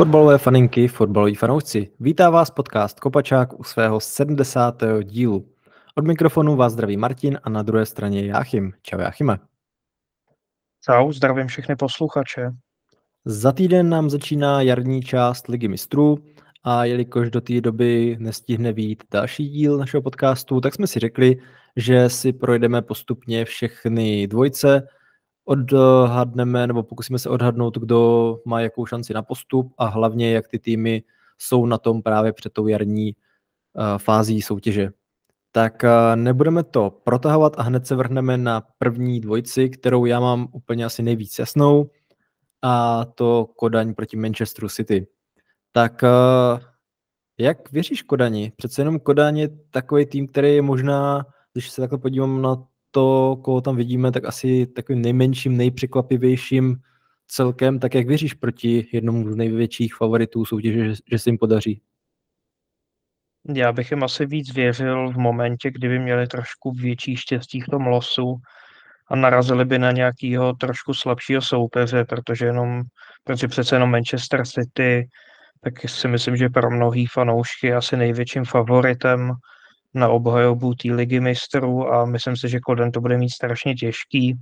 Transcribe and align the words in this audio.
Fotbalové 0.00 0.38
faninky, 0.38 0.88
fotbaloví 0.88 1.34
fanoušci. 1.34 1.90
Vítá 2.00 2.30
vás 2.30 2.50
podcast 2.50 3.00
Kopačák 3.00 3.60
u 3.60 3.64
svého 3.64 4.00
70. 4.00 4.82
dílu. 5.02 5.48
Od 5.94 6.06
mikrofonu 6.06 6.56
vás 6.56 6.72
zdraví 6.72 6.96
Martin 6.96 7.38
a 7.42 7.50
na 7.50 7.62
druhé 7.62 7.86
straně 7.86 8.26
Jáchym. 8.26 8.72
Čau 8.82 8.98
Jáchyme. 8.98 9.38
Čau, 10.84 11.12
zdravím 11.12 11.46
všechny 11.46 11.76
posluchače. 11.76 12.50
Za 13.24 13.52
týden 13.52 13.88
nám 13.88 14.10
začíná 14.10 14.62
jarní 14.62 15.02
část 15.02 15.48
Ligy 15.48 15.68
mistrů 15.68 16.18
a 16.64 16.84
jelikož 16.84 17.30
do 17.30 17.40
té 17.40 17.60
doby 17.60 18.16
nestihne 18.20 18.72
být 18.72 19.04
další 19.10 19.48
díl 19.48 19.78
našeho 19.78 20.02
podcastu, 20.02 20.60
tak 20.60 20.74
jsme 20.74 20.86
si 20.86 20.98
řekli, 20.98 21.36
že 21.76 22.08
si 22.08 22.32
projdeme 22.32 22.82
postupně 22.82 23.44
všechny 23.44 24.26
dvojce, 24.26 24.86
odhadneme 25.50 26.66
nebo 26.66 26.82
pokusíme 26.82 27.18
se 27.18 27.28
odhadnout, 27.28 27.78
kdo 27.78 28.38
má 28.44 28.60
jakou 28.60 28.86
šanci 28.86 29.14
na 29.14 29.22
postup 29.22 29.74
a 29.78 29.86
hlavně, 29.86 30.32
jak 30.32 30.48
ty 30.48 30.58
týmy 30.58 31.02
jsou 31.38 31.66
na 31.66 31.78
tom 31.78 32.02
právě 32.02 32.32
před 32.32 32.52
tou 32.52 32.66
jarní 32.66 33.12
uh, 33.12 33.98
fází 33.98 34.42
soutěže. 34.42 34.90
Tak 35.52 35.82
uh, 35.84 36.16
nebudeme 36.16 36.62
to 36.62 36.90
protahovat 37.04 37.58
a 37.58 37.62
hned 37.62 37.86
se 37.86 37.94
vrhneme 37.94 38.36
na 38.36 38.62
první 38.78 39.20
dvojici, 39.20 39.70
kterou 39.70 40.04
já 40.04 40.20
mám 40.20 40.48
úplně 40.52 40.84
asi 40.84 41.02
nejvíc 41.02 41.38
jasnou 41.38 41.90
a 42.62 43.04
to 43.04 43.46
Kodaň 43.56 43.94
proti 43.94 44.16
Manchesteru 44.16 44.68
City. 44.68 45.06
Tak 45.72 46.02
uh, 46.02 46.60
jak 47.38 47.72
věříš 47.72 48.02
Kodani? 48.02 48.52
Přece 48.56 48.80
jenom 48.80 49.00
Kodaň 49.00 49.38
je 49.38 49.48
takový 49.70 50.06
tým, 50.06 50.26
který 50.26 50.54
je 50.54 50.62
možná, 50.62 51.26
když 51.52 51.70
se 51.70 51.80
takhle 51.80 51.98
podívám 51.98 52.42
na 52.42 52.64
to, 52.90 53.36
koho 53.44 53.60
tam 53.60 53.76
vidíme, 53.76 54.12
tak 54.12 54.24
asi 54.24 54.66
takovým 54.66 55.02
nejmenším, 55.02 55.56
nejpřekvapivějším 55.56 56.76
celkem, 57.26 57.78
tak 57.78 57.94
jak 57.94 58.06
věříš 58.06 58.34
proti 58.34 58.88
jednomu 58.92 59.32
z 59.32 59.36
největších 59.36 59.94
favoritů 59.94 60.44
soutěže, 60.44 60.84
že, 60.84 60.94
že 61.10 61.18
se 61.18 61.30
jim 61.30 61.38
podaří? 61.38 61.82
Já 63.54 63.72
bych 63.72 63.90
jim 63.90 64.02
asi 64.02 64.26
víc 64.26 64.54
věřil 64.54 65.10
v 65.12 65.16
momentě, 65.16 65.70
kdyby 65.70 65.98
měli 65.98 66.26
trošku 66.26 66.72
větší 66.72 67.16
štěstí 67.16 67.60
v 67.60 67.70
tom 67.70 67.86
losu 67.86 68.36
a 69.08 69.16
narazili 69.16 69.64
by 69.64 69.78
na 69.78 69.92
nějakého 69.92 70.52
trošku 70.52 70.94
slabšího 70.94 71.42
soupeře, 71.42 72.04
protože 72.04 72.46
jenom, 72.46 72.82
protože 73.24 73.48
přece 73.48 73.76
jenom 73.76 73.90
Manchester 73.90 74.46
City, 74.46 75.08
tak 75.60 75.88
si 75.88 76.08
myslím, 76.08 76.36
že 76.36 76.48
pro 76.48 76.70
mnohý 76.70 77.06
fanoušky 77.06 77.74
asi 77.74 77.96
největším 77.96 78.44
favoritem 78.44 79.32
na 79.94 80.08
obhajobu 80.08 80.74
té 80.74 80.92
ligy 80.92 81.20
mistrů 81.20 81.92
a 81.92 82.04
myslím 82.04 82.36
si, 82.36 82.48
že 82.48 82.60
Koden 82.60 82.92
to 82.92 83.00
bude 83.00 83.18
mít 83.18 83.30
strašně 83.30 83.74
těžký. 83.74 84.38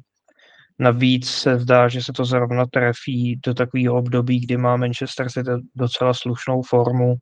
Navíc 0.78 1.30
se 1.30 1.58
zdá, 1.58 1.88
že 1.88 2.02
se 2.02 2.12
to 2.12 2.24
zrovna 2.24 2.66
trefí 2.66 3.40
do 3.46 3.55
takového 3.55 3.96
období, 3.96 4.40
kdy 4.40 4.56
má 4.56 4.77
Manchester 4.77 5.30
City 5.30 5.50
docela 5.74 6.14
slušnou 6.14 6.62
formu, 6.62 7.14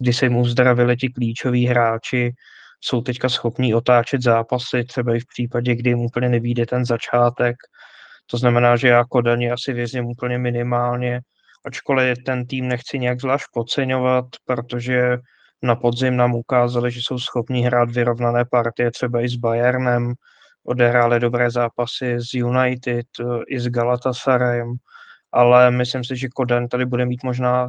kdy 0.00 0.12
se 0.12 0.28
mu 0.28 0.40
uzdravili 0.40 0.96
ti 0.96 1.08
klíčoví 1.08 1.66
hráči, 1.66 2.32
jsou 2.80 3.00
teďka 3.00 3.28
schopní 3.28 3.74
otáčet 3.74 4.22
zápasy, 4.22 4.84
třeba 4.84 5.16
i 5.16 5.20
v 5.20 5.26
případě, 5.26 5.74
kdy 5.74 5.90
jim 5.90 5.98
úplně 5.98 6.28
nevíde 6.28 6.66
ten 6.66 6.84
začátek. 6.84 7.56
To 8.26 8.36
znamená, 8.36 8.76
že 8.76 8.88
já 8.88 9.04
Kodaně 9.04 9.52
asi 9.52 9.72
vězním 9.72 10.06
úplně 10.06 10.38
minimálně, 10.38 11.20
ačkoliv 11.64 12.18
ten 12.26 12.46
tým 12.46 12.68
nechci 12.68 12.98
nějak 12.98 13.20
zvlášť 13.20 13.46
podceňovat, 13.54 14.24
protože 14.44 15.18
na 15.64 15.76
podzim 15.76 16.16
nám 16.16 16.34
ukázali, 16.34 16.90
že 16.90 17.00
jsou 17.02 17.18
schopni 17.18 17.62
hrát 17.62 17.90
vyrovnané 17.90 18.44
partie 18.44 18.90
třeba 18.90 19.20
i 19.20 19.28
s 19.28 19.36
Bayernem, 19.36 20.14
odehráli 20.64 21.20
dobré 21.20 21.50
zápasy 21.50 22.16
s 22.20 22.34
United, 22.34 23.06
i 23.48 23.60
s 23.60 23.68
Galatasarayem, 23.68 24.74
ale 25.32 25.70
myslím 25.70 26.04
si, 26.04 26.16
že 26.16 26.28
Kodan 26.28 26.68
tady 26.68 26.86
bude 26.86 27.06
mít 27.06 27.24
možná, 27.24 27.68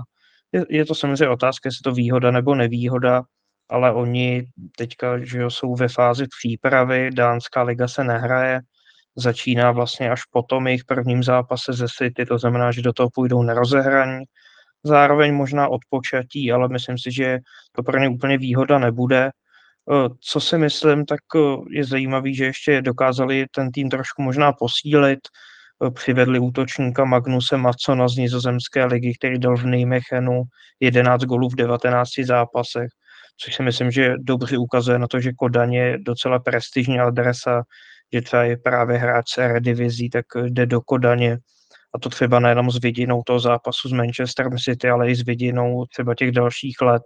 je, 0.52 0.66
je 0.70 0.86
to 0.86 0.96
samozřejmě 0.96 1.30
otázka, 1.30 1.68
jestli 1.68 1.82
to 1.84 1.92
výhoda 1.92 2.32
nebo 2.32 2.56
nevýhoda, 2.56 3.24
ale 3.70 3.94
oni 3.94 4.46
teďka 4.78 5.20
že 5.20 5.46
jsou 5.48 5.76
ve 5.76 5.88
fázi 5.88 6.26
přípravy, 6.40 7.10
dánská 7.14 7.64
liga 7.64 7.88
se 7.88 8.04
nehraje, 8.04 8.62
začíná 9.16 9.72
vlastně 9.72 10.12
až 10.12 10.22
po 10.32 10.42
tom 10.42 10.68
jejich 10.68 10.86
prvním 10.86 11.24
zápase 11.24 11.74
ze 11.74 11.88
City, 11.98 12.26
to 12.26 12.38
znamená, 12.38 12.72
že 12.72 12.82
do 12.82 12.94
toho 12.94 13.10
půjdou 13.10 13.44
nerozehraní, 13.44 14.24
zároveň 14.86 15.34
možná 15.34 15.68
odpočatí, 15.68 16.52
ale 16.52 16.70
myslím 16.70 16.98
si, 16.98 17.12
že 17.12 17.40
to 17.72 17.84
pro 17.84 18.00
ně 18.00 18.10
úplně 18.10 18.38
výhoda 18.38 18.80
nebude. 18.80 19.32
Eh, 19.92 20.10
co 20.22 20.40
si 20.40 20.58
myslím, 20.58 21.06
tak 21.06 21.20
eh, 21.36 21.40
je 21.70 21.84
zajímavé, 21.86 22.34
že 22.34 22.46
ještě 22.46 22.82
dokázali 22.82 23.46
ten 23.56 23.72
tým 23.72 23.90
trošku 23.90 24.22
možná 24.22 24.54
posílit. 24.54 25.20
Eh, 25.86 25.92
přivedli 25.92 26.40
útočníka 26.40 27.06
Magnuse 27.06 27.58
Macona 27.58 28.08
z 28.08 28.16
nizozemské 28.16 28.86
ligy, 28.86 29.14
který 29.14 29.40
dal 29.40 29.58
v 29.58 29.66
Nijmechenu 29.66 30.44
11 30.80 31.22
golů 31.22 31.50
v 31.50 31.56
19 31.56 32.26
zápasech, 32.26 32.90
což 33.38 33.56
si 33.56 33.64
myslím, 33.64 33.92
že 33.92 34.14
dobře 34.18 34.58
ukazuje 34.58 35.00
na 35.00 35.08
to, 35.08 35.20
že 35.20 35.34
Kodaň 35.34 35.74
je 35.74 35.98
docela 36.02 36.40
prestižní 36.40 37.00
adresa, 37.00 37.64
že 38.14 38.22
třeba 38.22 38.44
je 38.44 38.58
právě 38.58 38.98
hráč 38.98 39.30
z 39.30 39.38
Eredivizi, 39.38 40.10
tak 40.10 40.26
jde 40.44 40.66
do 40.66 40.82
Kodaně 40.82 41.38
a 41.96 42.00
to 42.00 42.10
třeba 42.10 42.40
nejenom 42.40 42.72
s 42.72 42.80
vidinou 42.80 43.24
toho 43.26 43.40
zápasu 43.40 43.90
s 43.90 43.92
Manchesterem 43.92 44.58
City, 44.58 44.90
ale 44.90 45.10
i 45.10 45.16
s 45.16 45.26
vidinou 45.26 45.86
třeba 45.86 46.16
těch 46.16 46.32
dalších 46.32 46.82
let, 46.82 47.04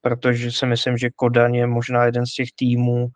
protože 0.00 0.52
si 0.52 0.66
myslím, 0.66 0.96
že 0.96 1.10
Kodaň 1.16 1.54
je 1.54 1.66
možná 1.66 2.04
jeden 2.04 2.26
z 2.26 2.32
těch 2.32 2.48
týmů, 2.58 3.08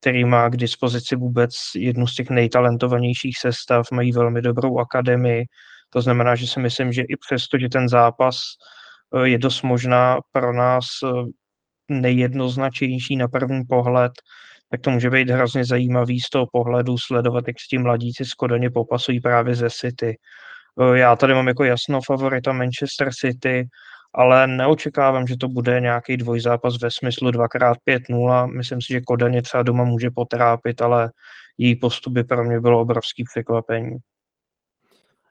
který 0.00 0.24
má 0.24 0.48
k 0.48 0.56
dispozici 0.56 1.16
vůbec 1.16 1.50
jednu 1.76 2.06
z 2.06 2.14
těch 2.14 2.30
nejtalentovanějších 2.30 3.38
sestav, 3.38 3.86
mají 3.92 4.12
velmi 4.12 4.42
dobrou 4.42 4.78
akademii, 4.78 5.44
to 5.90 6.00
znamená, 6.02 6.34
že 6.34 6.46
si 6.46 6.60
myslím, 6.60 6.92
že 6.92 7.02
i 7.02 7.16
přesto, 7.16 7.58
že 7.58 7.68
ten 7.68 7.88
zápas 7.88 8.36
eh, 9.16 9.28
je 9.28 9.38
dost 9.38 9.62
možná 9.62 10.18
pro 10.32 10.52
nás 10.52 10.86
eh, 11.04 11.08
nejjednoznačnější 11.88 13.16
na 13.16 13.28
první 13.28 13.64
pohled, 13.64 14.12
tak 14.70 14.80
to 14.80 14.90
může 14.90 15.10
být 15.10 15.30
hrozně 15.30 15.64
zajímavý 15.64 16.20
z 16.20 16.30
toho 16.30 16.46
pohledu 16.52 16.98
sledovat, 16.98 17.44
jak 17.46 17.60
s 17.60 17.68
tím 17.68 17.82
mladíci 17.82 18.24
z 18.24 18.34
Kodaně 18.34 18.70
popasují 18.70 19.20
právě 19.20 19.54
ze 19.54 19.70
City. 19.70 20.16
Eh, 20.80 20.98
já 20.98 21.16
tady 21.16 21.34
mám 21.34 21.48
jako 21.48 21.64
jasno 21.64 22.00
favorita 22.06 22.52
Manchester 22.52 23.10
City, 23.12 23.68
ale 24.14 24.46
neočekávám, 24.46 25.26
že 25.26 25.36
to 25.36 25.48
bude 25.48 25.80
nějaký 25.80 26.16
dvojzápas 26.16 26.82
ve 26.82 26.90
smyslu 26.90 27.30
2x5-0. 27.30 28.46
Myslím 28.46 28.80
si, 28.80 28.92
že 28.92 29.00
Kodaně 29.00 29.42
třeba 29.42 29.62
doma 29.62 29.84
může 29.84 30.10
potrápit, 30.10 30.82
ale 30.82 31.10
její 31.58 31.76
postup 31.76 32.12
by 32.12 32.24
pro 32.24 32.44
mě 32.44 32.60
bylo 32.60 32.80
obrovský 32.80 33.24
překvapení. 33.24 33.96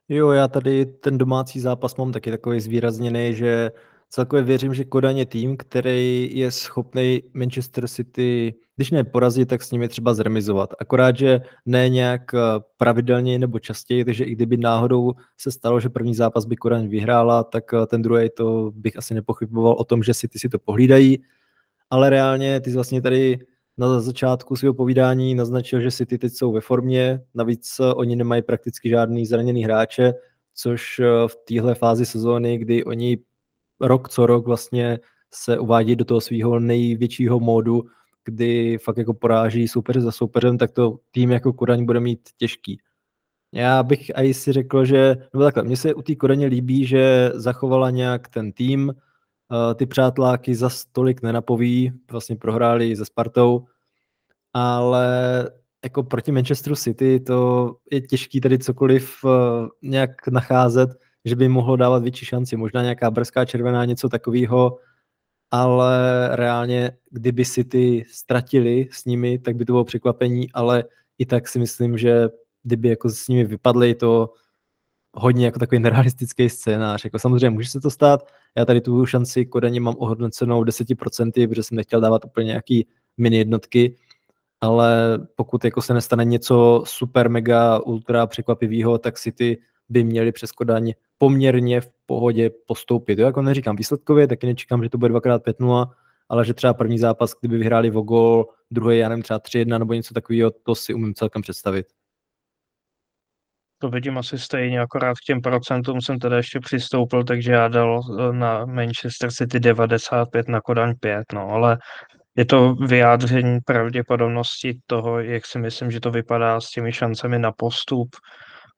Jo, 0.09 0.31
já 0.31 0.47
tady 0.47 0.85
ten 0.85 1.17
domácí 1.17 1.59
zápas 1.59 1.95
mám 1.95 2.11
taky 2.11 2.31
takový 2.31 2.59
zvýrazněný, 2.59 3.35
že 3.35 3.71
celkově 4.09 4.43
věřím, 4.43 4.73
že 4.73 4.85
Kodaň 4.85 5.17
je 5.17 5.25
tým, 5.25 5.57
který 5.57 6.29
je 6.33 6.51
schopný 6.51 7.23
Manchester 7.33 7.87
City, 7.87 8.55
když 8.75 8.91
ne 8.91 9.03
porazit, 9.03 9.49
tak 9.49 9.63
s 9.63 9.71
nimi 9.71 9.87
třeba 9.87 10.13
zremizovat. 10.13 10.73
Akorát, 10.79 11.17
že 11.17 11.41
ne 11.65 11.89
nějak 11.89 12.33
eh, 12.33 12.39
pravidelně 12.77 13.39
nebo 13.39 13.59
častěji, 13.59 14.05
takže 14.05 14.23
i 14.23 14.31
kdyby 14.31 14.57
náhodou 14.57 15.13
se 15.37 15.51
stalo, 15.51 15.79
že 15.79 15.89
první 15.89 16.15
zápas 16.15 16.45
by 16.45 16.55
Kodaň 16.55 16.87
vyhrála, 16.87 17.43
tak 17.43 17.73
eh, 17.73 17.85
ten 17.85 18.01
druhý 18.01 18.29
to 18.37 18.71
bych 18.75 18.97
asi 18.97 19.13
nepochyboval 19.13 19.73
o 19.73 19.83
tom, 19.83 20.03
že 20.03 20.13
City 20.13 20.39
si 20.39 20.49
to 20.49 20.59
pohlídají, 20.59 21.23
ale 21.89 22.09
reálně 22.09 22.59
ty 22.59 22.71
vlastně 22.71 23.01
tady 23.01 23.39
na 23.77 24.01
začátku 24.01 24.55
svého 24.55 24.73
povídání 24.73 25.35
naznačil, 25.35 25.81
že 25.81 25.91
City 25.91 26.17
teď 26.17 26.33
jsou 26.33 26.51
ve 26.51 26.61
formě, 26.61 27.21
navíc 27.35 27.79
eh, 27.79 27.93
oni 27.93 28.15
nemají 28.15 28.41
prakticky 28.41 28.89
žádný 28.89 29.25
zraněný 29.25 29.63
hráče, 29.63 30.13
což 30.59 31.01
v 31.27 31.35
téhle 31.47 31.75
fázi 31.75 32.05
sezóny, 32.05 32.57
kdy 32.57 32.83
oni 32.83 33.17
rok 33.81 34.09
co 34.09 34.25
rok 34.25 34.45
vlastně 34.45 34.99
se 35.33 35.59
uvádí 35.59 35.95
do 35.95 36.05
toho 36.05 36.21
svého 36.21 36.59
největšího 36.59 37.39
módu, 37.39 37.83
kdy 38.25 38.77
fakt 38.77 38.97
jako 38.97 39.13
poráží 39.13 39.67
soupeře 39.67 40.01
za 40.01 40.11
soupeřem, 40.11 40.57
tak 40.57 40.71
to 40.71 40.99
tým 41.11 41.31
jako 41.31 41.53
Kodaň 41.53 41.85
bude 41.85 41.99
mít 41.99 42.19
těžký. 42.37 42.79
Já 43.53 43.83
bych 43.83 44.11
i 44.15 44.33
si 44.33 44.51
řekl, 44.51 44.85
že, 44.85 45.17
nebo 45.33 45.43
takhle, 45.43 45.63
mně 45.63 45.77
se 45.77 45.93
u 45.93 46.01
té 46.01 46.15
Kodaně 46.15 46.47
líbí, 46.47 46.85
že 46.85 47.31
zachovala 47.33 47.89
nějak 47.89 48.27
ten 48.27 48.51
tým, 48.51 48.87
uh, 48.89 49.73
ty 49.73 49.85
přáteláky 49.85 50.55
za 50.55 50.69
stolik 50.69 51.21
nenapoví, 51.21 51.91
vlastně 52.11 52.35
prohráli 52.35 52.95
se 52.95 53.05
Spartou, 53.05 53.65
ale 54.53 55.07
jako 55.83 56.03
proti 56.03 56.31
Manchesteru 56.31 56.75
City 56.75 57.19
to 57.19 57.71
je 57.91 58.01
těžký 58.01 58.41
tady 58.41 58.59
cokoliv 58.59 59.23
uh, 59.23 59.31
nějak 59.81 60.27
nacházet, 60.27 60.89
že 61.27 61.35
by 61.35 61.47
mohlo 61.47 61.75
dávat 61.75 62.03
větší 62.03 62.25
šanci, 62.25 62.57
možná 62.57 62.81
nějaká 62.81 63.11
brzká 63.11 63.45
červená, 63.45 63.85
něco 63.85 64.09
takového, 64.09 64.79
ale 65.51 66.29
reálně, 66.35 66.91
kdyby 67.11 67.45
si 67.45 67.63
ty 67.63 68.05
ztratili 68.11 68.87
s 68.91 69.05
nimi, 69.05 69.39
tak 69.39 69.55
by 69.55 69.65
to 69.65 69.73
bylo 69.73 69.83
překvapení, 69.83 70.51
ale 70.51 70.83
i 71.17 71.25
tak 71.25 71.47
si 71.47 71.59
myslím, 71.59 71.97
že 71.97 72.29
kdyby 72.63 72.89
jako 72.89 73.09
s 73.09 73.27
nimi 73.27 73.43
vypadly, 73.43 73.95
to 73.95 74.33
hodně 75.13 75.45
jako 75.45 75.59
takový 75.59 75.79
nerealistický 75.79 76.49
scénář. 76.49 77.03
Jako 77.03 77.19
samozřejmě 77.19 77.49
může 77.49 77.69
se 77.69 77.79
to 77.79 77.91
stát, 77.91 78.27
já 78.57 78.65
tady 78.65 78.81
tu 78.81 79.05
šanci 79.05 79.45
Kodaně 79.45 79.79
mám 79.79 79.95
ohodnocenou 79.97 80.63
10%, 80.63 81.47
protože 81.47 81.63
jsem 81.63 81.77
nechtěl 81.77 82.01
dávat 82.01 82.25
úplně 82.25 82.45
nějaký 82.47 82.87
mini 83.17 83.37
jednotky, 83.37 83.95
ale 84.61 85.19
pokud 85.35 85.65
jako 85.65 85.81
se 85.81 85.93
nestane 85.93 86.25
něco 86.25 86.83
super, 86.85 87.29
mega, 87.29 87.79
ultra 87.79 88.27
překvapivého, 88.27 88.97
tak 88.97 89.17
si 89.17 89.31
ty 89.31 89.57
by 89.89 90.03
měli 90.03 90.31
přes 90.31 90.51
Kodaň 90.51 90.93
poměrně 91.17 91.81
v 91.81 91.89
pohodě 92.05 92.49
postoupit. 92.67 93.19
Jo? 93.19 93.25
Jako 93.25 93.41
neříkám 93.41 93.75
výsledkově, 93.75 94.27
taky 94.27 94.47
nečekám, 94.47 94.83
že 94.83 94.89
to 94.89 94.97
bude 94.97 95.09
dvakrát 95.09 95.43
5-0, 95.45 95.91
ale 96.29 96.45
že 96.45 96.53
třeba 96.53 96.73
první 96.73 96.99
zápas, 96.99 97.33
kdyby 97.39 97.57
vyhráli 97.57 97.91
o 97.91 98.01
gol, 98.01 98.45
druhý, 98.71 98.97
já 98.97 99.09
nevím, 99.09 99.23
třeba 99.23 99.39
3-1 99.39 99.79
nebo 99.79 99.93
něco 99.93 100.13
takového, 100.13 100.51
to 100.63 100.75
si 100.75 100.93
umím 100.93 101.13
celkem 101.13 101.41
představit. 101.41 101.85
To 103.79 103.89
vidím 103.89 104.17
asi 104.17 104.39
stejně, 104.39 104.79
akorát 104.79 105.13
k 105.17 105.25
těm 105.25 105.41
procentům 105.41 106.01
jsem 106.01 106.19
teda 106.19 106.37
ještě 106.37 106.59
přistoupil, 106.59 107.23
takže 107.23 107.51
já 107.51 107.67
dal 107.67 108.01
eh, 108.01 108.33
na 108.33 108.65
Manchester 108.65 109.31
City 109.31 109.59
95 109.59 110.47
na 110.47 110.61
Kodaň 110.61 110.93
5, 110.99 111.23
no, 111.33 111.49
ale 111.49 111.77
je 112.37 112.45
to 112.45 112.75
vyjádření 112.75 113.59
pravděpodobnosti 113.65 114.79
toho, 114.85 115.19
jak 115.19 115.45
si 115.45 115.59
myslím, 115.59 115.91
že 115.91 115.99
to 115.99 116.11
vypadá 116.11 116.61
s 116.61 116.69
těmi 116.69 116.93
šancemi 116.93 117.39
na 117.39 117.51
postup 117.51 118.09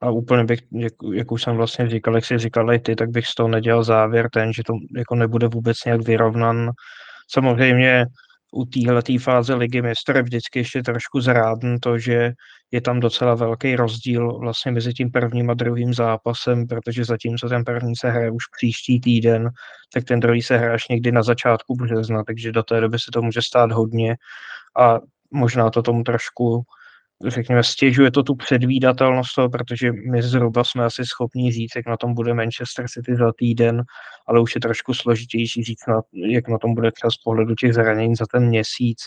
a 0.02 0.10
úplně 0.10 0.44
bych, 0.44 0.60
jak, 0.72 0.94
jak 1.14 1.32
už 1.32 1.44
jsem 1.44 1.56
vlastně 1.56 1.90
říkal, 1.90 2.16
jak 2.16 2.26
jsi 2.26 2.38
říkal 2.38 2.74
i 2.74 2.80
ty, 2.80 2.96
tak 2.96 3.10
bych 3.10 3.28
z 3.28 3.36
toho 3.36 3.50
nedělal 3.50 3.84
závěr 3.84 4.30
ten, 4.34 4.54
že 4.54 4.64
to 4.64 4.74
jako 4.98 5.16
nebude 5.16 5.48
vůbec 5.48 5.78
nějak 5.86 6.02
vyrovnan. 6.02 6.72
Samozřejmě 7.32 8.06
u 8.52 8.66
téhle 8.66 9.02
fáze 9.20 9.56
ligy 9.56 9.82
mistr 9.82 10.16
je 10.16 10.22
vždycky 10.24 10.60
ještě 10.60 10.84
trošku 10.84 11.22
zrádn 11.22 11.76
to, 11.82 11.98
že 11.98 12.32
je 12.72 12.82
tam 12.82 13.00
docela 13.00 13.36
velký 13.36 13.76
rozdíl 13.76 14.40
vlastně 14.40 14.72
mezi 14.72 14.94
tím 14.94 15.12
prvním 15.12 15.50
a 15.50 15.54
druhým 15.54 15.94
zápasem, 15.94 16.68
protože 16.68 17.06
zatímco 17.06 17.50
ten 17.50 17.64
první 17.64 17.96
se 17.96 18.10
hraje 18.10 18.32
už 18.32 18.44
příští 18.58 19.00
týden, 19.00 19.50
tak 19.94 20.04
ten 20.04 20.20
druhý 20.20 20.42
se 20.42 20.58
hraje 20.58 20.74
až 20.74 20.88
někdy 20.88 21.12
na 21.12 21.24
začátku 21.24 21.76
března, 21.76 22.24
takže 22.24 22.52
do 22.52 22.64
té 22.64 22.82
doby 22.82 23.00
se 23.00 23.12
to 23.14 23.22
může 23.22 23.42
stát 23.42 23.72
hodně 23.72 24.16
a 24.80 25.00
možná 25.32 25.70
to 25.70 25.82
tomu 25.82 26.04
trošku 26.04 26.64
řekněme, 27.28 27.64
stěžuje 27.64 28.12
to 28.12 28.24
tu 28.24 28.36
předvídatelnost 28.36 29.36
toho, 29.36 29.50
protože 29.50 29.92
my 29.92 30.22
zhruba 30.22 30.64
jsme 30.64 30.86
asi 30.86 31.06
schopni 31.06 31.52
říct, 31.52 31.76
jak 31.76 31.88
na 31.88 31.98
tom 31.98 32.14
bude 32.14 32.34
Manchester 32.34 32.86
City 32.88 33.16
za 33.16 33.32
týden, 33.38 33.84
ale 34.28 34.42
už 34.42 34.56
je 34.56 34.62
trošku 34.62 34.94
složitější 34.94 35.64
říct, 35.64 35.88
na, 35.88 36.02
jak 36.14 36.48
na 36.48 36.58
tom 36.58 36.76
bude 36.76 36.92
třeba 36.92 37.12
z 37.12 37.18
pohledu 37.18 37.56
těch 37.56 37.74
zranění 37.74 38.16
za 38.16 38.26
ten 38.32 38.46
měsíc, 38.48 38.98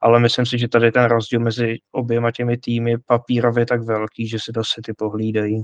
ale 0.00 0.20
myslím 0.20 0.46
si, 0.46 0.58
že 0.58 0.68
tady 0.68 0.92
ten 0.92 1.04
rozdíl 1.04 1.40
mezi 1.40 1.78
oběma 1.92 2.30
těmi 2.30 2.56
týmy 2.56 2.98
papírově 3.06 3.66
tak 3.66 3.82
velký, 3.82 4.28
že 4.28 4.38
si 4.40 4.52
to 4.52 4.62
City 4.74 4.92
pohlídají. 4.98 5.62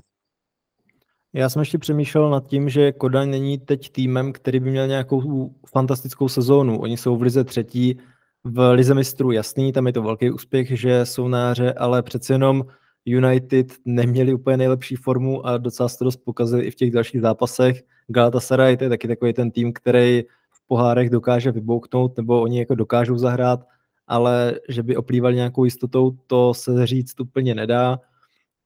Já 1.37 1.49
jsem 1.49 1.61
ještě 1.61 1.79
přemýšlel 1.79 2.31
nad 2.31 2.47
tím, 2.47 2.69
že 2.69 2.93
Kodaň 2.93 3.31
není 3.31 3.59
teď 3.59 3.93
týmem, 3.93 4.33
který 4.33 4.61
by 4.61 4.71
měl 4.71 4.87
nějakou 4.87 5.51
fantastickou 5.73 6.29
sezónu. 6.29 6.81
Oni 6.81 6.97
jsou 6.97 7.17
v 7.17 7.23
lize 7.23 7.45
třetí, 7.45 7.99
v 8.45 8.73
Lize 8.73 8.95
mistrů 8.95 9.33
jasný, 9.33 9.73
tam 9.73 9.87
je 9.87 9.93
to 9.93 10.03
velký 10.03 10.31
úspěch, 10.31 10.81
že 10.81 11.07
jsou 11.07 11.29
na 11.29 11.51
hře, 11.51 11.73
ale 11.73 12.03
přece 12.03 12.35
jenom 12.35 12.65
United 13.05 13.73
neměli 13.85 14.35
úplně 14.35 14.57
nejlepší 14.57 14.97
formu 14.97 15.47
a 15.47 15.59
docela 15.59 15.89
se 15.89 15.99
to 15.99 16.05
dost 16.05 16.17
pokazili 16.17 16.65
i 16.65 16.71
v 16.71 16.75
těch 16.75 16.91
dalších 16.91 17.21
zápasech. 17.21 17.83
Galatasaray 18.09 18.77
to 18.77 18.85
je 18.85 18.91
taky 18.91 19.09
takový 19.09 19.33
ten 19.33 19.51
tým, 19.51 19.73
který 19.73 20.23
v 20.51 20.67
pohárech 20.67 21.11
dokáže 21.11 21.53
vybouknout, 21.53 22.17
nebo 22.17 22.43
oni 22.43 22.59
jako 22.59 22.75
dokážou 22.75 23.19
zahrát, 23.19 23.61
ale 24.07 24.61
že 24.69 24.83
by 24.83 24.97
oplývali 24.97 25.35
nějakou 25.35 25.65
jistotou, 25.65 26.17
to 26.27 26.55
se 26.55 26.87
říct 26.87 27.21
úplně 27.21 27.55
nedá. 27.55 28.01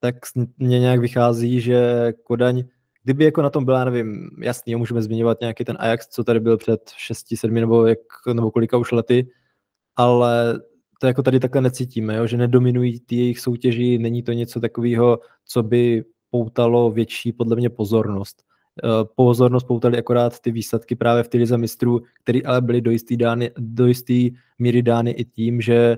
Tak 0.01 0.17
mně 0.59 0.81
nějak 0.81 1.01
vychází, 1.01 1.61
že 1.61 2.13
Kodaň, 2.23 2.65
kdyby 3.05 3.25
jako 3.25 3.43
na 3.43 3.51
tom 3.51 3.65
byla, 3.65 3.85
nevím, 3.85 4.31
jasný, 4.43 4.75
můžeme 4.75 5.03
zmiňovat 5.03 5.41
nějaký 5.41 5.65
ten 5.65 5.77
Ajax, 5.81 6.09
co 6.09 6.25
tady 6.25 6.41
byl 6.41 6.57
před 6.57 6.91
6, 6.97 7.27
7 7.35 7.55
nebo, 7.55 7.87
jak, 7.87 7.99
nebo 8.33 8.51
kolika 8.51 8.77
už 8.77 8.93
lety, 8.93 9.27
ale 9.99 10.61
to 11.01 11.07
jako 11.07 11.23
tady 11.23 11.41
takhle 11.41 11.63
necítíme, 11.63 12.17
jo? 12.17 12.27
že 12.27 12.37
nedominují 12.37 13.01
ty 13.01 13.17
jejich 13.17 13.41
soutěži, 13.41 13.99
není 13.99 14.23
to 14.23 14.33
něco 14.33 14.61
takového, 14.61 15.19
co 15.45 15.63
by 15.63 16.05
poutalo 16.31 16.91
větší 16.91 17.33
podle 17.33 17.57
mě 17.57 17.71
pozornost. 17.71 18.43
Eh, 18.85 19.05
pozornost 19.17 19.65
poutali 19.65 19.99
akorát 19.99 20.41
ty 20.41 20.51
výsledky 20.51 20.97
právě 20.97 21.23
v 21.23 21.35
lize 21.35 21.59
mistrů, 21.59 22.03
které 22.23 22.41
ale 22.45 22.61
byly 22.61 22.81
do 22.81 22.91
jisté, 22.91 23.17
dány, 23.17 23.51
do 23.59 23.87
jisté 23.87 24.15
míry 24.59 24.83
dány 24.83 25.11
i 25.11 25.25
tím, 25.25 25.61
že 25.61 25.97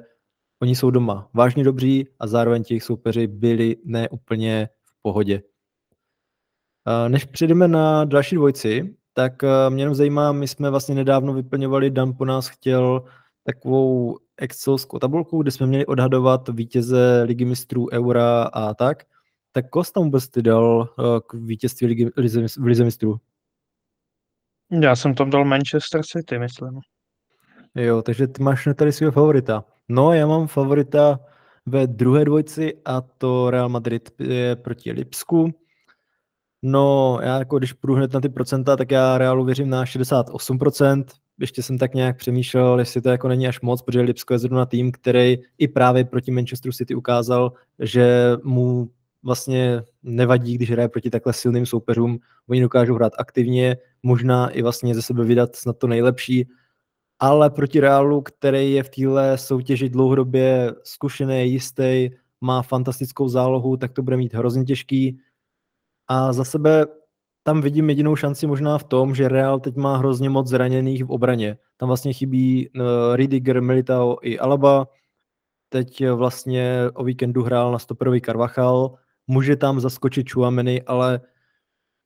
oni 0.62 0.76
jsou 0.76 0.91
doma 0.91 1.29
vážně 1.35 1.64
dobří 1.64 2.06
a 2.19 2.26
zároveň 2.26 2.64
těch 2.64 2.82
soupeři 2.82 3.26
byli 3.26 3.76
neúplně 3.85 4.69
v 4.85 5.02
pohodě. 5.02 5.43
Eh, 6.88 7.08
než 7.08 7.25
přejdeme 7.25 7.69
na 7.69 8.05
další 8.05 8.37
dvojci, 8.37 8.97
tak 9.14 9.44
eh, 9.44 9.70
mě 9.70 9.82
jenom 9.82 9.94
zajímá, 9.94 10.32
my 10.32 10.49
jsme 10.49 10.70
vlastně 10.70 10.94
nedávno 10.94 11.32
vyplňovali, 11.32 11.91
Dan 11.91 12.12
po 12.12 12.25
nás 12.25 12.49
chtěl 12.49 13.05
takovou 13.44 14.19
excelskou 14.37 14.98
tabulku, 14.98 15.42
kde 15.42 15.50
jsme 15.50 15.66
měli 15.66 15.87
odhadovat 15.87 16.48
vítěze 16.48 17.22
ligy 17.22 17.44
mistrů 17.44 17.87
Eura 17.92 18.42
a 18.42 18.75
tak. 18.75 19.02
Tak 19.52 19.69
koho 19.70 19.84
tam 19.84 20.04
vůbec 20.04 20.28
ty 20.28 20.42
dal 20.42 20.88
eh, 20.98 21.20
k 21.26 21.34
vítězství 21.34 21.87
ligy, 21.87 22.10
v 22.58 22.64
lize 22.64 22.84
mistrů? 22.84 23.20
Já 24.70 24.96
jsem 24.96 25.14
tam 25.14 25.31
dal 25.31 25.44
Manchester 25.44 26.02
City, 26.02 26.38
myslím. 26.38 26.81
Jo, 27.75 28.02
takže 28.02 28.26
ty 28.26 28.42
máš 28.42 28.69
tady 28.75 28.92
svého 28.92 29.12
favorita. 29.12 29.64
No, 29.88 30.12
já 30.12 30.26
mám 30.26 30.46
favorita 30.46 31.20
ve 31.66 31.87
druhé 31.87 32.25
dvojci 32.25 32.82
a 32.84 33.00
to 33.00 33.50
Real 33.50 33.69
Madrid 33.69 34.10
je 34.20 34.56
proti 34.56 34.92
Lipsku. 34.92 35.50
No, 36.62 37.19
já 37.22 37.38
jako 37.38 37.58
když 37.58 37.72
půjdu 37.72 37.94
hned 37.94 38.12
na 38.12 38.20
ty 38.20 38.28
procenta, 38.28 38.76
tak 38.76 38.90
já 38.90 39.19
Realu 39.19 39.44
věřím 39.44 39.70
na 39.70 39.84
68%, 39.84 41.04
ještě 41.40 41.62
jsem 41.62 41.78
tak 41.78 41.94
nějak 41.94 42.16
přemýšlel, 42.16 42.78
jestli 42.78 43.00
to 43.00 43.08
jako 43.08 43.28
není 43.28 43.48
až 43.48 43.60
moc, 43.60 43.82
protože 43.82 44.00
Lipsko 44.00 44.34
je 44.34 44.38
zrovna 44.38 44.66
tým, 44.66 44.92
který 44.92 45.38
i 45.58 45.69
právě 45.69 46.04
proti 46.04 46.31
Manchesteru 46.31 46.72
City 46.72 46.94
ukázal, 46.94 47.52
že 47.78 48.32
mu 48.44 48.90
vlastně 49.22 49.82
nevadí, 50.02 50.54
když 50.54 50.70
hraje 50.70 50.88
proti 50.88 51.10
takhle 51.10 51.32
silným 51.32 51.66
soupeřům. 51.66 52.19
Oni 52.48 52.60
dokážou 52.60 52.94
hrát 52.94 53.12
aktivně, 53.19 53.76
možná 54.02 54.48
i 54.48 54.62
vlastně 54.62 54.94
ze 54.94 55.02
sebe 55.02 55.25
vydat 55.25 55.56
snad 55.56 55.78
to 55.78 55.87
nejlepší, 55.87 56.48
ale 57.19 57.50
proti 57.50 57.81
Realu, 57.81 58.22
který 58.22 58.72
je 58.72 58.82
v 58.82 58.88
téhle 58.88 59.38
soutěži 59.38 59.88
dlouhodobě 59.88 60.72
zkušený, 60.82 61.52
jistý, 61.52 62.10
má 62.40 62.62
fantastickou 62.62 63.28
zálohu, 63.28 63.76
tak 63.76 63.92
to 63.92 64.02
bude 64.02 64.16
mít 64.16 64.34
hrozně 64.34 64.64
těžký. 64.64 65.19
A 66.08 66.32
za 66.32 66.44
sebe 66.44 66.87
tam 67.42 67.60
vidím 67.60 67.88
jedinou 67.88 68.16
šanci 68.16 68.46
možná 68.46 68.78
v 68.78 68.84
tom, 68.84 69.14
že 69.14 69.28
Real 69.28 69.60
teď 69.60 69.76
má 69.76 69.96
hrozně 69.96 70.31
moc 70.31 70.48
zraněných 70.48 71.04
v 71.04 71.10
obraně. 71.10 71.56
Tam 71.76 71.87
vlastně 71.87 72.12
chybí 72.12 72.68
uh, 72.68 72.82
Ridiger, 73.14 73.62
Militao 73.62 74.16
i 74.23 74.38
Alaba. 74.38 74.88
Teď 75.68 76.04
vlastně 76.09 76.82
o 76.94 77.04
víkendu 77.04 77.42
hrál 77.42 77.73
na 77.73 77.78
stoperový 77.78 78.20
Carvachal. 78.20 78.94
Může 79.26 79.56
tam 79.56 79.80
zaskočit 79.80 80.32
Chouameni, 80.32 80.82
ale 80.82 81.20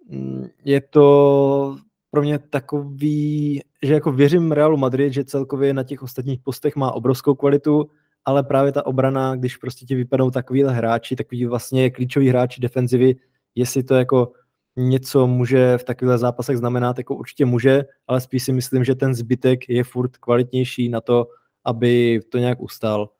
mm, 0.09 0.47
je 0.65 0.81
to 0.81 1.77
pro 2.11 2.23
mě 2.23 2.39
takový, 2.39 3.61
že 3.83 3.95
jako 3.95 4.13
věřím 4.13 4.53
Realu 4.53 4.77
Madrid, 4.77 5.13
že 5.13 5.25
celkově 5.25 5.75
na 5.75 5.83
těch 5.83 6.03
ostatních 6.03 6.41
postech 6.41 6.77
má 6.77 6.93
obrovskou 6.93 7.35
kvalitu, 7.35 7.91
ale 8.25 8.43
právě 8.43 8.73
ta 8.73 8.87
obrana, 8.87 9.37
když 9.37 9.57
prostě 9.57 9.87
ti 9.87 9.95
vypadnou 9.95 10.31
takovýhle 10.31 10.75
hráči, 10.75 11.17
takový 11.17 11.47
vlastně 11.47 11.91
klíčoví 11.91 12.29
hráči 12.29 12.61
defenzivy, 12.61 13.17
jestli 13.55 13.83
to 13.83 13.95
jako 13.95 14.33
něco 14.77 15.27
může 15.27 15.79
v 15.79 15.85
takových 15.85 16.19
zápasech 16.19 16.59
znamenat, 16.59 16.99
jako 16.99 17.15
určitě 17.15 17.45
může, 17.45 17.85
ale 18.07 18.21
spíš 18.21 18.43
si 18.43 18.53
myslím, 18.53 18.85
že 18.85 18.95
ten 18.95 19.15
zbytek 19.15 19.69
je 19.69 19.85
furt 19.85 20.17
kvalitnější 20.17 20.89
na 20.89 21.01
to, 21.01 21.27
aby 21.65 22.21
to 22.29 22.39
nějak 22.39 22.61
ustál. 22.61 23.11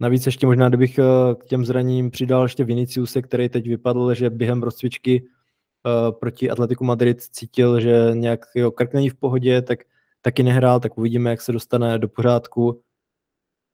Navíc 0.00 0.26
ještě 0.26 0.46
možná, 0.46 0.68
kdybych 0.68 0.98
eh, 0.98 1.34
k 1.34 1.44
těm 1.44 1.64
zraním 1.64 2.10
přidal 2.10 2.42
ještě 2.42 2.64
Viniciuse, 2.64 3.22
který 3.22 3.48
teď 3.48 3.68
vypadl, 3.68 4.14
že 4.14 4.30
během 4.30 4.62
rozcvičky 4.62 5.22
uh, 5.22 6.18
proti 6.18 6.50
Atletiku 6.50 6.84
Madrid 6.84 7.22
cítil, 7.22 7.80
že 7.80 8.10
nějak 8.14 8.40
jeho 8.54 8.70
krk 8.70 8.94
není 8.94 9.10
v 9.10 9.14
pohodě, 9.14 9.62
tak 9.62 9.78
taky 10.22 10.42
nehrál, 10.42 10.80
tak 10.80 10.98
uvidíme, 10.98 11.30
jak 11.30 11.40
se 11.40 11.52
dostane 11.52 11.98
do 11.98 12.08
pořádku. 12.08 12.82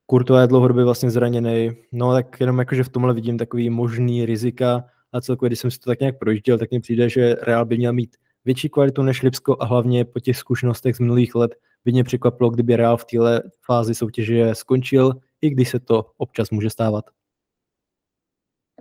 Kurto 0.07 0.37
je 0.37 0.47
dlouhodobě 0.47 0.85
vlastně 0.85 1.11
zraněný, 1.11 1.71
no 1.93 2.13
tak 2.13 2.41
jenom 2.41 2.59
jakože 2.59 2.85
v 2.85 2.89
tomhle 2.89 3.15
vidím 3.15 3.39
takový 3.39 3.71
možný 3.71 4.27
rizika, 4.27 4.85
a 5.13 5.21
celkově, 5.21 5.49
když 5.49 5.59
jsem 5.59 5.71
si 5.71 5.79
to 5.79 5.91
tak 5.91 6.01
nějak 6.01 6.19
projížděl, 6.19 6.59
tak 6.59 6.71
mi 6.71 6.81
přijde, 6.81 7.09
že 7.09 7.35
Real 7.35 7.65
by 7.65 7.79
měl 7.79 7.93
mít 7.93 8.17
větší 8.45 8.69
kvalitu 8.69 9.03
než 9.03 9.23
Lipsko 9.23 9.57
a 9.61 9.65
hlavně 9.65 10.05
po 10.05 10.21
těch 10.21 10.37
zkušenostech 10.37 10.97
z 10.97 11.01
minulých 11.01 11.35
let 11.35 11.55
by 11.85 11.93
mě 11.93 12.05
překvapilo, 12.05 12.51
kdyby 12.51 12.77
Real 12.77 12.97
v 12.97 13.05
téhle 13.05 13.43
fázi 13.67 13.95
soutěže 13.95 14.55
skončil, 14.55 15.13
i 15.41 15.51
když 15.51 15.69
se 15.69 15.81
to 15.81 16.07
občas 16.17 16.51
může 16.51 16.71
stávat. 16.71 17.05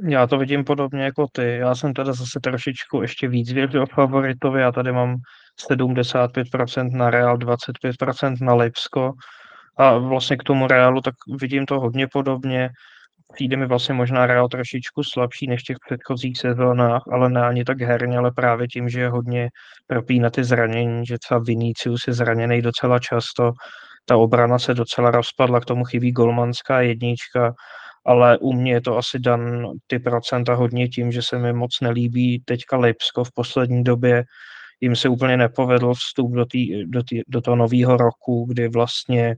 Já 0.08 0.28
to 0.28 0.38
vidím 0.38 0.64
podobně 0.64 1.04
jako 1.04 1.28
ty. 1.32 1.44
Já 1.44 1.76
jsem 1.76 1.94
teda 1.94 2.14
zase 2.14 2.40
trošičku 2.44 3.02
ještě 3.02 3.28
víc 3.28 3.52
věřil 3.52 3.86
favoritovi. 3.86 4.62
Já 4.62 4.72
tady 4.72 4.92
mám 4.92 5.16
75% 5.72 6.92
na 6.92 7.10
Real, 7.10 7.38
25% 7.38 8.36
na 8.42 8.54
Lipsko. 8.54 9.12
A 9.78 9.98
vlastně 9.98 10.38
k 10.38 10.44
tomu 10.44 10.68
Realu 10.68 11.02
tak 11.02 11.16
vidím 11.42 11.66
to 11.66 11.80
hodně 11.80 12.08
podobně 12.08 12.70
přijde 13.34 13.58
mi 13.58 13.68
vlastně 13.68 13.94
možná 13.94 14.26
Real 14.26 14.48
trošičku 14.48 15.04
slabší 15.04 15.48
než 15.48 15.62
v 15.62 15.64
těch 15.64 15.78
předchozích 15.88 16.38
sezónách, 16.38 17.04
ale 17.12 17.30
ne 17.30 17.42
ani 17.42 17.64
tak 17.64 17.82
herně, 17.82 18.18
ale 18.18 18.32
právě 18.32 18.68
tím, 18.68 18.90
že 18.90 19.00
je 19.00 19.10
hodně 19.10 19.50
propí 19.88 20.20
na 20.20 20.30
ty 20.30 20.44
zranění, 20.44 21.06
že 21.06 21.18
třeba 21.18 21.40
Vinicius 21.40 22.08
je 22.08 22.14
zraněný 22.14 22.62
docela 22.62 23.00
často, 23.00 23.52
ta 24.06 24.18
obrana 24.18 24.60
se 24.60 24.74
docela 24.74 25.12
rozpadla, 25.12 25.60
k 25.60 25.66
tomu 25.66 25.84
chybí 25.84 26.12
golmanská 26.12 26.82
jednička 26.82 27.54
ale 28.06 28.38
u 28.38 28.54
mě 28.54 28.72
je 28.72 28.82
to 28.82 28.98
asi 28.98 29.20
dan 29.20 29.68
ty 29.88 30.00
procenta 30.00 30.54
hodně 30.54 30.88
tím, 30.88 31.12
že 31.12 31.22
se 31.22 31.40
mi 31.40 31.54
moc 31.54 31.82
nelíbí 31.82 32.44
teďka 32.46 32.78
Lipsko 32.78 33.24
v 33.24 33.32
poslední 33.32 33.84
době. 33.84 34.24
Jim 34.82 34.96
se 34.96 35.10
úplně 35.10 35.38
nepovedl 35.38 35.94
vstup 35.94 36.32
do, 36.32 36.46
tý, 36.46 36.86
do, 36.86 37.04
tý, 37.04 37.22
do 37.28 37.42
toho 37.42 37.56
nového 37.56 37.98
roku, 37.98 38.46
kdy 38.50 38.68
vlastně 38.68 39.36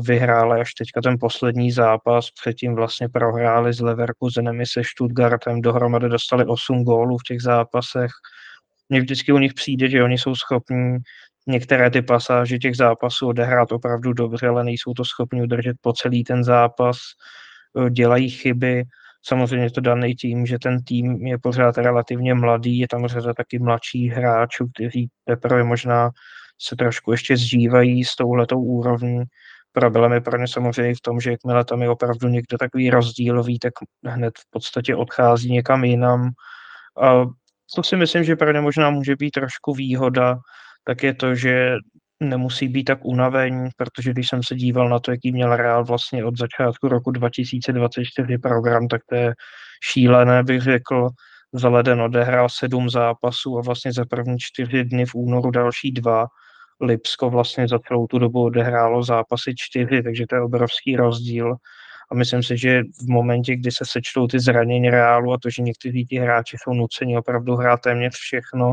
vyhráli 0.00 0.60
až 0.60 0.74
teďka 0.74 1.00
ten 1.00 1.16
poslední 1.20 1.72
zápas, 1.72 2.30
předtím 2.30 2.74
vlastně 2.74 3.08
prohráli 3.08 3.72
s 3.72 3.80
Leverkusenem 3.80 4.60
i 4.60 4.66
se 4.66 4.82
Stuttgartem, 4.84 5.60
dohromady 5.60 6.08
dostali 6.08 6.44
8 6.44 6.84
gólů 6.84 7.18
v 7.18 7.22
těch 7.22 7.42
zápasech. 7.42 8.10
Mně 8.88 9.00
vždycky 9.00 9.32
u 9.32 9.38
nich 9.38 9.54
přijde, 9.54 9.90
že 9.90 10.04
oni 10.04 10.18
jsou 10.18 10.34
schopní 10.34 10.98
některé 11.46 11.90
ty 11.90 12.02
pasáže 12.02 12.58
těch 12.58 12.76
zápasů 12.76 13.28
odehrát 13.28 13.72
opravdu 13.72 14.12
dobře, 14.12 14.48
ale 14.48 14.64
nejsou 14.64 14.94
to 14.94 15.04
schopni 15.04 15.42
udržet 15.42 15.76
po 15.80 15.92
celý 15.92 16.24
ten 16.24 16.44
zápas, 16.44 16.96
e, 17.86 17.90
dělají 17.90 18.30
chyby. 18.30 18.84
Samozřejmě 19.22 19.70
to 19.70 19.80
daný 19.80 20.14
tím, 20.14 20.46
že 20.46 20.58
ten 20.58 20.82
tým 20.84 21.26
je 21.26 21.38
pořád 21.38 21.78
relativně 21.78 22.34
mladý, 22.34 22.78
je 22.78 22.88
tam 22.88 23.06
řada 23.06 23.34
taky 23.34 23.58
mladších 23.58 24.12
hráčů, 24.12 24.66
kteří 24.74 25.08
teprve 25.24 25.64
možná 25.64 26.10
se 26.58 26.76
trošku 26.76 27.12
ještě 27.12 27.36
zžívají 27.36 28.04
s 28.04 28.16
touhletou 28.16 28.60
úrovní. 28.62 29.22
Problém 29.76 30.12
je 30.12 30.20
pro 30.20 30.38
ně 30.38 30.48
samozřejmě 30.48 30.94
v 30.94 31.00
tom, 31.00 31.20
že 31.20 31.30
jakmile 31.30 31.64
tam 31.64 31.82
je 31.82 31.90
opravdu 31.90 32.28
někdo 32.28 32.58
takový 32.58 32.90
rozdílový, 32.90 33.58
tak 33.58 33.72
hned 34.06 34.38
v 34.38 34.50
podstatě 34.50 34.96
odchází 34.96 35.52
někam 35.52 35.84
jinam. 35.84 36.30
A 37.02 37.24
co 37.74 37.82
si 37.82 37.96
myslím, 37.96 38.24
že 38.24 38.36
pro 38.36 38.52
ně 38.52 38.60
možná 38.60 38.90
může 38.90 39.16
být 39.16 39.30
trošku 39.30 39.74
výhoda, 39.74 40.38
tak 40.84 41.02
je 41.02 41.14
to, 41.14 41.34
že 41.34 41.76
nemusí 42.20 42.68
být 42.68 42.84
tak 42.84 43.04
unaveň, 43.04 43.70
protože 43.76 44.10
když 44.10 44.28
jsem 44.28 44.42
se 44.42 44.54
díval 44.54 44.88
na 44.88 44.98
to, 44.98 45.10
jaký 45.10 45.32
měl 45.32 45.56
Real 45.56 45.84
vlastně 45.84 46.24
od 46.24 46.38
začátku 46.38 46.88
roku 46.88 47.10
2024 47.10 48.38
program, 48.38 48.88
tak 48.88 49.00
to 49.08 49.14
je 49.14 49.34
šílené, 49.92 50.42
bych 50.42 50.62
řekl. 50.62 51.08
Za 51.52 51.68
leden 51.68 52.00
odehrál 52.00 52.48
sedm 52.48 52.90
zápasů 52.90 53.58
a 53.58 53.62
vlastně 53.62 53.92
za 53.92 54.04
první 54.04 54.38
čtyři 54.38 54.84
dny 54.84 55.06
v 55.06 55.14
únoru 55.14 55.50
další 55.50 55.92
dva. 55.92 56.26
Lipsko 56.80 57.30
vlastně 57.30 57.68
za 57.68 57.78
celou 57.78 58.06
tu 58.06 58.18
dobu 58.18 58.44
odehrálo 58.44 59.02
zápasy 59.02 59.54
čtyři, 59.56 60.02
takže 60.02 60.26
to 60.26 60.34
je 60.34 60.42
obrovský 60.42 60.96
rozdíl. 60.96 61.54
A 62.10 62.14
myslím 62.14 62.42
si, 62.42 62.58
že 62.58 62.82
v 62.82 63.08
momentě, 63.08 63.56
kdy 63.56 63.72
se 63.72 63.84
sečtou 63.86 64.26
ty 64.26 64.40
zranění 64.40 64.90
Reálu 64.90 65.32
a 65.32 65.38
to, 65.38 65.50
že 65.50 65.62
někteří 65.62 66.06
ti 66.06 66.18
hráči 66.18 66.56
jsou 66.60 66.74
nuceni 66.74 67.18
opravdu 67.18 67.56
hrát 67.56 67.80
téměř 67.80 68.14
všechno, 68.14 68.72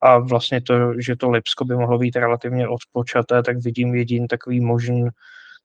a 0.00 0.18
vlastně 0.18 0.60
to, 0.60 1.00
že 1.00 1.16
to 1.16 1.30
Lipsko 1.30 1.64
by 1.64 1.76
mohlo 1.76 1.98
být 1.98 2.16
relativně 2.16 2.68
odpočaté, 2.68 3.42
tak 3.42 3.56
vidím 3.58 3.94
jediný 3.94 4.28
takový 4.28 4.60
možný, 4.60 5.08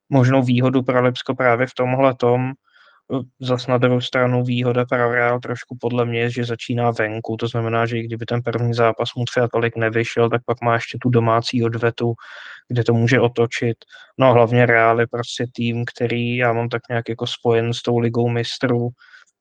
možnou 0.09 0.43
výhodu 0.43 0.83
pro 0.83 1.03
Lipsko 1.03 1.35
právě 1.35 1.67
v 1.67 1.73
tomhle 1.73 2.15
tom. 2.15 2.51
Zas 3.41 3.67
na 3.67 3.77
druhou 3.77 4.01
stranu 4.01 4.43
výhoda 4.43 4.85
pro 4.85 5.11
Real 5.11 5.39
trošku 5.39 5.77
podle 5.81 6.05
mě 6.05 6.19
je, 6.19 6.29
že 6.29 6.45
začíná 6.45 6.91
venku, 6.91 7.37
to 7.37 7.47
znamená, 7.47 7.85
že 7.85 7.97
i 7.97 8.03
kdyby 8.03 8.25
ten 8.25 8.41
první 8.41 8.73
zápas 8.73 9.09
mu 9.17 9.25
třeba 9.25 9.47
tolik 9.47 9.75
nevyšel, 9.75 10.29
tak 10.29 10.41
pak 10.45 10.61
má 10.61 10.73
ještě 10.73 10.97
tu 11.01 11.09
domácí 11.09 11.63
odvetu, 11.63 12.13
kde 12.67 12.83
to 12.83 12.93
může 12.93 13.19
otočit. 13.19 13.77
No 14.17 14.27
a 14.27 14.31
hlavně 14.31 14.65
Real 14.65 14.99
je 14.99 15.07
prostě 15.07 15.45
tým, 15.53 15.85
který 15.95 16.35
já 16.37 16.53
mám 16.53 16.69
tak 16.69 16.81
nějak 16.89 17.09
jako 17.09 17.27
spojen 17.27 17.73
s 17.73 17.81
tou 17.81 17.97
ligou 17.97 18.29
mistrů, 18.29 18.89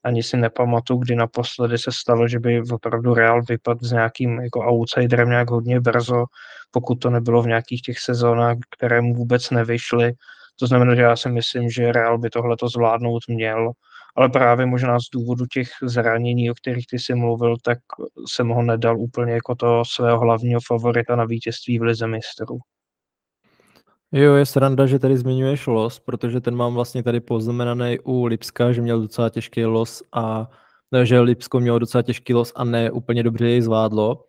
ani 0.05 0.23
si 0.23 0.37
nepamatuju, 0.37 0.99
kdy 0.99 1.17
naposledy 1.17 1.79
se 1.79 1.93
stalo, 1.93 2.29
že 2.29 2.38
by 2.38 2.62
opravdu 2.73 3.14
Real 3.14 3.43
vypadl 3.49 3.85
s 3.87 3.93
nějakým 3.93 4.40
jako 4.40 4.61
outsiderem 4.61 5.29
nějak 5.29 5.50
hodně 5.50 5.81
brzo, 5.81 6.25
pokud 6.71 6.95
to 6.95 7.11
nebylo 7.11 7.43
v 7.43 7.47
nějakých 7.47 7.83
těch 7.83 7.99
sezónách, 7.99 8.57
které 8.76 9.00
mu 9.00 9.14
vůbec 9.14 9.50
nevyšly. 9.50 10.12
To 10.61 10.67
znamená, 10.67 10.95
že 10.95 11.02
já 11.02 11.17
si 11.17 11.29
myslím, 11.29 11.71
že 11.71 11.93
Real 11.93 12.19
by 12.19 12.31
tohle 12.31 12.57
to 12.57 12.69
zvládnout 12.69 13.23
měl, 13.29 13.73
ale 14.17 14.29
právě 14.29 14.67
možná 14.67 15.00
z 15.00 15.05
důvodu 15.12 15.47
těch 15.47 15.69
zranění, 15.83 16.50
o 16.50 16.55
kterých 16.55 16.87
ty 16.87 16.99
si 16.99 17.14
mluvil, 17.14 17.57
tak 17.64 17.79
jsem 18.29 18.49
ho 18.49 18.62
nedal 18.62 19.00
úplně 19.00 19.33
jako 19.33 19.55
to 19.55 19.83
svého 19.85 20.21
hlavního 20.21 20.61
favorita 20.67 21.17
na 21.17 21.25
vítězství 21.25 21.79
v 21.79 21.83
Lize 21.83 22.07
mistrů. 22.07 22.59
Jo, 24.12 24.35
je 24.35 24.47
sranda, 24.47 24.87
že 24.87 24.99
tady 24.99 25.19
zmiňuješ 25.19 25.67
los, 25.67 26.00
protože 26.00 26.40
ten 26.40 26.57
mám 26.57 26.75
vlastně 26.75 27.02
tady 27.02 27.21
poznamenaný 27.21 27.99
u 28.05 28.25
Lipska, 28.25 28.73
že 28.73 28.83
měl 28.83 29.00
docela 29.00 29.31
těžký 29.31 29.64
los 29.64 30.02
a 30.12 30.50
že 31.02 31.21
Lipsko 31.21 31.61
mělo 31.61 31.79
docela 31.79 32.02
těžký 32.02 32.35
los 32.35 32.52
a 32.57 32.64
ne 32.64 32.90
úplně 32.90 33.23
dobře 33.23 33.49
jej 33.49 33.62
zvládlo. 33.62 34.25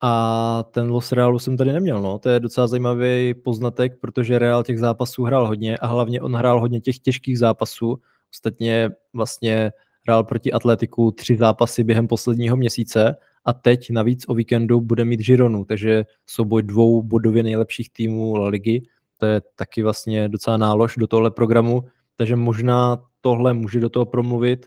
A 0.00 0.64
ten 0.70 0.90
los 0.90 1.12
Realu 1.12 1.38
jsem 1.38 1.56
tady 1.56 1.72
neměl, 1.72 2.02
no. 2.02 2.18
To 2.18 2.28
je 2.28 2.40
docela 2.40 2.66
zajímavý 2.66 3.34
poznatek, 3.34 4.00
protože 4.00 4.38
Real 4.38 4.62
těch 4.62 4.78
zápasů 4.78 5.24
hrál 5.24 5.46
hodně 5.46 5.76
a 5.78 5.86
hlavně 5.86 6.20
on 6.20 6.34
hrál 6.34 6.60
hodně 6.60 6.80
těch 6.80 6.98
těžkých 6.98 7.38
zápasů. 7.38 7.98
Ostatně 8.34 8.90
vlastně 9.12 9.72
hrál 10.08 10.24
proti 10.24 10.52
Atletiku 10.52 11.10
tři 11.10 11.36
zápasy 11.36 11.84
během 11.84 12.08
posledního 12.08 12.56
měsíce 12.56 13.16
a 13.44 13.52
teď 13.52 13.90
navíc 13.90 14.24
o 14.28 14.34
víkendu 14.34 14.80
bude 14.80 15.04
mít 15.04 15.20
Gironu, 15.20 15.64
takže 15.64 16.04
souboj 16.26 16.62
dvou 16.62 17.02
bodově 17.02 17.42
nejlepších 17.42 17.90
týmů 17.90 18.36
La 18.36 18.48
Ligy. 18.48 18.82
To 19.18 19.26
je 19.26 19.42
taky 19.54 19.82
vlastně 19.82 20.28
docela 20.28 20.56
nálož 20.56 20.94
do 20.96 21.06
tohle 21.06 21.30
programu, 21.30 21.84
takže 22.16 22.36
možná 22.36 23.02
tohle 23.20 23.54
může 23.54 23.80
do 23.80 23.88
toho 23.88 24.06
promluvit. 24.06 24.66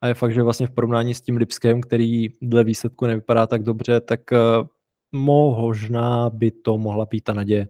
A 0.00 0.06
je 0.06 0.14
fakt, 0.14 0.32
že 0.32 0.42
vlastně 0.42 0.66
v 0.66 0.70
porovnání 0.70 1.14
s 1.14 1.20
tím 1.20 1.36
Lipskem, 1.36 1.80
který 1.80 2.28
dle 2.42 2.64
výsledku 2.64 3.06
nevypadá 3.06 3.46
tak 3.46 3.62
dobře, 3.62 4.00
tak 4.00 4.20
uh, 4.32 4.66
možná 5.12 6.30
by 6.30 6.50
to 6.50 6.78
mohla 6.78 7.06
být 7.06 7.24
ta 7.24 7.32
naděje. 7.32 7.68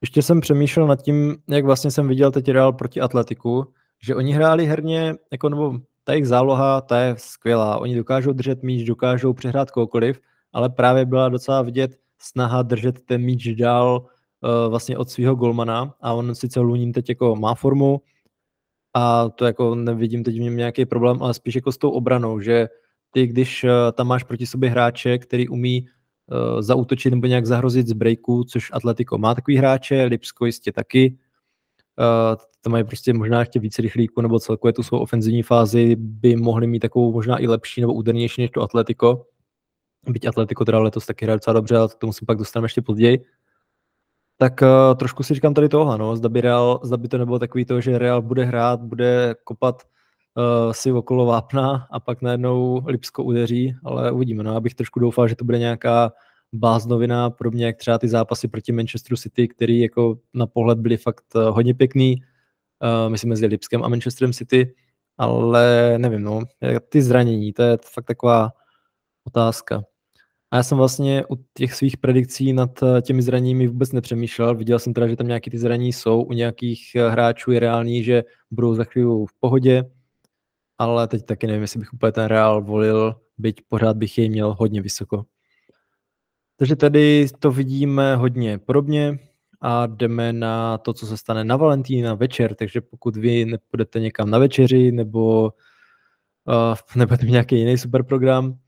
Ještě 0.00 0.22
jsem 0.22 0.40
přemýšlel 0.40 0.86
nad 0.86 1.02
tím, 1.02 1.36
jak 1.48 1.64
vlastně 1.64 1.90
jsem 1.90 2.08
viděl 2.08 2.30
teď 2.30 2.48
Real 2.48 2.72
proti 2.72 3.00
Atletiku, 3.00 3.66
že 4.02 4.14
oni 4.14 4.32
hráli 4.32 4.66
herně, 4.66 5.14
jako 5.32 5.48
nebo 5.48 5.78
ta 6.04 6.12
jejich 6.12 6.28
záloha, 6.28 6.80
ta 6.80 7.00
je 7.00 7.14
skvělá. 7.18 7.78
Oni 7.78 7.96
dokážou 7.96 8.32
držet 8.32 8.62
míč, 8.62 8.86
dokážou 8.86 9.32
přehrát 9.32 9.70
kohokoliv, 9.70 10.20
ale 10.52 10.70
právě 10.70 11.06
byla 11.06 11.28
docela 11.28 11.62
vidět 11.62 11.96
snaha 12.18 12.62
držet 12.62 13.00
ten 13.04 13.22
míč 13.22 13.48
dál 13.48 14.00
uh, 14.00 14.70
vlastně 14.70 14.98
od 14.98 15.10
svého 15.10 15.34
golmana 15.34 15.94
a 16.00 16.12
on 16.12 16.34
sice 16.34 16.60
Lunín 16.60 16.92
teď 16.92 17.08
jako 17.08 17.36
má 17.36 17.54
formu 17.54 18.00
a 18.94 19.28
to 19.28 19.44
jako 19.44 19.74
nevidím 19.74 20.24
teď 20.24 20.36
v 20.36 20.40
něm 20.40 20.56
nějaký 20.56 20.86
problém, 20.86 21.22
ale 21.22 21.34
spíš 21.34 21.54
jako 21.54 21.72
s 21.72 21.78
tou 21.78 21.90
obranou, 21.90 22.40
že 22.40 22.68
ty, 23.10 23.26
když 23.26 23.64
uh, 23.64 23.70
tam 23.92 24.06
máš 24.06 24.24
proti 24.24 24.46
sobě 24.46 24.70
hráče, 24.70 25.18
který 25.18 25.48
umí 25.48 25.86
uh, 25.86 26.62
zautočit 26.62 27.10
nebo 27.10 27.26
nějak 27.26 27.46
zahrozit 27.46 27.86
z 27.86 27.92
breaku, 27.92 28.44
což 28.44 28.70
Atletico 28.72 29.18
má 29.18 29.34
takový 29.34 29.56
hráče, 29.56 30.04
Lipsko 30.04 30.46
jistě 30.46 30.72
taky, 30.72 31.18
Uh, 31.98 32.36
to 32.60 32.70
mají 32.70 32.84
prostě 32.84 33.12
možná 33.12 33.40
ještě 33.40 33.60
více 33.60 33.82
rychlíku, 33.82 34.20
nebo 34.20 34.40
celkově 34.40 34.72
tu 34.72 34.82
svou 34.82 34.98
ofenzivní 34.98 35.42
fázi 35.42 35.96
by 35.96 36.36
mohli 36.36 36.66
mít 36.66 36.80
takovou 36.80 37.12
možná 37.12 37.38
i 37.38 37.46
lepší 37.46 37.80
nebo 37.80 37.92
údernější 37.92 38.40
než 38.42 38.50
to 38.50 38.62
Atletico. 38.62 39.26
Byť 40.08 40.26
Atletico 40.26 40.64
teda 40.64 40.78
letos 40.78 41.06
taky 41.06 41.24
hraje 41.24 41.36
docela 41.36 41.54
dobře, 41.54 41.76
ale 41.76 41.88
k 41.88 41.94
tomu 41.94 42.12
se 42.12 42.24
pak 42.26 42.38
dostaneme 42.38 42.64
ještě 42.64 42.82
později. 42.82 43.24
Tak 44.36 44.62
uh, 44.62 44.94
trošku 44.98 45.22
si 45.22 45.34
říkám 45.34 45.54
tady 45.54 45.68
tohle, 45.68 45.98
no. 45.98 46.16
zda, 46.16 46.28
by 46.28 46.40
Real, 46.40 46.80
zda 46.82 46.96
by 46.96 47.08
to 47.08 47.18
nebylo 47.18 47.38
takový 47.38 47.64
to, 47.64 47.80
že 47.80 47.98
Real 47.98 48.22
bude 48.22 48.44
hrát, 48.44 48.80
bude 48.80 49.34
kopat 49.44 49.82
uh, 50.36 50.72
si 50.72 50.92
okolo 50.92 51.26
vápna 51.26 51.86
a 51.90 52.00
pak 52.00 52.22
najednou 52.22 52.82
Lipsko 52.86 53.24
udeří, 53.24 53.76
ale 53.84 54.12
uvidíme. 54.12 54.42
No. 54.42 54.52
Já 54.52 54.60
bych 54.60 54.74
trošku 54.74 55.00
doufal, 55.00 55.28
že 55.28 55.36
to 55.36 55.44
bude 55.44 55.58
nějaká 55.58 56.12
báznovina, 56.54 57.30
podobně 57.30 57.66
jak 57.66 57.76
třeba 57.76 57.98
ty 57.98 58.08
zápasy 58.08 58.48
proti 58.48 58.72
Manchesteru 58.72 59.16
City, 59.16 59.48
který 59.48 59.80
jako 59.80 60.18
na 60.34 60.46
pohled 60.46 60.78
byly 60.78 60.96
fakt 60.96 61.24
eh, 61.36 61.50
hodně 61.50 61.74
pěkný, 61.74 62.16
uh, 62.16 63.10
myslím 63.10 63.30
mezi 63.30 63.46
Lipskem 63.46 63.84
a 63.84 63.88
Manchesterem 63.88 64.32
City, 64.32 64.74
ale 65.18 65.94
nevím, 65.98 66.22
no, 66.22 66.40
ty 66.88 67.02
zranění, 67.02 67.52
to 67.52 67.62
je 67.62 67.78
fakt 67.84 68.04
taková 68.04 68.50
otázka. 69.24 69.82
A 70.54 70.56
já 70.56 70.62
jsem 70.62 70.78
vlastně 70.78 71.24
u 71.30 71.36
těch 71.54 71.74
svých 71.74 71.96
predikcí 71.96 72.52
nad 72.52 72.82
eh, 72.82 73.02
těmi 73.02 73.22
zraněními 73.22 73.66
vůbec 73.66 73.92
nepřemýšlel. 73.92 74.54
Viděl 74.54 74.78
jsem 74.78 74.94
teda, 74.94 75.08
že 75.08 75.16
tam 75.16 75.26
nějaké 75.26 75.50
ty 75.50 75.58
zranění 75.58 75.92
jsou. 75.92 76.22
U 76.22 76.32
nějakých 76.32 76.96
hráčů 77.08 77.50
je 77.52 77.60
reální, 77.60 78.04
že 78.04 78.24
budou 78.50 78.74
za 78.74 78.84
chvíli 78.84 79.26
v 79.26 79.40
pohodě, 79.40 79.84
ale 80.78 81.08
teď 81.08 81.24
taky 81.24 81.46
nevím, 81.46 81.62
jestli 81.62 81.80
bych 81.80 81.92
úplně 81.92 82.12
ten 82.12 82.24
Real 82.24 82.62
volil, 82.62 83.14
byť 83.38 83.60
pořád 83.68 83.96
bych 83.96 84.18
jej 84.18 84.28
měl 84.28 84.54
hodně 84.58 84.82
vysoko. 84.82 85.24
Takže 86.56 86.76
tady 86.76 87.26
to 87.38 87.50
vidíme 87.50 88.16
hodně 88.16 88.58
podobně 88.58 89.18
a 89.60 89.86
jdeme 89.86 90.32
na 90.32 90.78
to, 90.78 90.92
co 90.92 91.06
se 91.06 91.16
stane 91.16 91.44
na 91.44 91.56
Valentína 91.56 92.14
večer, 92.14 92.54
takže 92.54 92.80
pokud 92.80 93.16
vy 93.16 93.44
nepůjdete 93.44 94.00
někam 94.00 94.30
na 94.30 94.38
večeři 94.38 94.92
nebo 94.92 95.42
uh, 95.42 96.74
nebudete 96.96 97.24
mít 97.24 97.32
nějaký 97.32 97.58
jiný 97.58 97.78
super 97.78 98.02
program, 98.02 98.58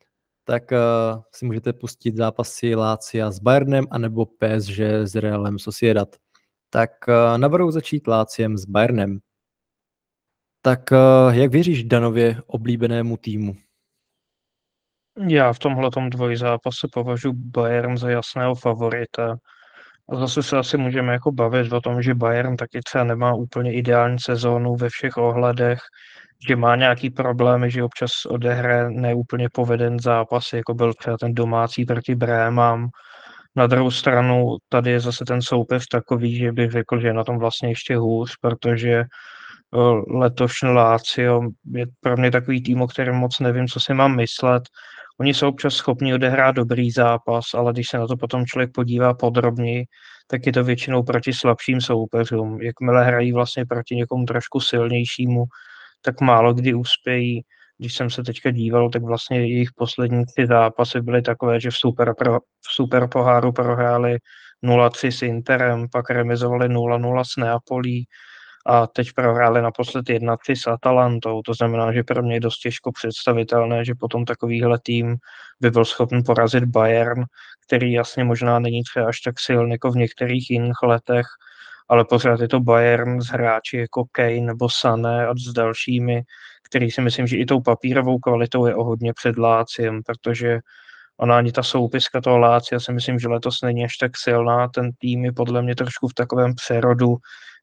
tak 0.47 0.63
uh, 0.73 1.23
si 1.35 1.47
můžete 1.47 1.73
pustit 1.73 2.17
zápasy 2.17 2.75
Lácia 2.75 3.31
s 3.31 3.39
Bayernem 3.39 3.87
anebo 3.91 4.27
PSG 4.27 4.79
s 4.81 5.15
Realem 5.15 5.59
Sociedad. 5.59 6.09
Tak 6.71 6.91
uh, 7.09 7.39
navrhu 7.39 7.71
začít 7.71 8.07
Láciem 8.07 8.57
s 8.57 8.65
Bayernem. 8.65 9.19
Tak 10.63 10.81
uh, 10.93 11.35
jak 11.35 11.51
věříš 11.51 11.85
Danově 11.85 12.43
oblíbenému 12.47 13.17
týmu? 13.17 13.57
Já 15.29 15.53
v 15.53 15.59
tomhle 15.59 15.91
dvojzápase 16.09 16.89
považuji 16.93 17.33
Bayern 17.33 17.97
za 17.97 18.11
jasného 18.11 18.55
favorita. 18.55 19.37
A 20.09 20.17
zase 20.17 20.43
se 20.43 20.59
asi 20.59 20.77
můžeme 20.77 21.13
jako 21.13 21.33
bavit 21.33 21.73
o 21.73 21.81
tom, 21.81 22.03
že 22.03 22.15
Bayern 22.15 22.57
taky 22.57 22.81
třeba 22.81 23.05
nemá 23.05 23.35
úplně 23.35 23.75
ideální 23.75 24.19
sezónu 24.19 24.77
ve 24.77 24.89
všech 24.89 25.17
ohledech, 25.17 25.81
že 26.49 26.57
má 26.57 26.77
nějaký 26.77 27.11
problémy, 27.11 27.71
že 27.71 27.83
občas 27.83 28.11
odehraje 28.29 28.91
neúplně 28.91 29.49
poveden 29.53 29.99
zápas, 30.01 30.53
jako 30.53 30.75
byl 30.75 30.95
třeba 30.95 31.17
ten 31.17 31.35
domácí 31.35 31.85
proti 31.85 32.15
Brémám. 32.15 32.89
Na 33.57 33.67
druhou 33.67 33.91
stranu 33.91 34.57
tady 34.69 34.91
je 34.91 35.01
zase 35.01 35.25
ten 35.25 35.43
soupeř 35.43 35.87
takový, 35.87 36.37
že 36.37 36.53
bych 36.53 36.71
řekl, 36.71 37.01
že 37.01 37.07
je 37.07 37.13
na 37.13 37.25
tom 37.25 37.39
vlastně 37.39 37.69
ještě 37.69 37.97
hůř, 37.97 38.37
protože 38.41 39.05
letošní 40.09 40.69
Lácio 40.69 41.41
je 41.75 41.87
pro 42.01 42.17
mě 42.17 42.31
takový 42.31 42.63
tým, 42.63 42.83
o 42.83 42.87
kterém 42.87 43.15
moc 43.15 43.41
nevím, 43.41 43.67
co 43.67 43.81
si 43.81 43.95
mám 43.95 44.17
myslet. 44.17 44.63
Oni 45.21 45.35
jsou 45.35 45.49
občas 45.49 45.75
schopni 45.75 46.15
odehrát 46.15 46.57
dobrý 46.57 46.91
zápas, 46.91 47.45
ale 47.55 47.73
když 47.73 47.87
se 47.89 47.99
na 47.99 48.07
to 48.07 48.17
potom 48.17 48.47
člověk 48.47 48.71
podívá 48.75 49.15
podrobněji, 49.15 49.85
tak 50.27 50.47
je 50.47 50.53
to 50.53 50.65
většinou 50.65 51.03
proti 51.03 51.33
slabším 51.33 51.81
soupeřům. 51.81 52.63
Jakmile 52.63 53.05
hrají 53.05 53.33
vlastně 53.33 53.65
proti 53.67 53.97
někomu 53.97 54.25
trošku 54.25 54.61
silnějšímu, 54.61 55.45
tak 56.07 56.21
málo 56.21 56.55
kdy 56.55 56.75
uspějí. 56.75 57.43
Když 57.79 57.95
jsem 57.95 58.11
se 58.11 58.23
teďka 58.23 58.51
díval, 58.51 58.91
tak 58.91 59.03
vlastně 59.03 59.41
jejich 59.41 59.69
poslední 59.77 60.25
tři 60.27 60.47
zápasy 60.47 61.01
byly 61.01 61.23
takové, 61.23 61.61
že 61.61 61.71
v 61.71 61.77
super, 61.77 62.15
pro, 62.19 62.39
v 62.41 62.75
super 62.75 63.09
poháru 63.09 63.53
prohráli 63.53 64.19
0-3 64.65 65.09
s 65.09 65.23
Interem, 65.23 65.87
pak 65.93 66.11
remizovali 66.11 66.69
0-0 66.69 67.25
s 67.25 67.37
Neapolí, 67.37 68.07
a 68.67 68.87
teď 68.87 69.13
prohráli 69.13 69.63
naposled 69.63 70.07
1-3 70.07 70.37
s 70.55 70.67
Atalantou. 70.67 71.43
To 71.43 71.55
znamená, 71.55 71.93
že 71.93 72.03
pro 72.03 72.23
mě 72.23 72.35
je 72.35 72.41
dost 72.41 72.59
těžko 72.59 72.93
představitelné, 72.93 73.85
že 73.85 73.95
potom 73.95 74.25
takovýhle 74.25 74.79
tým 74.83 75.17
by 75.61 75.71
byl 75.71 75.85
schopen 75.85 76.23
porazit 76.27 76.65
Bayern, 76.65 77.25
který 77.67 77.93
jasně 77.93 78.25
možná 78.25 78.59
není 78.59 78.83
třeba 78.83 79.09
až 79.09 79.21
tak 79.21 79.41
silný 79.41 79.73
jako 79.73 79.91
v 79.91 79.97
některých 79.97 80.51
jiných 80.51 80.83
letech, 80.83 81.27
ale 81.89 82.05
pořád 82.05 82.41
je 82.41 82.49
to 82.49 82.61
Bayern 82.61 83.21
z 83.21 83.27
hráči 83.27 83.77
jako 83.77 84.05
Kane 84.13 84.41
nebo 84.41 84.69
Sané 84.71 85.27
a 85.27 85.35
s 85.35 85.53
dalšími, 85.53 86.23
který 86.69 86.91
si 86.91 87.01
myslím, 87.01 87.27
že 87.27 87.37
i 87.37 87.47
tou 87.47 87.61
papírovou 87.61 88.19
kvalitou 88.19 88.67
je 88.67 88.75
o 88.75 88.85
hodně 88.85 89.13
před 89.13 89.39
Láciem, 89.39 90.01
protože 90.07 90.59
ona 91.17 91.39
ani 91.39 91.53
ta 91.53 91.63
soupiska 91.63 92.21
toho 92.21 92.39
Lácia 92.39 92.81
si 92.81 92.93
myslím, 92.93 93.19
že 93.19 93.29
letos 93.29 93.63
není 93.63 93.85
až 93.85 93.97
tak 93.97 94.13
silná. 94.17 94.69
Ten 94.69 94.91
tým 94.99 95.25
je 95.25 95.33
podle 95.33 95.63
mě 95.63 95.75
trošku 95.75 96.09
v 96.09 96.15
takovém 96.15 96.55
přerodu, 96.55 97.17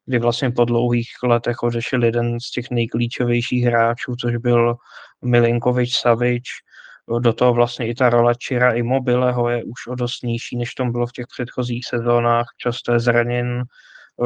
kdy 0.06 0.18
vlastně 0.18 0.50
po 0.50 0.64
dlouhých 0.64 1.08
letech 1.22 1.62
odešel 1.62 2.04
jeden 2.04 2.40
z 2.40 2.50
těch 2.50 2.70
nejklíčovějších 2.70 3.64
hráčů, 3.64 4.16
což 4.20 4.36
byl 4.36 4.76
Milinkovič 5.24 5.98
Savič. 5.98 6.48
Do 7.20 7.32
toho 7.32 7.54
vlastně 7.54 7.88
i 7.88 7.94
ta 7.94 8.10
role 8.10 8.34
Čira 8.38 8.72
Immobileho 8.72 9.48
je 9.48 9.64
už 9.64 9.86
o 9.88 9.94
dost 9.94 10.22
nižší, 10.22 10.56
než 10.56 10.74
tom 10.74 10.92
bylo 10.92 11.06
v 11.06 11.12
těch 11.12 11.26
předchozích 11.26 11.86
sezónách. 11.86 12.46
Často 12.58 12.92
je 12.92 13.00
zraněn 13.00 13.62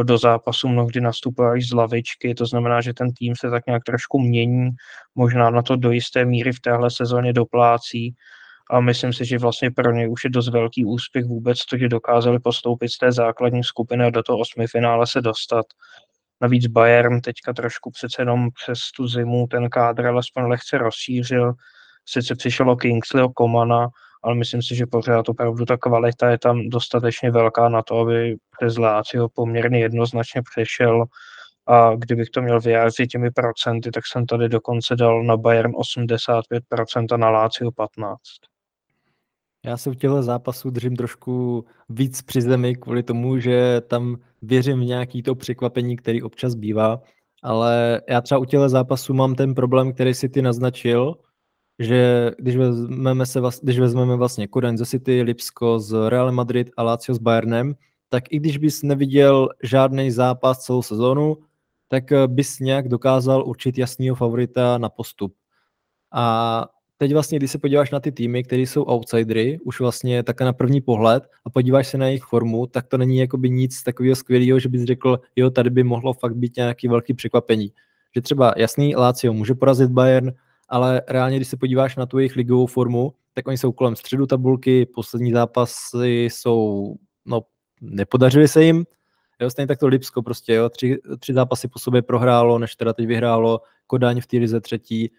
do 0.03 0.19
zápasu 0.19 0.69
mnohdy 0.69 1.01
nastupuje 1.01 1.51
až 1.51 1.69
z 1.69 1.73
lavičky, 1.73 2.35
to 2.35 2.47
znamená, 2.47 2.81
že 2.81 2.95
ten 2.95 3.13
tým 3.13 3.35
se 3.37 3.51
tak 3.51 3.67
nějak 3.67 3.85
trošku 3.85 4.19
mění, 4.19 4.71
možná 5.15 5.51
na 5.51 5.63
to 5.63 5.77
do 5.77 5.91
jisté 5.91 6.25
míry 6.25 6.53
v 6.53 6.61
téhle 6.61 6.91
sezóně 6.91 7.33
doplácí 7.33 8.15
a 8.71 8.81
myslím 8.81 9.13
si, 9.13 9.25
že 9.25 9.39
vlastně 9.39 9.71
pro 9.71 9.93
ně 9.93 10.09
už 10.09 10.25
je 10.25 10.31
dost 10.31 10.49
velký 10.49 10.85
úspěch 10.85 11.25
vůbec 11.25 11.65
to, 11.65 11.79
že 11.79 11.89
dokázali 11.89 12.39
postoupit 12.39 12.89
z 12.89 12.99
té 12.99 13.13
základní 13.13 13.65
skupiny 13.65 14.05
a 14.05 14.11
do 14.11 14.23
toho 14.23 14.39
osmi 14.39 14.67
finále 14.67 15.07
se 15.07 15.21
dostat. 15.21 15.67
Navíc 16.41 16.67
Bayern 16.67 17.21
teďka 17.21 17.53
trošku 17.53 17.91
přece 17.91 18.23
jenom 18.23 18.49
přes 18.63 18.79
tu 18.97 19.09
zimu 19.09 19.47
ten 19.47 19.71
kádr 19.71 20.07
alespoň 20.07 20.45
lehce 20.45 20.79
rozšířil. 20.79 21.53
Sice 22.05 22.35
přišlo 22.35 22.77
Kingsleyho 22.77 23.29
Komana, 23.29 23.89
ale 24.23 24.35
myslím 24.35 24.63
si, 24.63 24.75
že 24.75 24.87
pořád 24.87 25.29
opravdu 25.29 25.65
ta 25.65 25.77
kvalita 25.77 26.31
je 26.31 26.39
tam 26.39 26.69
dostatečně 26.69 27.31
velká 27.31 27.69
na 27.69 27.83
to, 27.83 27.99
aby 27.99 28.37
přes 28.59 28.79
Lácio 28.79 29.29
poměrně 29.29 29.79
jednoznačně 29.79 30.43
přešel. 30.51 31.05
A 31.67 31.95
kdybych 31.95 32.31
to 32.31 32.43
měl 32.43 32.61
vyjádřit 32.61 33.07
těmi 33.07 33.31
procenty, 33.31 33.91
tak 33.91 34.05
jsem 34.07 34.27
tady 34.27 34.49
dokonce 34.49 34.97
dal 34.97 35.25
na 35.25 35.37
Bayern 35.37 35.73
85% 35.73 37.07
a 37.13 37.17
na 37.17 37.31
Lácio 37.31 37.71
15%. 37.71 38.17
Já 39.65 39.77
se 39.77 39.91
u 39.91 39.95
těchto 39.95 40.23
zápasů 40.23 40.71
držím 40.71 40.97
trošku 40.97 41.65
víc 41.89 42.23
při 42.23 42.43
zemi 42.43 42.77
kvůli 42.77 43.03
tomu, 43.03 43.39
že 43.39 43.81
tam 43.81 44.17
věřím 44.43 44.81
v 44.81 44.85
nějaký 44.85 45.23
to 45.23 45.35
překvapení, 45.35 45.97
který 45.97 46.23
občas 46.23 46.55
bývá, 46.55 47.01
ale 47.43 48.01
já 48.09 48.21
třeba 48.21 48.39
u 48.39 48.45
těchto 48.45 48.69
zápasů 48.69 49.15
mám 49.15 49.35
ten 49.35 49.55
problém, 49.55 49.93
který 49.93 50.15
si 50.15 50.29
ty 50.29 50.43
naznačil, 50.43 51.15
že 51.79 52.31
když 52.39 52.57
vezmeme, 52.57 53.27
se, 53.27 53.41
když 53.63 53.79
vezmeme 53.79 54.17
vlastně 54.17 54.49
Kodaň 54.49 54.77
ze 54.77 54.87
City, 54.87 55.23
Lipsko 55.23 55.81
z 55.81 56.09
Real 56.09 56.33
Madrid 56.33 56.71
a 56.77 56.83
Lazio 56.83 57.15
s 57.15 57.19
Bayernem, 57.19 57.75
tak 58.09 58.25
i 58.31 58.37
když 58.37 58.59
bys 58.59 58.83
neviděl 58.83 59.49
žádný 59.63 60.11
zápas 60.11 60.59
celou 60.59 60.83
sezónu, 60.83 61.37
tak 61.89 62.05
bys 62.27 62.61
nějak 62.61 62.89
dokázal 62.89 63.45
určit 63.47 63.79
jasného 63.79 64.17
favorita 64.17 64.79
na 64.79 64.89
postup. 64.89 65.35
A 66.13 66.67
teď 66.97 67.13
vlastně, 67.13 67.39
když 67.39 67.51
se 67.51 67.59
podíváš 67.59 67.91
na 67.91 68.01
ty 68.01 68.13
týmy, 68.13 68.45
které 68.45 68.63
jsou 68.63 68.83
outsidery, 68.83 69.59
už 69.65 69.81
vlastně 69.81 70.23
také 70.23 70.45
na 70.45 70.53
první 70.53 70.81
pohled 70.81 71.25
a 71.45 71.51
podíváš 71.51 71.89
se 71.89 71.99
na 71.99 72.07
jejich 72.07 72.25
formu, 72.25 72.67
tak 72.67 72.87
to 72.87 72.99
není 72.99 73.19
jakoby 73.19 73.51
nic 73.51 73.83
takového 73.83 74.17
skvělého, 74.17 74.59
že 74.59 74.69
bys 74.69 74.85
řekl, 74.85 75.21
jo, 75.37 75.51
tady 75.51 75.71
by 75.71 75.83
mohlo 75.83 76.13
fakt 76.13 76.37
být 76.37 76.57
nějaký 76.57 76.89
velký 76.89 77.15
překvapení. 77.15 77.73
Že 78.15 78.21
třeba 78.21 78.55
jasný, 78.57 78.97
Lazio 78.97 79.33
může 79.33 79.55
porazit 79.55 79.91
Bayern, 79.91 80.33
ale 80.69 81.03
reálně, 81.09 81.37
když 81.37 81.49
se 81.49 81.57
podíváš 81.57 81.97
na 81.97 82.07
tu 82.07 82.19
jejich 82.19 82.37
ligovou 82.37 82.67
formu, 82.67 83.13
tak 83.35 83.49
oni 83.49 83.59
jsou 83.59 83.73
kolem 83.73 83.97
středu 83.97 84.27
tabulky, 84.27 84.87
poslední 84.87 85.33
zápasy 85.33 86.29
jsou, 86.31 86.95
no, 87.25 87.41
nepodařili 87.81 88.49
se 88.49 88.65
jim, 88.65 88.85
jo, 89.41 89.51
stejně 89.51 89.67
tak 89.67 89.79
to 89.79 89.87
Lipsko 89.87 90.23
prostě, 90.23 90.55
jo, 90.55 90.69
tři, 90.69 90.99
tři 91.19 91.35
zápasy 91.35 91.69
po 91.69 91.79
sobě 91.79 92.03
prohrálo, 92.03 92.59
než 92.59 92.77
teda 92.77 92.93
teď 92.93 93.07
vyhrálo, 93.07 93.61
Kodaň 93.87 94.21
v 94.21 94.27
té 94.27 94.37
lize 94.37 94.61
třetí, 94.61 95.11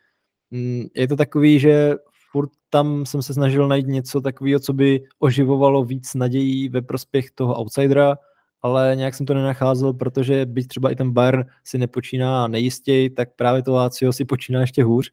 Mm, 0.52 0.86
je 0.96 1.08
to 1.08 1.16
takový, 1.16 1.60
že 1.60 1.96
furt 2.32 2.50
tam 2.70 3.06
jsem 3.06 3.22
se 3.22 3.34
snažil 3.34 3.68
najít 3.68 3.88
něco 3.88 4.22
takového, 4.22 4.60
co 4.60 4.74
by 4.74 5.04
oživovalo 5.20 5.86
víc 5.86 6.14
nadějí 6.14 6.70
ve 6.70 6.82
prospěch 6.82 7.32
toho 7.32 7.60
outsidera, 7.60 8.18
ale 8.62 8.94
nějak 8.96 9.16
jsem 9.16 9.26
to 9.26 9.34
nenacházel, 9.34 9.94
protože 9.94 10.46
byť 10.46 10.68
třeba 10.68 10.92
i 10.92 10.96
ten 10.96 11.12
Bayern 11.12 11.44
si 11.64 11.78
nepočíná 11.78 12.48
nejistěji, 12.48 13.10
tak 13.10 13.30
právě 13.36 13.64
to 13.64 13.74
Lazio 13.74 14.14
si 14.14 14.26
počíná 14.26 14.62
ještě 14.62 14.84
hůř. 14.84 15.12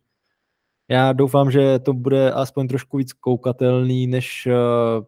Já 0.88 1.12
doufám, 1.12 1.50
že 1.50 1.78
to 1.78 1.92
bude 1.92 2.32
aspoň 2.32 2.68
trošku 2.68 2.96
víc 2.96 3.12
koukatelný, 3.12 4.06
než, 4.06 4.46
eh, 4.46 5.04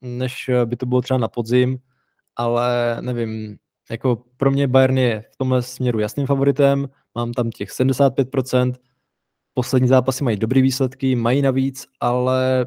než 0.00 0.50
by 0.64 0.76
to 0.76 0.86
bylo 0.86 1.00
třeba 1.00 1.18
na 1.18 1.28
podzim, 1.28 1.78
ale 2.36 2.96
nevím, 3.00 3.56
jako 3.90 4.24
pro 4.36 4.50
mě 4.50 4.68
Bayern 4.68 4.98
je 4.98 5.24
v 5.32 5.36
tomhle 5.36 5.62
směru 5.62 5.98
jasným 5.98 6.26
favoritem, 6.26 6.88
mám 7.14 7.32
tam 7.32 7.50
těch 7.50 7.70
75%, 7.70 8.74
poslední 9.54 9.88
zápasy 9.88 10.24
mají 10.24 10.36
dobré 10.36 10.62
výsledky, 10.62 11.16
mají 11.16 11.42
navíc, 11.42 11.86
ale 12.00 12.66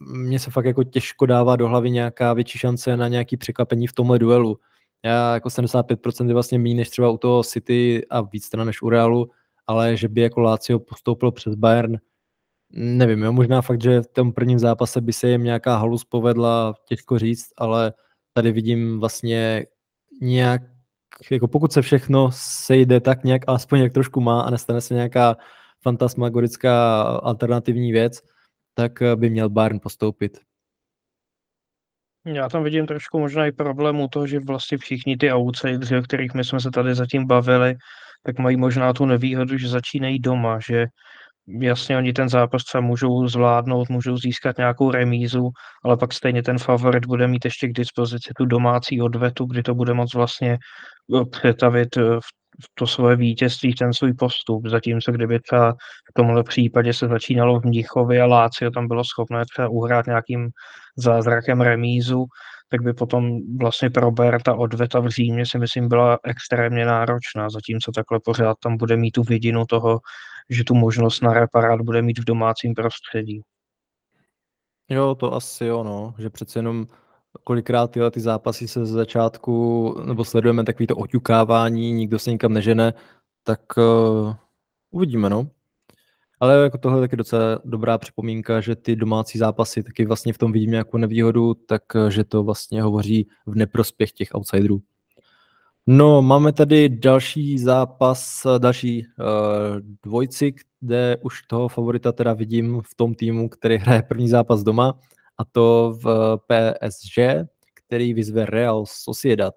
mně 0.00 0.38
se 0.38 0.50
fakt 0.50 0.64
jako 0.64 0.84
těžko 0.84 1.26
dává 1.26 1.56
do 1.56 1.68
hlavy 1.68 1.90
nějaká 1.90 2.32
větší 2.32 2.58
šance 2.58 2.96
na 2.96 3.08
nějaký 3.08 3.36
překvapení 3.36 3.86
v 3.86 3.92
tomhle 3.92 4.18
duelu. 4.18 4.58
Já 5.04 5.34
jako 5.34 5.48
75% 5.48 6.28
je 6.28 6.34
vlastně 6.34 6.58
méně 6.58 6.74
než 6.74 6.90
třeba 6.90 7.10
u 7.10 7.18
toho 7.18 7.42
City 7.42 8.06
a 8.10 8.20
víc 8.20 8.48
teda 8.48 8.64
než 8.64 8.82
u 8.82 8.88
Realu, 8.88 9.30
ale 9.66 9.96
že 9.96 10.08
by 10.08 10.20
jako 10.20 10.40
Lazio 10.40 10.78
postoupil 10.78 11.32
přes 11.32 11.54
Bayern, 11.54 11.96
nevím, 12.70 13.22
jo, 13.22 13.32
možná 13.32 13.62
fakt, 13.62 13.82
že 13.82 14.02
v 14.02 14.06
tom 14.06 14.32
prvním 14.32 14.58
zápase 14.58 15.00
by 15.00 15.12
se 15.12 15.28
jim 15.28 15.44
nějaká 15.44 15.76
halus 15.76 16.04
povedla, 16.04 16.74
těžko 16.88 17.18
říct, 17.18 17.48
ale 17.58 17.92
tady 18.32 18.52
vidím 18.52 19.00
vlastně 19.00 19.66
nějak, 20.20 20.62
jako 21.30 21.48
pokud 21.48 21.72
se 21.72 21.82
všechno 21.82 22.30
sejde 22.32 23.00
tak 23.00 23.24
nějak, 23.24 23.42
alespoň 23.46 23.80
jak 23.80 23.92
trošku 23.92 24.20
má 24.20 24.42
a 24.42 24.50
nestane 24.50 24.80
se 24.80 24.94
nějaká 24.94 25.36
fantasmagorická 25.82 27.02
alternativní 27.02 27.92
věc, 27.92 28.22
tak 28.74 29.02
eh, 29.02 29.16
by 29.16 29.30
měl 29.30 29.48
Bayern 29.48 29.80
postoupit. 29.80 30.40
Já 32.26 32.48
tam 32.48 32.64
vidím 32.64 32.86
trošku 32.86 33.18
možná 33.18 33.46
i 33.46 33.52
problém 33.52 34.00
u 34.00 34.08
toho, 34.08 34.26
že 34.26 34.40
vlastně 34.40 34.78
všichni 34.78 35.16
ty 35.16 35.32
outsiders, 35.32 35.92
o 35.92 36.02
kterých 36.02 36.34
my 36.34 36.44
jsme 36.44 36.60
se 36.60 36.70
tady 36.70 36.94
zatím 36.94 37.26
bavili, 37.26 37.76
tak 38.26 38.38
mají 38.38 38.56
možná 38.56 38.92
tu 38.92 39.06
nevýhodu, 39.06 39.58
že 39.58 39.68
začínají 39.68 40.18
doma, 40.18 40.58
že 40.68 40.86
jasně 41.60 41.96
oni 41.96 42.12
ten 42.12 42.28
zápas 42.28 42.64
třeba 42.64 42.80
můžou 42.80 43.28
zvládnout, 43.28 43.88
můžou 43.88 44.16
získat 44.16 44.58
nějakou 44.58 44.90
remízu, 44.90 45.50
ale 45.84 45.96
pak 45.96 46.12
stejně 46.12 46.42
ten 46.42 46.58
favorit 46.58 47.06
bude 47.06 47.28
mít 47.28 47.44
ještě 47.44 47.68
k 47.68 47.72
dispozici 47.72 48.30
tu 48.36 48.46
domácí 48.46 49.02
odvetu, 49.02 49.44
kdy 49.44 49.62
to 49.62 49.74
bude 49.74 49.94
moc 49.94 50.14
vlastně 50.14 50.58
eh, 51.20 51.24
přetavit 51.30 51.96
eh, 51.96 52.20
v 52.20 52.68
to 52.74 52.86
svoje 52.86 53.16
vítězství, 53.16 53.74
ten 53.74 53.92
svůj 53.92 54.12
postup, 54.12 54.66
zatímco 54.66 55.12
kdyby 55.12 55.40
třeba 55.40 55.72
v 56.10 56.12
tomhle 56.14 56.44
případě 56.44 56.92
se 56.92 57.08
začínalo 57.08 57.60
v 57.60 57.64
Mnichově 57.64 58.22
a 58.22 58.26
Lácio 58.26 58.70
tam 58.70 58.88
bylo 58.88 59.04
schopné 59.04 59.44
třeba 59.44 59.68
uhrát 59.68 60.06
nějakým 60.06 60.48
zázrakem 60.96 61.60
remízu, 61.60 62.24
tak 62.68 62.82
by 62.82 62.92
potom 62.92 63.40
vlastně 63.58 63.90
pro 63.90 64.10
Berta 64.10 64.54
odveta 64.54 65.00
v 65.00 65.08
Římě 65.08 65.46
si 65.46 65.58
myslím 65.58 65.88
byla 65.88 66.18
extrémně 66.24 66.86
náročná, 66.86 67.50
zatímco 67.50 67.92
takhle 67.92 68.20
pořád 68.24 68.56
tam 68.62 68.76
bude 68.76 68.96
mít 68.96 69.10
tu 69.10 69.22
vidinu 69.22 69.66
toho, 69.66 70.00
že 70.50 70.64
tu 70.64 70.74
možnost 70.74 71.22
na 71.22 71.32
reparát 71.32 71.80
bude 71.80 72.02
mít 72.02 72.18
v 72.18 72.24
domácím 72.24 72.74
prostředí. 72.74 73.42
Jo, 74.88 75.14
to 75.14 75.34
asi 75.34 75.64
jo, 75.64 75.84
no, 75.84 76.14
že 76.18 76.30
přece 76.30 76.58
jenom 76.58 76.86
kolikrát 77.44 77.90
tyhle 77.90 78.10
ty 78.10 78.20
zápasy 78.20 78.68
se 78.68 78.86
z 78.86 78.90
začátku, 78.90 79.94
nebo 80.04 80.24
sledujeme 80.24 80.64
takový 80.64 80.86
to 80.86 80.96
oťukávání, 80.96 81.92
nikdo 81.92 82.18
se 82.18 82.30
nikam 82.30 82.52
nežene, 82.52 82.92
tak 83.42 83.60
uh, 83.76 84.34
uvidíme, 84.90 85.30
no. 85.30 85.50
Ale 86.44 86.62
jako 86.62 86.78
tohle 86.78 86.98
je 86.98 87.00
taky 87.00 87.16
docela 87.16 87.58
dobrá 87.64 87.98
připomínka, 87.98 88.60
že 88.60 88.76
ty 88.76 88.96
domácí 88.96 89.38
zápasy 89.38 89.82
taky 89.82 90.06
vlastně 90.06 90.32
v 90.32 90.38
tom 90.38 90.52
vidím 90.52 90.70
nějakou 90.70 90.98
nevýhodu, 90.98 91.54
takže 91.54 92.24
to 92.24 92.42
vlastně 92.42 92.82
hovoří 92.82 93.28
v 93.46 93.56
neprospěch 93.56 94.12
těch 94.12 94.28
outsiderů. 94.34 94.82
No, 95.86 96.22
máme 96.22 96.52
tady 96.52 96.88
další 96.88 97.58
zápas, 97.58 98.46
další 98.58 99.06
uh, 99.06 99.80
dvojci, 100.02 100.54
kde 100.80 101.16
už 101.22 101.42
toho 101.42 101.68
favorita 101.68 102.12
teda 102.12 102.32
vidím 102.32 102.80
v 102.84 102.94
tom 102.94 103.14
týmu, 103.14 103.48
který 103.48 103.76
hraje 103.76 104.02
první 104.02 104.28
zápas 104.28 104.62
doma, 104.62 104.98
a 105.38 105.44
to 105.44 105.96
v 106.02 106.36
PSG, 106.36 107.18
který 107.74 108.14
vyzve 108.14 108.46
Real 108.46 108.84
Sociedad. 108.86 109.54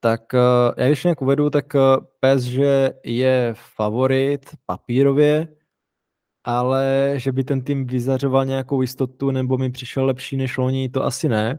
Tak 0.00 0.32
uh, 0.32 0.74
já 0.76 0.86
když 0.86 1.04
nějak 1.04 1.22
uvedu, 1.22 1.50
tak 1.50 1.74
uh, 1.74 1.80
PSG 2.20 2.58
je 3.04 3.54
favorit 3.76 4.50
papírově, 4.66 5.48
ale 6.44 7.12
že 7.16 7.32
by 7.32 7.44
ten 7.44 7.62
tým 7.62 7.86
vyzařoval 7.86 8.44
nějakou 8.44 8.82
jistotu 8.82 9.30
nebo 9.30 9.58
mi 9.58 9.70
přišel 9.70 10.04
lepší 10.04 10.36
než 10.36 10.58
loni, 10.58 10.88
to 10.88 11.04
asi 11.04 11.28
ne. 11.28 11.58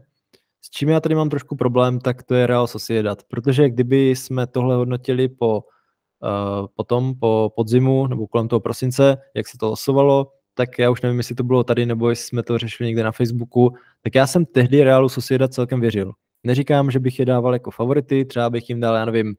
S 0.62 0.70
čím 0.70 0.88
já 0.88 1.00
tady 1.00 1.14
mám 1.14 1.30
trošku 1.30 1.56
problém, 1.56 2.00
tak 2.00 2.22
to 2.22 2.34
je 2.34 2.46
Real 2.46 2.66
Sociedad, 2.66 3.22
protože 3.22 3.70
kdyby 3.70 4.10
jsme 4.10 4.46
tohle 4.46 4.76
hodnotili 4.76 5.28
po 5.28 5.58
uh, 5.60 6.66
potom, 6.76 7.14
po 7.14 7.52
podzimu 7.56 8.06
nebo 8.06 8.26
kolem 8.26 8.48
toho 8.48 8.60
prosince, 8.60 9.16
jak 9.34 9.48
se 9.48 9.58
to 9.58 9.66
losovalo, 9.66 10.32
tak 10.54 10.78
já 10.78 10.90
už 10.90 11.02
nevím, 11.02 11.18
jestli 11.18 11.34
to 11.34 11.44
bylo 11.44 11.64
tady, 11.64 11.86
nebo 11.86 12.10
jestli 12.10 12.26
jsme 12.26 12.42
to 12.42 12.58
řešili 12.58 12.86
někde 12.86 13.02
na 13.02 13.12
Facebooku, 13.12 13.74
tak 14.02 14.14
já 14.14 14.26
jsem 14.26 14.46
tehdy 14.46 14.84
Realu 14.84 15.08
Sociedad 15.08 15.52
celkem 15.54 15.80
věřil. 15.80 16.12
Neříkám, 16.44 16.90
že 16.90 17.00
bych 17.00 17.18
je 17.18 17.24
dával 17.24 17.52
jako 17.52 17.70
favority, 17.70 18.24
třeba 18.24 18.50
bych 18.50 18.68
jim 18.68 18.80
dal, 18.80 18.94
já 18.94 19.04
nevím, 19.04 19.34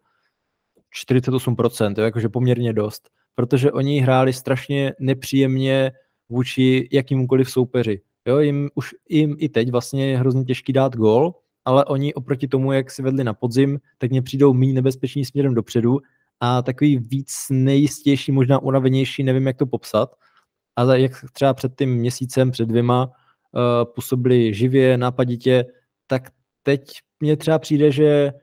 48%, 1.07 1.93
jo, 1.97 2.03
jakože 2.03 2.29
poměrně 2.29 2.73
dost, 2.73 3.09
protože 3.35 3.71
oni 3.71 3.99
hráli 3.99 4.33
strašně 4.33 4.93
nepříjemně 4.99 5.91
vůči 6.29 6.89
jakýmkoliv 6.91 7.51
soupeři. 7.51 8.01
Jo, 8.27 8.39
jim 8.39 8.69
už 8.75 8.95
jim 9.09 9.35
i 9.39 9.49
teď 9.49 9.71
vlastně 9.71 10.09
je 10.09 10.17
hrozně 10.17 10.43
těžký 10.43 10.73
dát 10.73 10.95
gol, 10.95 11.33
ale 11.65 11.85
oni 11.85 12.13
oproti 12.13 12.47
tomu, 12.47 12.71
jak 12.71 12.91
si 12.91 13.01
vedli 13.01 13.23
na 13.23 13.33
podzim, 13.33 13.79
tak 13.97 14.11
mě 14.11 14.21
přijdou 14.21 14.53
méně 14.53 14.73
nebezpeční 14.73 15.25
směrem 15.25 15.53
dopředu 15.53 15.99
a 16.39 16.61
takový 16.61 16.97
víc 16.97 17.33
nejistější, 17.49 18.31
možná 18.31 18.59
unavenější, 18.59 19.23
nevím, 19.23 19.47
jak 19.47 19.57
to 19.57 19.65
popsat. 19.65 20.15
A 20.75 20.95
jak 20.95 21.11
třeba 21.33 21.53
před 21.53 21.75
tím 21.77 21.95
měsícem, 21.95 22.51
před 22.51 22.65
dvěma, 22.65 23.05
uh, 23.05 23.93
působili 23.95 24.53
živě, 24.53 24.97
nápaditě, 24.97 25.65
tak 26.07 26.31
teď 26.63 26.91
mně 27.19 27.37
třeba 27.37 27.59
přijde, 27.59 27.91
že 27.91 28.33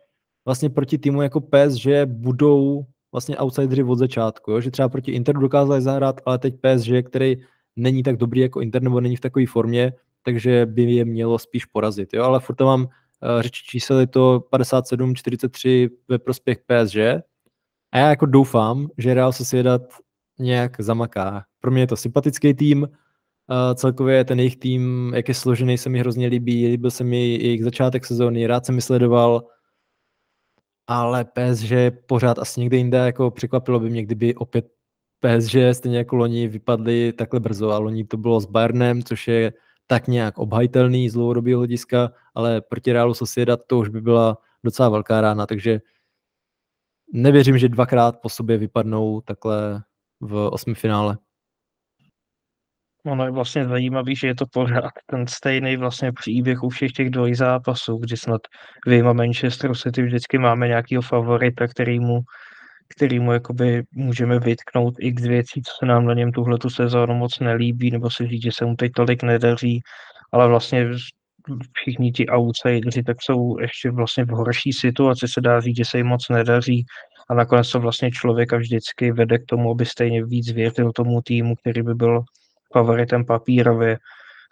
vlastně 0.45 0.71
proti 0.71 0.99
týmu 0.99 1.23
jako 1.23 1.41
PES, 1.41 1.75
že 1.75 2.07
budou 2.07 2.87
vlastně 3.13 3.39
outsideri 3.39 3.83
od 3.83 3.99
začátku, 3.99 4.51
jo? 4.51 4.61
že 4.61 4.71
třeba 4.71 4.89
proti 4.89 5.13
Interu 5.13 5.41
dokázali 5.41 5.83
zahrát, 5.83 6.21
ale 6.27 6.39
teď 6.39 6.55
PSG, 6.55 6.91
který 7.07 7.37
není 7.77 8.03
tak 8.03 8.17
dobrý 8.17 8.41
jako 8.41 8.61
Inter 8.61 8.83
nebo 8.83 9.01
není 9.01 9.17
v 9.17 9.21
takové 9.21 9.47
formě, 9.47 9.93
takže 10.23 10.67
by 10.67 10.83
je 10.83 11.05
mělo 11.05 11.39
spíš 11.39 11.65
porazit. 11.65 12.15
Jo? 12.15 12.25
Ale 12.25 12.41
furt 12.41 12.57
tam 12.57 12.67
mám 12.67 12.83
uh, 12.83 12.89
řeči 13.41 13.65
čísel, 13.65 13.99
je 13.99 14.07
to 14.07 14.45
57-43 14.53 15.91
ve 16.09 16.19
prospěch 16.19 16.59
PSG 16.59 16.97
a 17.93 17.99
já 17.99 18.09
jako 18.09 18.27
doufám, 18.27 18.89
že 18.99 19.15
Real 19.15 19.33
Sociedad 19.33 19.83
nějak 20.39 20.81
zamaká. 20.81 21.45
Pro 21.61 21.71
mě 21.71 21.83
je 21.83 21.87
to 21.87 21.97
sympatický 21.97 22.55
tým, 22.55 22.89
Uh, 23.51 23.75
celkově 23.75 24.25
ten 24.25 24.39
jejich 24.39 24.57
tým, 24.57 25.13
jak 25.15 25.29
je 25.29 25.35
složený, 25.35 25.79
se 25.79 25.89
mi 25.89 25.99
hrozně 25.99 26.27
líbí. 26.27 26.67
Líbil 26.67 26.91
se 26.91 27.05
mi 27.05 27.29
jejich 27.29 27.65
začátek 27.65 28.07
sezóny, 28.07 28.47
rád 28.47 28.67
jsem 28.67 28.75
mi 28.75 28.83
sledoval, 28.83 29.47
ale 30.87 31.25
PSG 31.25 31.73
pořád 32.07 32.39
asi 32.39 32.61
někde 32.61 32.77
jinde, 32.77 32.99
jako 32.99 33.31
překvapilo 33.31 33.81
by 33.81 33.91
mě, 33.91 34.03
kdyby 34.03 34.35
opět 34.35 34.67
PSG 35.21 35.55
stejně 35.73 35.99
jako 35.99 36.17
loni 36.17 36.49
vypadli 36.49 37.13
takhle 37.13 37.41
brzo 37.41 37.71
a 37.71 37.79
loni 37.79 38.05
to 38.05 38.17
bylo 38.17 38.41
s 38.41 38.47
Bayernem, 38.47 39.03
což 39.03 39.29
je 39.29 39.53
tak 39.87 40.09
nějak 40.09 40.39
obhajitelný 40.39 41.09
z 41.09 41.13
dlouhodobého 41.13 41.59
hlediska, 41.59 42.13
ale 42.35 42.61
proti 42.61 42.93
Realu 42.93 43.15
Sociedad 43.15 43.61
to 43.67 43.79
už 43.79 43.89
by 43.89 44.01
byla 44.01 44.39
docela 44.65 44.89
velká 44.89 45.21
rána, 45.21 45.47
takže 45.47 45.81
nevěřím, 47.13 47.59
že 47.59 47.69
dvakrát 47.69 48.21
po 48.21 48.29
sobě 48.29 48.59
vypadnou 48.59 49.21
takhle 49.21 49.83
v 50.21 50.49
osmi 50.53 50.75
finále. 50.75 51.19
Ono 53.07 53.25
je 53.25 53.31
vlastně 53.31 53.69
zajímavý, 53.69 54.17
že 54.17 54.27
je 54.27 54.35
to 54.35 54.47
pořád 54.53 54.91
ten 55.07 55.27
stejný 55.27 55.77
vlastně 55.77 56.13
příběh 56.13 56.63
u 56.63 56.69
všech 56.69 56.93
těch 56.93 57.11
dvojzápasů, 57.11 57.97
kdy 57.97 58.17
snad 58.17 58.41
vyjma 58.87 59.13
Manchester 59.13 59.75
City 59.75 60.03
vždycky 60.03 60.39
máme 60.39 60.69
nějakého 60.69 61.03
favorita, 61.03 61.67
kterýmu, 61.67 62.21
kterýmu 62.97 63.33
jakoby 63.33 63.83
můžeme 63.95 64.39
vytknout 64.39 64.95
x 65.01 65.23
věcí, 65.23 65.63
co 65.63 65.73
se 65.79 65.87
nám 65.87 66.07
na 66.07 66.15
něm 66.15 66.33
tuhle 66.33 66.59
tu 66.59 66.71
sezónu 66.71 67.15
moc 67.15 67.41
nelíbí, 67.41 67.91
nebo 67.91 68.11
si 68.11 68.27
říct, 68.29 68.43
že 68.43 68.53
se 68.53 68.65
mu 68.65 68.77
teď 68.77 68.93
tolik 68.93 69.23
nedaří, 69.23 69.81
ale 70.33 70.49
vlastně 70.49 70.89
všichni 71.73 72.13
ti 72.13 72.27
outsideri 72.29 73.03
tak 73.03 73.17
jsou 73.21 73.59
ještě 73.61 73.91
vlastně 73.91 74.25
v 74.25 74.29
horší 74.29 74.73
situaci, 74.73 75.29
se 75.29 75.41
dá 75.41 75.61
říct, 75.61 75.77
že 75.77 75.85
se 75.85 75.99
jim 75.99 76.07
moc 76.07 76.29
nedaří 76.29 76.85
a 77.31 77.35
nakonec 77.35 77.71
to 77.73 77.81
vlastně 77.81 78.11
člověka 78.11 78.57
vždycky 78.57 79.13
vede 79.13 79.39
k 79.39 79.47
tomu, 79.49 79.71
aby 79.71 79.87
stejně 79.87 80.25
víc 80.25 80.53
věřil 80.53 80.93
tomu 80.93 81.23
týmu, 81.23 81.55
který 81.57 81.83
by 81.83 81.95
byl 81.95 82.21
favoritem 82.73 83.25
papírově. 83.25 83.99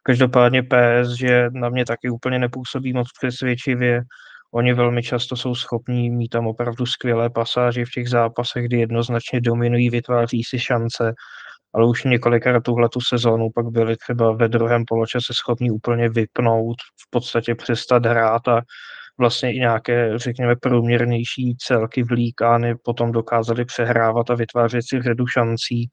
Každopádně 0.03 0.63
PS, 0.63 1.09
že 1.19 1.49
na 1.53 1.69
mě 1.69 1.85
taky 1.85 2.11
úplně 2.11 2.39
nepůsobí 2.39 2.93
moc 2.93 3.09
přesvědčivě. 3.19 4.03
Oni 4.53 4.75
velmi 4.75 5.03
často 5.03 5.37
jsou 5.37 5.55
schopní 5.55 6.11
mít 6.11 6.29
tam 6.29 6.47
opravdu 6.47 6.87
skvělé 6.87 7.31
pasáže 7.31 7.85
v 7.85 7.91
těch 7.95 8.09
zápasech, 8.09 8.65
kdy 8.65 8.81
jednoznačně 8.81 9.41
dominují, 9.41 9.91
vytváří 9.91 10.45
si 10.45 10.59
šance, 10.59 11.15
ale 11.75 11.87
už 11.87 12.05
několikrát 12.05 12.63
tuhle 12.63 12.89
tu 12.89 13.01
sezónu 13.01 13.49
pak 13.55 13.67
byli 13.67 13.97
třeba 13.97 14.33
ve 14.33 14.49
druhém 14.49 14.85
poločase 14.89 15.35
schopní 15.35 15.71
úplně 15.71 16.09
vypnout, 16.09 16.77
v 16.81 17.11
podstatě 17.11 17.55
přestat 17.55 18.07
hrát 18.07 18.49
a 18.49 18.61
vlastně 19.19 19.55
i 19.55 19.59
nějaké, 19.59 20.19
řekněme, 20.19 20.57
průměrnější 20.57 21.57
celky 21.59 22.03
v 22.03 22.11
líkány 22.11 22.75
potom 22.85 23.13
dokázali 23.13 23.65
přehrávat 23.65 24.31
a 24.31 24.35
vytvářet 24.35 24.83
si 24.89 25.03
řadu 25.03 25.27
šancí 25.27 25.91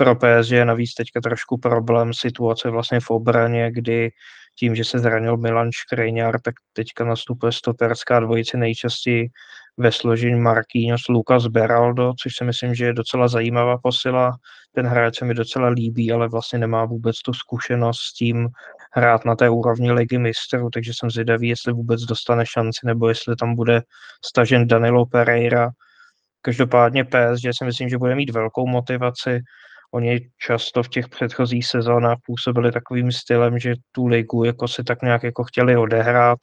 pro 0.00 0.16
PSG 0.16 0.50
je 0.50 0.64
navíc 0.64 0.94
teďka 0.94 1.20
trošku 1.20 1.58
problém 1.58 2.14
situace 2.14 2.70
vlastně 2.70 3.00
v 3.00 3.10
obraně, 3.10 3.70
kdy 3.72 4.10
tím, 4.58 4.74
že 4.74 4.84
se 4.84 4.98
zranil 4.98 5.36
Milan 5.36 5.70
Škrejňar, 5.72 6.40
tak 6.40 6.54
teďka 6.72 7.04
nastupuje 7.04 7.52
stoperská 7.52 8.20
dvojice 8.20 8.56
nejčastěji 8.56 9.28
ve 9.76 9.92
složení 9.92 10.40
Marquinhos 10.40 11.08
Lucas 11.08 11.46
Beraldo, 11.46 12.12
což 12.22 12.32
si 12.36 12.44
myslím, 12.44 12.74
že 12.74 12.84
je 12.84 12.92
docela 12.92 13.28
zajímavá 13.28 13.78
posila. 13.78 14.32
Ten 14.74 14.86
hráč 14.86 15.18
se 15.18 15.24
mi 15.24 15.34
docela 15.34 15.68
líbí, 15.68 16.12
ale 16.12 16.28
vlastně 16.28 16.58
nemá 16.58 16.84
vůbec 16.84 17.16
tu 17.18 17.32
zkušenost 17.32 18.00
s 18.00 18.14
tím 18.14 18.48
hrát 18.92 19.24
na 19.24 19.36
té 19.36 19.50
úrovni 19.50 19.92
ligy 19.92 20.18
mistrů, 20.18 20.70
takže 20.70 20.92
jsem 20.94 21.10
zvědavý, 21.10 21.48
jestli 21.48 21.72
vůbec 21.72 22.00
dostane 22.00 22.44
šanci, 22.46 22.80
nebo 22.86 23.08
jestli 23.08 23.36
tam 23.36 23.54
bude 23.54 23.82
stažen 24.24 24.66
Danilo 24.66 25.06
Pereira. 25.06 25.70
Každopádně 26.42 27.04
PSG 27.04 27.44
si 27.58 27.64
myslím, 27.64 27.88
že 27.88 27.98
bude 27.98 28.14
mít 28.14 28.30
velkou 28.30 28.66
motivaci 28.66 29.40
Oni 29.94 30.20
často 30.46 30.82
v 30.82 30.88
těch 30.88 31.08
předchozích 31.08 31.66
sezónách 31.66 32.18
působili 32.26 32.72
takovým 32.72 33.12
stylem, 33.12 33.58
že 33.58 33.74
tu 33.92 34.06
ligu 34.06 34.44
jako 34.44 34.68
si 34.68 34.84
tak 34.84 35.02
nějak 35.02 35.22
jako 35.22 35.44
chtěli 35.44 35.76
odehrát. 35.76 36.38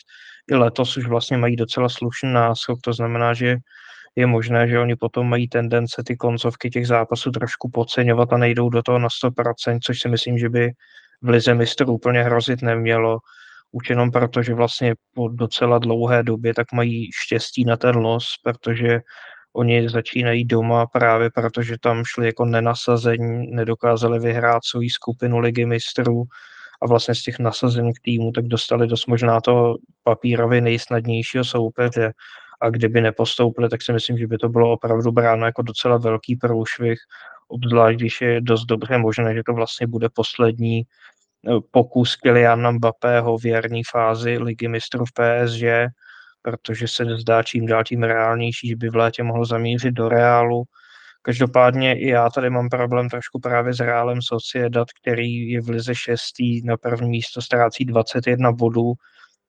I 0.51 0.55
letos 0.55 0.97
už 0.97 1.07
vlastně 1.07 1.37
mají 1.37 1.55
docela 1.55 1.89
slušný 1.89 2.33
náskok, 2.33 2.79
to 2.83 2.93
znamená, 2.93 3.33
že 3.33 3.57
je 4.15 4.27
možné, 4.27 4.67
že 4.67 4.79
oni 4.79 4.95
potom 4.95 5.29
mají 5.29 5.47
tendence 5.47 6.03
ty 6.05 6.17
koncovky 6.17 6.69
těch 6.69 6.87
zápasů 6.87 7.31
trošku 7.31 7.69
podceňovat 7.69 8.33
a 8.33 8.37
nejdou 8.37 8.69
do 8.69 8.83
toho 8.83 8.99
na 8.99 9.07
100%, 9.07 9.79
což 9.83 9.99
si 9.99 10.09
myslím, 10.09 10.37
že 10.37 10.49
by 10.49 10.71
v 11.21 11.29
lize 11.29 11.53
mistrů 11.53 11.93
úplně 11.93 12.23
hrozit 12.23 12.61
nemělo. 12.61 13.19
Už 13.71 13.89
jenom 13.89 14.11
proto, 14.11 14.43
že 14.43 14.53
vlastně 14.53 14.95
po 15.13 15.27
docela 15.27 15.79
dlouhé 15.79 16.23
době 16.23 16.53
tak 16.53 16.67
mají 16.73 17.09
štěstí 17.25 17.65
na 17.65 17.77
ten 17.77 17.95
los, 17.95 18.25
protože 18.43 18.99
Oni 19.57 19.89
začínají 19.89 20.45
doma 20.45 20.85
právě 20.85 21.29
protože 21.29 21.75
tam 21.81 22.03
šli 22.05 22.25
jako 22.25 22.45
nenasazení, 22.45 23.47
nedokázali 23.51 24.19
vyhrát 24.19 24.65
svou 24.65 24.89
skupinu 24.89 25.39
ligy 25.39 25.65
mistrů 25.65 26.23
a 26.81 26.87
vlastně 26.87 27.15
z 27.15 27.23
těch 27.23 27.39
nasazených 27.39 27.99
týmů 28.01 28.31
tak 28.31 28.45
dostali 28.45 28.87
dost 28.87 29.07
možná 29.07 29.41
to 29.41 29.75
papírově 30.03 30.61
nejsnadnějšího 30.61 31.43
soupeře. 31.43 32.13
A 32.61 32.69
kdyby 32.69 33.01
nepostoupili, 33.01 33.69
tak 33.69 33.81
si 33.81 33.93
myslím, 33.93 34.17
že 34.17 34.27
by 34.27 34.37
to 34.37 34.49
bylo 34.49 34.71
opravdu 34.71 35.11
bráno 35.11 35.45
jako 35.45 35.61
docela 35.61 35.97
velký 35.97 36.35
průšvih, 36.35 36.99
obzvlášť 37.47 37.99
když 37.99 38.21
je 38.21 38.41
dost 38.41 38.65
dobře 38.65 38.97
možné, 38.97 39.33
že 39.33 39.43
to 39.45 39.53
vlastně 39.53 39.87
bude 39.87 40.09
poslední 40.13 40.81
eh, 40.81 41.51
pokus 41.71 42.15
Kyliana 42.15 42.71
Mbappého 42.71 43.37
v 43.37 43.45
jarní 43.45 43.83
fázi 43.83 44.37
ligy 44.37 44.67
mistrů 44.67 45.05
v 45.05 45.11
PSG, 45.11 45.63
protože 46.41 46.87
se 46.87 47.05
zdá 47.17 47.43
čím 47.43 47.65
dál 47.65 47.83
tím 47.83 48.03
reálnější, 48.03 48.67
že 48.67 48.75
by 48.75 48.89
v 48.89 48.95
létě 48.95 49.23
mohl 49.23 49.45
zamířit 49.45 49.93
do 49.93 50.09
Reálu. 50.09 50.63
Každopádně 51.21 51.99
i 51.99 52.07
já 52.07 52.29
tady 52.29 52.49
mám 52.49 52.69
problém 52.69 53.09
trošku 53.09 53.39
právě 53.39 53.73
s 53.73 53.79
Reálem 53.79 54.21
Sociedad, 54.21 54.87
který 55.01 55.49
je 55.49 55.61
v 55.61 55.69
lize 55.69 55.95
šestý, 55.95 56.61
na 56.65 56.77
první 56.77 57.09
místo 57.09 57.41
ztrácí 57.41 57.85
21 57.85 58.51
bodů, 58.51 58.93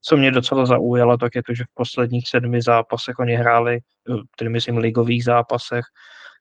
co 0.02 0.16
mě 0.16 0.30
docela 0.30 0.66
zaujalo, 0.66 1.16
tak 1.16 1.34
je 1.34 1.42
to, 1.42 1.54
že 1.54 1.64
v 1.64 1.74
posledních 1.74 2.28
sedmi 2.28 2.62
zápasech 2.62 3.18
oni 3.18 3.34
hráli, 3.34 3.76
eh, 3.76 4.14
tedy 4.38 4.50
myslím 4.50 4.76
ligových 4.76 5.24
zápasech, 5.24 5.84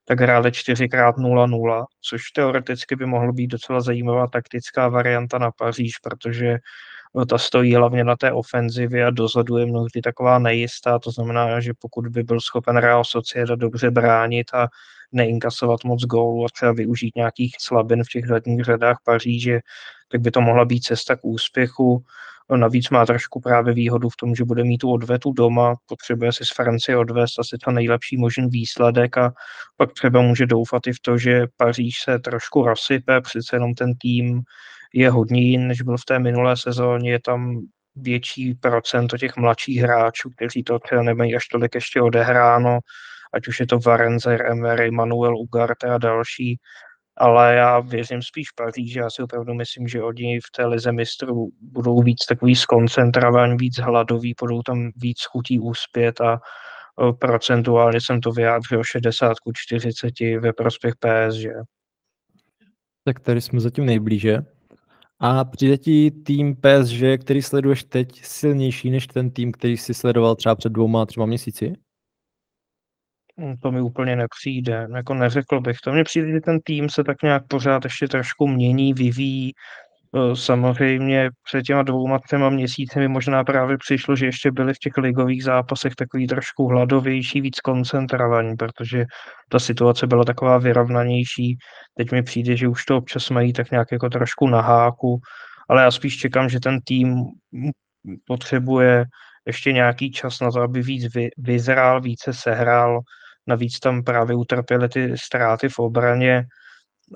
tak 0.04 0.20
hráli 0.20 0.50
4x0-0, 0.50 1.86
což 2.00 2.22
teoreticky 2.30 2.96
by 2.96 3.06
mohlo 3.06 3.32
být 3.32 3.46
docela 3.46 3.80
zajímavá 3.80 4.26
taktická 4.26 4.88
varianta 4.88 5.38
na 5.38 5.50
Paříž, 5.50 5.92
protože 6.02 6.58
ta 7.28 7.38
stojí 7.38 7.74
hlavně 7.74 8.04
na 8.04 8.16
té 8.16 8.32
ofenzivě 8.32 9.06
a 9.06 9.10
dozadu 9.10 9.56
je 9.56 9.66
mnohdy 9.66 10.00
taková 10.02 10.38
nejistá, 10.38 10.98
to 10.98 11.10
znamená, 11.10 11.60
že 11.60 11.72
pokud 11.78 12.08
by 12.08 12.22
byl 12.22 12.40
schopen 12.40 12.76
Real 12.76 13.04
Sociedad 13.04 13.58
dobře 13.58 13.90
bránit 13.90 14.54
a 14.54 14.68
neinkasovat 15.12 15.84
moc 15.84 16.04
gólů 16.04 16.44
a 16.44 16.48
třeba 16.54 16.72
využít 16.72 17.16
nějakých 17.16 17.56
slabin 17.60 18.04
v 18.04 18.08
těch 18.08 18.26
zadních 18.26 18.64
řadách 18.64 18.98
Paříže, 19.04 19.60
tak 20.08 20.20
by 20.20 20.30
to 20.30 20.40
mohla 20.40 20.64
být 20.64 20.80
cesta 20.80 21.16
k 21.16 21.24
úspěchu. 21.24 22.04
Navíc 22.56 22.90
má 22.90 23.06
trošku 23.06 23.40
právě 23.40 23.74
výhodu 23.74 24.08
v 24.08 24.16
tom, 24.16 24.34
že 24.34 24.44
bude 24.44 24.64
mít 24.64 24.78
tu 24.78 24.92
odvetu 24.92 25.32
doma, 25.32 25.74
potřebuje 25.86 26.32
si 26.32 26.44
z 26.44 26.50
Francie 26.50 26.96
odvést 26.96 27.38
asi 27.38 27.56
to 27.64 27.70
nejlepší 27.70 28.16
možný 28.16 28.48
výsledek 28.48 29.18
a 29.18 29.32
pak 29.76 29.92
třeba 29.92 30.22
může 30.22 30.46
doufat 30.46 30.86
i 30.86 30.92
v 30.92 31.00
to, 31.02 31.18
že 31.18 31.46
Paříž 31.56 32.00
se 32.04 32.18
trošku 32.18 32.62
rozsype, 32.62 33.20
přece 33.20 33.56
jenom 33.56 33.74
ten 33.74 33.94
tým 33.94 34.42
je 34.94 35.10
hodně 35.10 35.40
jiný, 35.40 35.66
než 35.66 35.82
byl 35.82 35.96
v 35.96 36.04
té 36.04 36.18
minulé 36.18 36.56
sezóně. 36.56 37.10
Je 37.10 37.20
tam 37.20 37.60
větší 37.96 38.54
procento 38.54 39.18
těch 39.18 39.36
mladších 39.36 39.80
hráčů, 39.80 40.30
kteří 40.30 40.64
to 40.64 40.78
třeba 40.78 41.02
nemají 41.02 41.36
až 41.36 41.48
tolik 41.48 41.74
ještě 41.74 42.02
odehráno, 42.02 42.78
ať 43.34 43.48
už 43.48 43.60
je 43.60 43.66
to 43.66 43.78
Varenzer, 43.78 44.46
Emery, 44.46 44.90
Manuel 44.90 45.38
Ugarte 45.38 45.86
a 45.86 45.98
další, 45.98 46.58
ale 47.16 47.54
já 47.54 47.80
věřím 47.80 48.22
spíš 48.22 48.50
Paříži, 48.50 48.98
já 48.98 49.10
si 49.10 49.22
opravdu 49.22 49.54
myslím, 49.54 49.88
že 49.88 50.02
oni 50.02 50.40
v 50.40 50.50
té 50.56 50.66
lize 50.66 50.92
mistrů 50.92 51.48
budou 51.60 52.02
víc 52.02 52.26
takový 52.28 52.56
skoncentrovaní, 52.56 53.56
víc 53.56 53.78
hladoví, 53.78 54.34
budou 54.40 54.62
tam 54.62 54.90
víc 54.96 55.24
chutí 55.24 55.60
úspět 55.60 56.20
a 56.20 56.40
procentuálně 57.18 58.00
jsem 58.00 58.20
to 58.20 58.32
vyjádřil 58.32 58.84
60 58.84 59.38
ku 59.38 59.52
40 59.56 60.20
ve 60.40 60.52
prospěch 60.52 60.94
PSG. 60.96 61.48
Tak 63.04 63.20
tady 63.20 63.40
jsme 63.40 63.60
zatím 63.60 63.86
nejblíže. 63.86 64.38
A 65.20 65.44
přijde 65.44 65.78
ti 65.78 66.10
tým 66.10 66.56
PSG, 66.56 67.20
který 67.20 67.42
sleduješ 67.42 67.84
teď, 67.84 68.24
silnější 68.24 68.90
než 68.90 69.06
ten 69.06 69.30
tým, 69.30 69.52
který 69.52 69.76
si 69.76 69.94
sledoval 69.94 70.36
třeba 70.36 70.54
před 70.54 70.72
dvouma, 70.72 71.06
třema 71.06 71.26
měsíci? 71.26 71.72
Hm, 73.40 73.56
to 73.62 73.72
mi 73.72 73.80
úplně 73.80 74.16
nepřijde, 74.16 74.88
jako 74.96 75.14
neřekl 75.14 75.60
bych. 75.60 75.76
To 75.84 75.92
mně 75.92 76.04
přijde, 76.04 76.32
že 76.32 76.40
ten 76.40 76.60
tým 76.60 76.90
se 76.90 77.04
tak 77.04 77.22
nějak 77.22 77.46
pořád 77.48 77.84
ještě 77.84 78.08
trošku 78.08 78.48
mění, 78.48 78.94
vyvíjí, 78.94 79.52
samozřejmě 80.34 81.30
před 81.44 81.62
těma 81.62 81.82
dvouma, 81.82 82.18
třema 82.18 82.50
měsíci 82.50 82.98
mi 82.98 83.08
možná 83.08 83.44
právě 83.44 83.78
přišlo, 83.78 84.16
že 84.16 84.26
ještě 84.26 84.50
byli 84.52 84.74
v 84.74 84.78
těch 84.78 84.96
ligových 84.96 85.44
zápasech 85.44 85.94
takový 85.94 86.26
trošku 86.26 86.66
hladovější, 86.66 87.40
víc 87.40 87.60
koncentrovaní, 87.60 88.56
protože 88.56 89.04
ta 89.48 89.58
situace 89.58 90.06
byla 90.06 90.24
taková 90.24 90.58
vyrovnanější. 90.58 91.56
Teď 91.96 92.12
mi 92.12 92.22
přijde, 92.22 92.56
že 92.56 92.68
už 92.68 92.84
to 92.84 92.96
občas 92.96 93.30
mají 93.30 93.52
tak 93.52 93.70
nějak 93.70 93.92
jako 93.92 94.08
trošku 94.08 94.48
na 94.48 94.60
háku, 94.60 95.20
ale 95.68 95.82
já 95.82 95.90
spíš 95.90 96.16
čekám, 96.16 96.48
že 96.48 96.60
ten 96.60 96.80
tým 96.80 97.24
potřebuje 98.26 99.04
ještě 99.46 99.72
nějaký 99.72 100.10
čas 100.10 100.40
na 100.40 100.50
to, 100.50 100.60
aby 100.60 100.82
víc 100.82 101.14
vy, 101.14 101.28
vyzrál, 101.38 102.00
více 102.00 102.32
sehrál. 102.32 103.00
Navíc 103.46 103.78
tam 103.78 104.02
právě 104.02 104.36
utrpěly 104.36 104.88
ty 104.88 105.18
ztráty 105.18 105.68
v 105.68 105.78
obraně, 105.78 106.44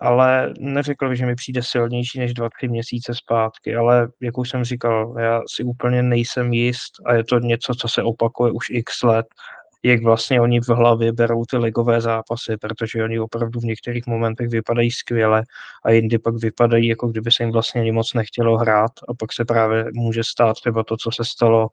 ale 0.01 0.55
neřekl 0.59 1.09
bych, 1.09 1.19
že 1.19 1.27
mi 1.27 1.35
přijde 1.35 1.63
silnější 1.63 2.19
než 2.19 2.35
dva, 2.35 2.49
tři 2.57 2.69
měsíce 2.69 3.15
zpátky, 3.15 3.77
ale 3.77 4.09
jak 4.21 4.39
už 4.39 4.51
jsem 4.51 4.65
říkal, 4.65 5.15
já 5.19 5.41
si 5.55 5.65
úplně 5.65 6.03
nejsem 6.03 6.53
jist 6.53 6.93
a 7.07 7.15
je 7.15 7.25
to 7.25 7.39
něco, 7.39 7.75
co 7.75 7.89
se 7.89 8.03
opakuje 8.03 8.53
už 8.53 8.71
x 8.71 9.03
let, 9.03 9.27
jak 9.83 10.03
vlastně 10.03 10.41
oni 10.41 10.61
v 10.61 10.69
hlavě 10.69 11.13
berou 11.13 11.45
ty 11.51 11.57
ligové 11.57 12.01
zápasy, 12.01 12.57
protože 12.57 13.05
oni 13.05 13.21
opravdu 13.21 13.61
v 13.61 13.65
některých 13.65 14.07
momentech 14.07 14.49
vypadají 14.49 14.91
skvěle 14.91 15.43
a 15.85 15.91
jindy 15.91 16.19
pak 16.19 16.35
vypadají, 16.35 16.89
jako 16.89 17.09
kdyby 17.09 17.31
se 17.33 17.43
jim 17.43 17.53
vlastně 17.53 17.81
ani 17.81 17.93
moc 17.93 18.15
nechtělo 18.15 18.59
hrát 18.59 18.93
a 19.09 19.15
pak 19.15 19.33
se 19.33 19.45
právě 19.45 19.85
může 19.95 20.25
stát 20.25 20.55
třeba 20.55 20.85
to, 20.85 20.97
co 20.97 21.11
se 21.11 21.25
stalo 21.25 21.69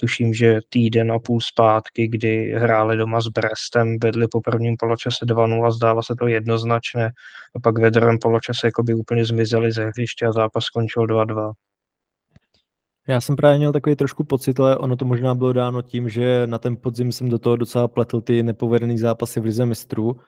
tuším, 0.00 0.34
že 0.34 0.60
týden 0.68 1.12
a 1.12 1.18
půl 1.18 1.40
zpátky, 1.40 2.08
kdy 2.08 2.52
hráli 2.52 2.96
doma 2.96 3.20
s 3.20 3.28
Brestem, 3.28 3.98
vedli 4.02 4.28
po 4.28 4.40
prvním 4.40 4.76
poločase 4.76 5.26
2-0, 5.26 5.72
zdálo 5.72 6.02
se 6.02 6.14
to 6.18 6.26
jednoznačně, 6.26 7.06
a 7.56 7.60
pak 7.62 7.78
ve 7.78 7.90
druhém 7.90 8.18
poločase 8.18 8.66
jako 8.66 8.82
by 8.82 8.94
úplně 8.94 9.24
zmizeli 9.24 9.72
ze 9.72 9.84
hřiště 9.84 10.26
a 10.26 10.32
zápas 10.32 10.64
skončil 10.64 11.06
2-2. 11.06 11.52
Já 13.08 13.20
jsem 13.20 13.36
právě 13.36 13.58
měl 13.58 13.72
takový 13.72 13.96
trošku 13.96 14.24
pocit, 14.24 14.60
ale 14.60 14.76
ono 14.76 14.96
to 14.96 15.04
možná 15.04 15.34
bylo 15.34 15.52
dáno 15.52 15.82
tím, 15.82 16.08
že 16.08 16.46
na 16.46 16.58
ten 16.58 16.76
podzim 16.76 17.12
jsem 17.12 17.28
do 17.28 17.38
toho 17.38 17.56
docela 17.56 17.88
pletl 17.88 18.20
ty 18.20 18.42
nepovedený 18.42 18.98
zápasy 18.98 19.40
v 19.40 19.44
Lize 19.44 19.66
mistrů, 19.66 20.20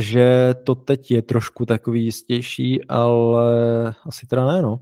že 0.00 0.54
to 0.64 0.74
teď 0.74 1.10
je 1.10 1.22
trošku 1.22 1.66
takový 1.66 2.04
jistější, 2.04 2.84
ale 2.84 3.94
asi 4.06 4.26
teda 4.26 4.46
ne, 4.46 4.62
no. 4.62 4.80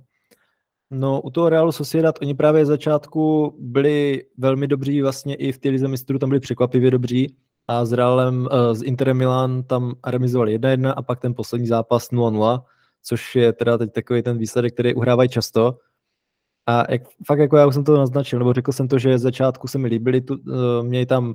No, 0.95 1.21
u 1.21 1.31
toho 1.31 1.49
Realu 1.49 1.73
Sociedad, 1.73 2.19
oni 2.23 2.35
právě 2.35 2.65
z 2.65 2.69
začátku 2.69 3.55
byli 3.59 4.25
velmi 4.39 4.67
dobří, 4.67 5.03
vlastně 5.03 5.35
i 5.35 5.53
v 5.53 5.59
té 5.59 5.69
lize 5.69 5.89
mistrů 5.89 6.19
tam 6.19 6.29
byli 6.29 6.41
překvapivě 6.41 6.91
dobří 6.91 7.37
a 7.69 7.85
s 7.85 7.93
Realem, 7.93 8.41
uh, 8.41 8.75
s 8.75 8.83
Interem 8.83 9.17
Milan 9.17 9.63
tam 9.63 9.95
remizovali 10.07 10.59
1-1 10.59 10.95
a 10.97 11.03
pak 11.03 11.21
ten 11.21 11.35
poslední 11.35 11.67
zápas 11.67 12.11
0-0, 12.11 12.63
což 13.03 13.37
je 13.37 13.53
teda 13.53 13.79
teď 13.79 13.93
takový 13.93 14.23
ten 14.23 14.39
výsledek, 14.39 14.73
který 14.73 14.95
uhrávají 14.95 15.29
často. 15.29 15.79
A 16.67 16.93
jak, 16.93 17.03
fakt 17.27 17.39
jako 17.39 17.57
já 17.57 17.67
už 17.67 17.75
jsem 17.75 17.85
to 17.85 17.97
naznačil, 17.97 18.39
nebo 18.39 18.53
řekl 18.53 18.73
jsem 18.73 18.89
to, 18.89 18.99
že 18.99 19.19
z 19.19 19.23
začátku 19.23 19.69
se 19.69 19.79
mi 19.79 19.89
líbili, 19.89 20.21
tu, 20.21 20.35
uh, 20.35 20.83
měli 20.83 21.07
tam 21.07 21.35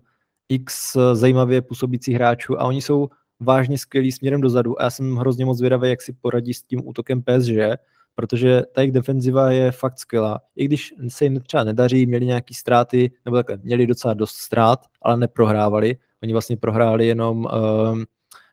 x 0.50 0.96
uh, 0.96 1.02
zajímavě 1.14 1.62
působících 1.62 2.16
hráčů 2.16 2.62
a 2.62 2.64
oni 2.64 2.82
jsou 2.82 3.10
vážně 3.40 3.78
skvělí 3.78 4.12
směrem 4.12 4.42
dozadu 4.42 4.82
a 4.82 4.84
já 4.84 4.90
jsem 4.90 5.16
hrozně 5.16 5.46
moc 5.46 5.58
zvědavý, 5.58 5.90
jak 5.90 6.02
si 6.02 6.14
poradí 6.14 6.54
s 6.54 6.64
tím 6.64 6.88
útokem 6.88 7.22
PSG, 7.24 7.80
protože 8.18 8.64
ta 8.72 8.82
jejich 8.82 8.94
defenziva 8.94 9.52
je 9.52 9.72
fakt 9.72 10.00
skvělá. 10.00 10.42
I 10.56 10.66
když 10.66 10.94
se 11.08 11.26
jim 11.26 11.40
třeba 11.40 11.64
nedaří, 11.64 12.06
měli 12.06 12.26
nějaké 12.26 12.54
ztráty, 12.54 13.12
nebo 13.26 13.38
takhle, 13.38 13.58
měli 13.64 13.88
docela 13.88 14.14
dost 14.14 14.36
ztrát, 14.36 14.86
ale 15.02 15.18
neprohrávali. 15.18 15.98
Oni 16.24 16.34
vlastně 16.34 16.58
prohráli 16.58 17.08
jenom 17.08 17.46
uh, 17.46 18.00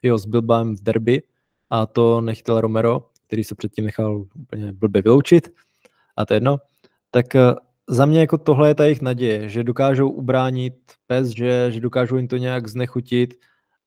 jo, 0.03 0.18
s 0.18 0.27
Bilbám 0.27 0.77
v 0.77 0.83
derby 0.83 1.22
a 1.70 1.87
to 1.87 2.20
nechtěl 2.20 2.61
Romero, 2.61 3.09
který 3.27 3.44
se 3.44 3.55
předtím 3.55 3.85
nechal 3.85 4.24
úplně 4.35 4.72
blbě 4.72 5.03
vyloučit 5.03 5.48
a 6.16 6.27
to 6.27 6.35
jedno. 6.35 6.59
Tak 7.11 7.27
uh, 7.35 7.40
za 7.88 8.07
mě 8.07 8.20
jako 8.20 8.38
tohle 8.38 8.68
je 8.68 8.74
ta 8.74 8.85
jejich 8.85 9.03
naděje, 9.03 9.48
že 9.48 9.64
dokážou 9.64 10.11
ubránit 10.11 10.74
PSG, 11.07 11.38
že 11.68 11.81
dokážou 11.81 12.16
jim 12.16 12.29
to 12.29 12.37
nějak 12.37 12.68
znechutit 12.68 13.35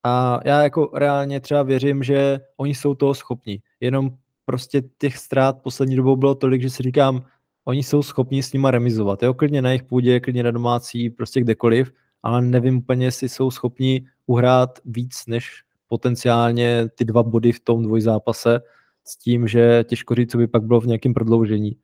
a 0.04 0.40
já 0.46 0.64
jako 0.64 0.90
reálně 0.94 1.40
třeba 1.40 1.64
věřím, 1.64 2.04
že 2.04 2.40
oni 2.58 2.76
jsou 2.76 2.96
toho 2.96 3.14
schopni. 3.14 3.62
Jenom 3.80 4.12
prostě 4.48 4.84
těch 4.98 5.18
ztrát 5.18 5.62
poslední 5.62 5.96
dobou 5.96 6.16
bylo 6.16 6.36
tolik, 6.36 6.62
že 6.62 6.70
si 6.70 6.84
říkám, 6.84 7.26
oni 7.66 7.84
jsou 7.84 8.04
schopni 8.04 8.44
s 8.44 8.54
nima 8.54 8.72
remizovat. 8.72 9.24
Jo, 9.24 9.34
klidně 9.34 9.62
na 9.62 9.70
jejich 9.70 9.84
půdě, 9.84 10.20
klidně 10.20 10.44
na 10.44 10.52
domácí, 10.52 11.10
prostě 11.10 11.42
kdekoliv, 11.42 11.92
ale 12.24 12.42
nevím 12.42 12.78
úplně, 12.78 13.06
jestli 13.06 13.30
jsou 13.30 13.52
schopni 13.52 14.08
uhrát 14.26 14.80
víc 14.86 15.24
než 15.28 15.64
potenciálně 15.88 16.90
ty 16.96 17.06
dva 17.06 17.24
body 17.24 17.52
v 17.52 17.60
tom 17.60 17.84
dvojzápase 17.84 18.60
s 19.04 19.18
tím, 19.18 19.48
že 19.48 19.84
těžko 19.88 20.16
říct, 20.16 20.32
co 20.32 20.38
by 20.38 20.48
pak 20.48 20.64
bylo 20.64 20.82
v 20.82 20.88
nějakém 20.88 21.14
prodloužení. 21.14 21.78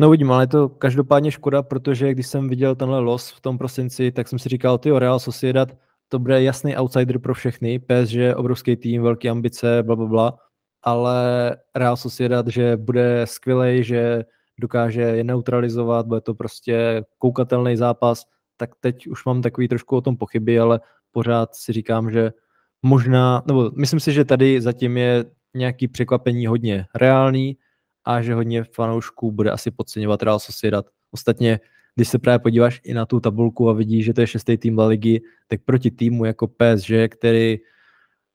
No 0.00 0.08
uvidím, 0.08 0.32
ale 0.32 0.42
je 0.42 0.46
to 0.46 0.68
každopádně 0.68 1.30
škoda, 1.30 1.62
protože 1.62 2.12
když 2.12 2.26
jsem 2.26 2.48
viděl 2.48 2.76
tenhle 2.76 3.00
los 3.00 3.30
v 3.30 3.40
tom 3.40 3.58
prosinci, 3.58 4.12
tak 4.12 4.28
jsem 4.28 4.38
si 4.38 4.48
říkal, 4.48 4.78
ty 4.78 4.98
Real 4.98 5.18
Sociedad, 5.18 5.76
to 6.08 6.18
bude 6.18 6.42
jasný 6.42 6.76
outsider 6.76 7.18
pro 7.18 7.34
všechny, 7.34 7.78
PSG, 7.78 8.36
obrovský 8.36 8.76
tým, 8.76 9.02
velké 9.02 9.28
ambice, 9.28 9.82
bla, 9.82 9.96
bla, 9.96 10.06
bla 10.06 10.51
ale 10.82 11.56
Real 11.74 11.96
Sociedad, 11.96 12.48
že 12.48 12.76
bude 12.76 13.26
skvělý, 13.26 13.84
že 13.84 14.24
dokáže 14.60 15.00
je 15.00 15.24
neutralizovat, 15.24 16.06
bude 16.06 16.20
to 16.20 16.34
prostě 16.34 17.04
koukatelný 17.18 17.76
zápas, 17.76 18.24
tak 18.56 18.70
teď 18.80 19.06
už 19.06 19.24
mám 19.24 19.42
takový 19.42 19.68
trošku 19.68 19.96
o 19.96 20.00
tom 20.00 20.16
pochyby, 20.16 20.58
ale 20.58 20.80
pořád 21.10 21.54
si 21.54 21.72
říkám, 21.72 22.10
že 22.10 22.32
možná, 22.82 23.42
nebo 23.46 23.70
myslím 23.76 24.00
si, 24.00 24.12
že 24.12 24.24
tady 24.24 24.60
zatím 24.60 24.96
je 24.96 25.24
nějaký 25.54 25.88
překvapení 25.88 26.46
hodně 26.46 26.86
reálný 26.94 27.56
a 28.04 28.22
že 28.22 28.34
hodně 28.34 28.64
fanoušků 28.64 29.32
bude 29.32 29.50
asi 29.50 29.70
podceňovat 29.70 30.22
Real 30.22 30.38
Sociedad. 30.38 30.86
Ostatně, 31.10 31.60
když 31.94 32.08
se 32.08 32.18
právě 32.18 32.38
podíváš 32.38 32.80
i 32.84 32.94
na 32.94 33.06
tu 33.06 33.20
tabulku 33.20 33.68
a 33.68 33.72
vidíš, 33.72 34.04
že 34.04 34.14
to 34.14 34.20
je 34.20 34.26
šestý 34.26 34.56
tým 34.56 34.78
La 34.78 34.86
Ligy, 34.86 35.20
tak 35.46 35.60
proti 35.64 35.90
týmu 35.90 36.24
jako 36.24 36.48
PSG, 36.48 36.90
který 37.08 37.58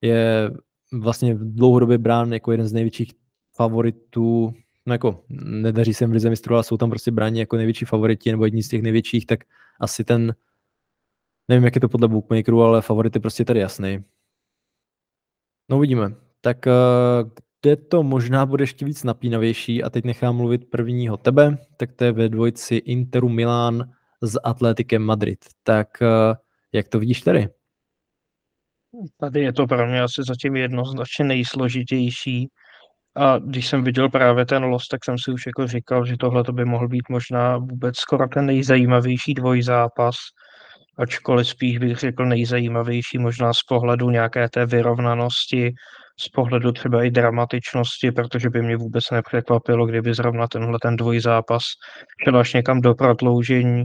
je 0.02 0.52
vlastně 0.92 1.36
dlouhodobě 1.36 1.98
brán 1.98 2.34
jako 2.34 2.52
jeden 2.52 2.68
z 2.68 2.74
největších 2.74 3.14
favoritů, 3.56 4.54
no 4.86 4.94
jako 4.94 5.24
nedaří 5.30 5.94
se 5.94 6.08
v 6.08 6.12
Lize 6.12 6.30
mistrů, 6.30 6.56
ale 6.56 6.64
jsou 6.64 6.78
tam 6.78 6.90
prostě 6.90 7.12
bráni 7.12 7.40
jako 7.40 7.58
největší 7.58 7.86
favoriti 7.86 8.32
nebo 8.32 8.46
jedni 8.46 8.64
z 8.64 8.70
těch 8.70 8.82
největších, 8.82 9.26
tak 9.26 9.40
asi 9.80 10.04
ten, 10.04 10.36
nevím, 11.48 11.66
jak 11.66 11.76
je 11.76 11.82
to 11.82 11.90
podle 11.90 12.08
bookmakerů, 12.08 12.62
ale 12.62 12.82
favorit 12.82 13.16
je 13.16 13.22
prostě 13.22 13.46
tady 13.46 13.60
jasný. 13.60 14.04
No 15.70 15.78
uvidíme. 15.78 16.16
Tak 16.42 16.58
uh, 16.66 17.30
kde 17.62 17.76
to 17.76 18.04
možná 18.04 18.46
bude 18.46 18.64
ještě 18.64 18.86
víc 18.86 19.04
napínavější 19.04 19.84
a 19.84 19.90
teď 19.90 20.06
nechám 20.06 20.36
mluvit 20.36 20.70
prvního 20.70 21.18
tebe, 21.18 21.58
tak 21.78 21.94
to 21.94 22.04
je 22.04 22.12
ve 22.12 22.30
dvojci 22.30 22.76
Interu 22.76 23.30
Milán 23.30 23.92
s 24.22 24.40
Atletikem 24.44 25.04
Madrid. 25.04 25.40
Tak 25.64 26.02
eh, 26.02 26.36
jak 26.74 26.88
to 26.88 27.00
vidíš 27.00 27.22
tady? 27.22 27.50
Tady 29.20 29.42
je 29.42 29.54
to 29.54 29.68
pro 29.68 29.88
mě 29.88 30.02
asi 30.02 30.22
zatím 30.28 30.56
jednoznačně 30.56 31.26
nejsložitější. 31.26 32.48
A 33.16 33.38
když 33.38 33.68
jsem 33.68 33.84
viděl 33.84 34.10
právě 34.10 34.46
ten 34.46 34.64
los, 34.64 34.88
tak 34.88 35.06
jsem 35.06 35.16
si 35.18 35.32
už 35.32 35.46
jako 35.46 35.68
říkal, 35.68 36.06
že 36.06 36.18
tohle 36.18 36.44
by 36.52 36.66
mohl 36.66 36.88
být 36.88 37.10
možná 37.10 37.58
vůbec 37.58 37.98
skoro 37.98 38.28
ten 38.28 38.46
nejzajímavější 38.46 39.34
dvojzápas, 39.34 40.16
ačkoliv 40.98 41.48
spíš 41.48 41.78
bych 41.78 41.98
řekl 41.98 42.26
nejzajímavější 42.26 43.18
možná 43.18 43.54
z 43.54 43.64
pohledu 43.68 44.10
nějaké 44.10 44.50
té 44.50 44.66
vyrovnanosti, 44.66 45.74
z 46.20 46.30
pohledu 46.30 46.72
třeba 46.72 47.04
i 47.04 47.12
dramatičnosti, 47.12 48.12
protože 48.12 48.50
by 48.50 48.62
mě 48.62 48.78
vůbec 48.78 49.12
nepřekvapilo, 49.12 49.86
kdyby 49.86 50.14
zrovna 50.14 50.48
tenhle 50.48 50.78
ten 50.82 50.96
dvojzápas 50.96 51.64
šel 52.24 52.38
až 52.38 52.54
někam 52.54 52.82
do 52.82 52.96
prodloužení, 52.96 53.84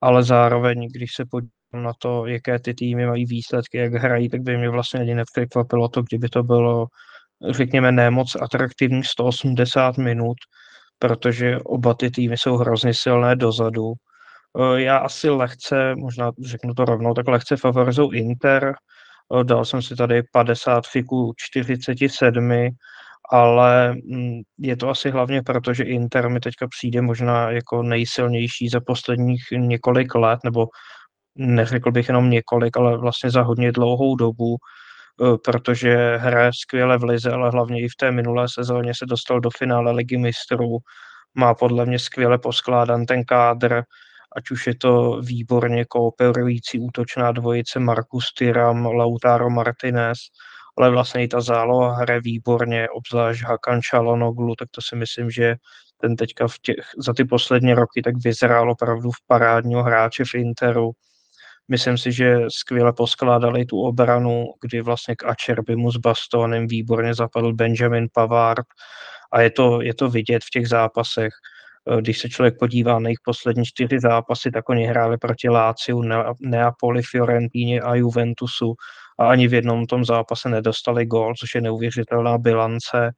ale 0.00 0.22
zároveň, 0.22 0.88
když 0.92 1.14
se 1.14 1.24
podívám 1.30 1.61
na 1.74 1.92
to, 1.98 2.26
jaké 2.26 2.58
ty 2.58 2.74
týmy 2.74 3.06
mají 3.06 3.24
výsledky, 3.24 3.78
jak 3.78 3.94
hrají, 3.94 4.28
tak 4.28 4.40
by 4.40 4.58
mě 4.58 4.70
vlastně 4.70 5.00
ani 5.00 5.14
nepřekvapilo 5.14 5.88
to, 5.88 6.02
kdyby 6.02 6.28
to 6.28 6.42
bylo, 6.42 6.86
řekněme, 7.50 7.92
nemoc 7.92 8.36
atraktivní 8.40 9.04
180 9.04 9.98
minut, 9.98 10.36
protože 10.98 11.58
oba 11.58 11.94
ty 11.94 12.10
týmy 12.10 12.38
jsou 12.38 12.56
hrozně 12.56 12.94
silné 12.94 13.36
dozadu. 13.36 13.92
Eh, 14.58 14.80
já 14.80 14.96
asi 14.96 15.30
lehce, 15.30 15.94
možná 15.96 16.32
řeknu 16.44 16.74
to 16.74 16.84
rovnou, 16.84 17.14
tak 17.14 17.28
lehce 17.28 17.56
favorizuju 17.56 18.10
Inter. 18.10 18.74
Eh, 19.40 19.44
dal 19.44 19.64
jsem 19.64 19.82
si 19.82 19.96
tady 19.96 20.22
50 20.32 20.86
fiku 20.86 21.32
47, 21.36 22.68
ale 23.30 23.94
mm, 23.94 24.40
je 24.58 24.76
to 24.76 24.88
asi 24.88 25.10
hlavně 25.10 25.42
proto, 25.42 25.74
že 25.74 25.84
Inter 25.84 26.28
mi 26.28 26.40
teďka 26.40 26.68
přijde 26.68 27.02
možná 27.02 27.50
jako 27.50 27.82
nejsilnější 27.82 28.68
za 28.68 28.80
posledních 28.80 29.42
několik 29.52 30.14
let, 30.14 30.40
nebo 30.44 30.66
neřekl 31.36 31.92
bych 31.92 32.08
jenom 32.08 32.30
několik, 32.30 32.76
ale 32.76 32.98
vlastně 32.98 33.30
za 33.30 33.42
hodně 33.42 33.72
dlouhou 33.72 34.16
dobu, 34.16 34.56
eh, 35.22 35.38
protože 35.44 36.16
hraje 36.16 36.50
skvěle 36.62 36.98
v 36.98 37.04
lize, 37.04 37.30
ale 37.32 37.50
hlavně 37.50 37.82
i 37.82 37.88
v 37.88 37.96
té 37.96 38.12
minulé 38.12 38.48
sezóně 38.48 38.94
se 38.94 39.06
dostal 39.06 39.40
do 39.40 39.50
finále 39.58 39.92
ligy 39.92 40.16
mistrů. 40.18 40.78
Má 41.34 41.54
podle 41.54 41.86
mě 41.86 41.98
skvěle 41.98 42.38
poskládan 42.38 43.06
ten 43.06 43.24
kádr, 43.24 43.82
ať 44.36 44.50
už 44.50 44.66
je 44.66 44.74
to 44.76 45.20
výborně 45.22 45.84
kooperující 45.84 46.78
útočná 46.80 47.32
dvojice 47.32 47.80
Markus 47.80 48.34
Tyram, 48.38 48.86
Lautaro 48.86 49.50
Martinez, 49.50 50.18
ale 50.78 50.90
vlastně 50.90 51.24
i 51.24 51.28
ta 51.28 51.40
záloha 51.40 51.96
hraje 51.96 52.20
výborně, 52.20 52.88
obzvlášť 52.88 53.42
Hakan 53.42 53.80
Čalonoglu, 53.82 54.54
tak 54.54 54.68
to 54.70 54.80
si 54.82 54.96
myslím, 54.96 55.30
že 55.30 55.56
ten 56.00 56.16
teďka 56.16 56.48
v 56.48 56.58
těch, 56.62 56.76
za 56.98 57.12
ty 57.14 57.24
poslední 57.24 57.74
roky 57.74 58.02
tak 58.02 58.14
vyzrál 58.24 58.70
opravdu 58.70 59.10
v 59.10 59.26
parádního 59.26 59.82
hráče 59.82 60.24
v 60.24 60.34
Interu 60.34 60.90
Myslím 61.72 61.98
si, 61.98 62.12
že 62.12 62.36
skvěle 62.48 62.92
poskládali 62.92 63.64
tu 63.64 63.80
obranu, 63.80 64.46
kdy 64.60 64.80
vlastně 64.80 65.16
k 65.16 65.24
Ačerbimu 65.24 65.90
s 65.90 65.96
Bastonem 65.96 66.66
výborně 66.66 67.14
zapadl 67.14 67.52
Benjamin 67.52 68.08
Pavard 68.12 68.66
a 69.32 69.40
je 69.40 69.50
to, 69.50 69.82
je 69.82 69.94
to 69.94 70.10
vidět 70.10 70.42
v 70.44 70.50
těch 70.50 70.68
zápasech. 70.68 71.32
Eh, 71.90 72.00
když 72.00 72.18
se 72.18 72.28
člověk 72.28 72.58
podívá 72.58 72.98
na 72.98 73.08
jejich 73.08 73.24
poslední 73.24 73.64
čtyři 73.64 74.00
zápasy, 74.00 74.50
tak 74.50 74.68
oni 74.68 74.86
hráli 74.86 75.18
proti 75.18 75.48
Láciu, 75.48 76.02
Neapoli, 76.40 77.02
Fiorentíně 77.02 77.80
a 77.80 77.94
Juventusu 77.94 78.74
a 79.18 79.28
ani 79.28 79.48
v 79.48 79.54
jednom 79.54 79.86
tom 79.86 80.04
zápase 80.04 80.48
nedostali 80.48 81.06
gól, 81.06 81.34
což 81.34 81.54
je 81.54 81.60
neuvěřitelná 81.60 82.38
bilance. 82.38 83.10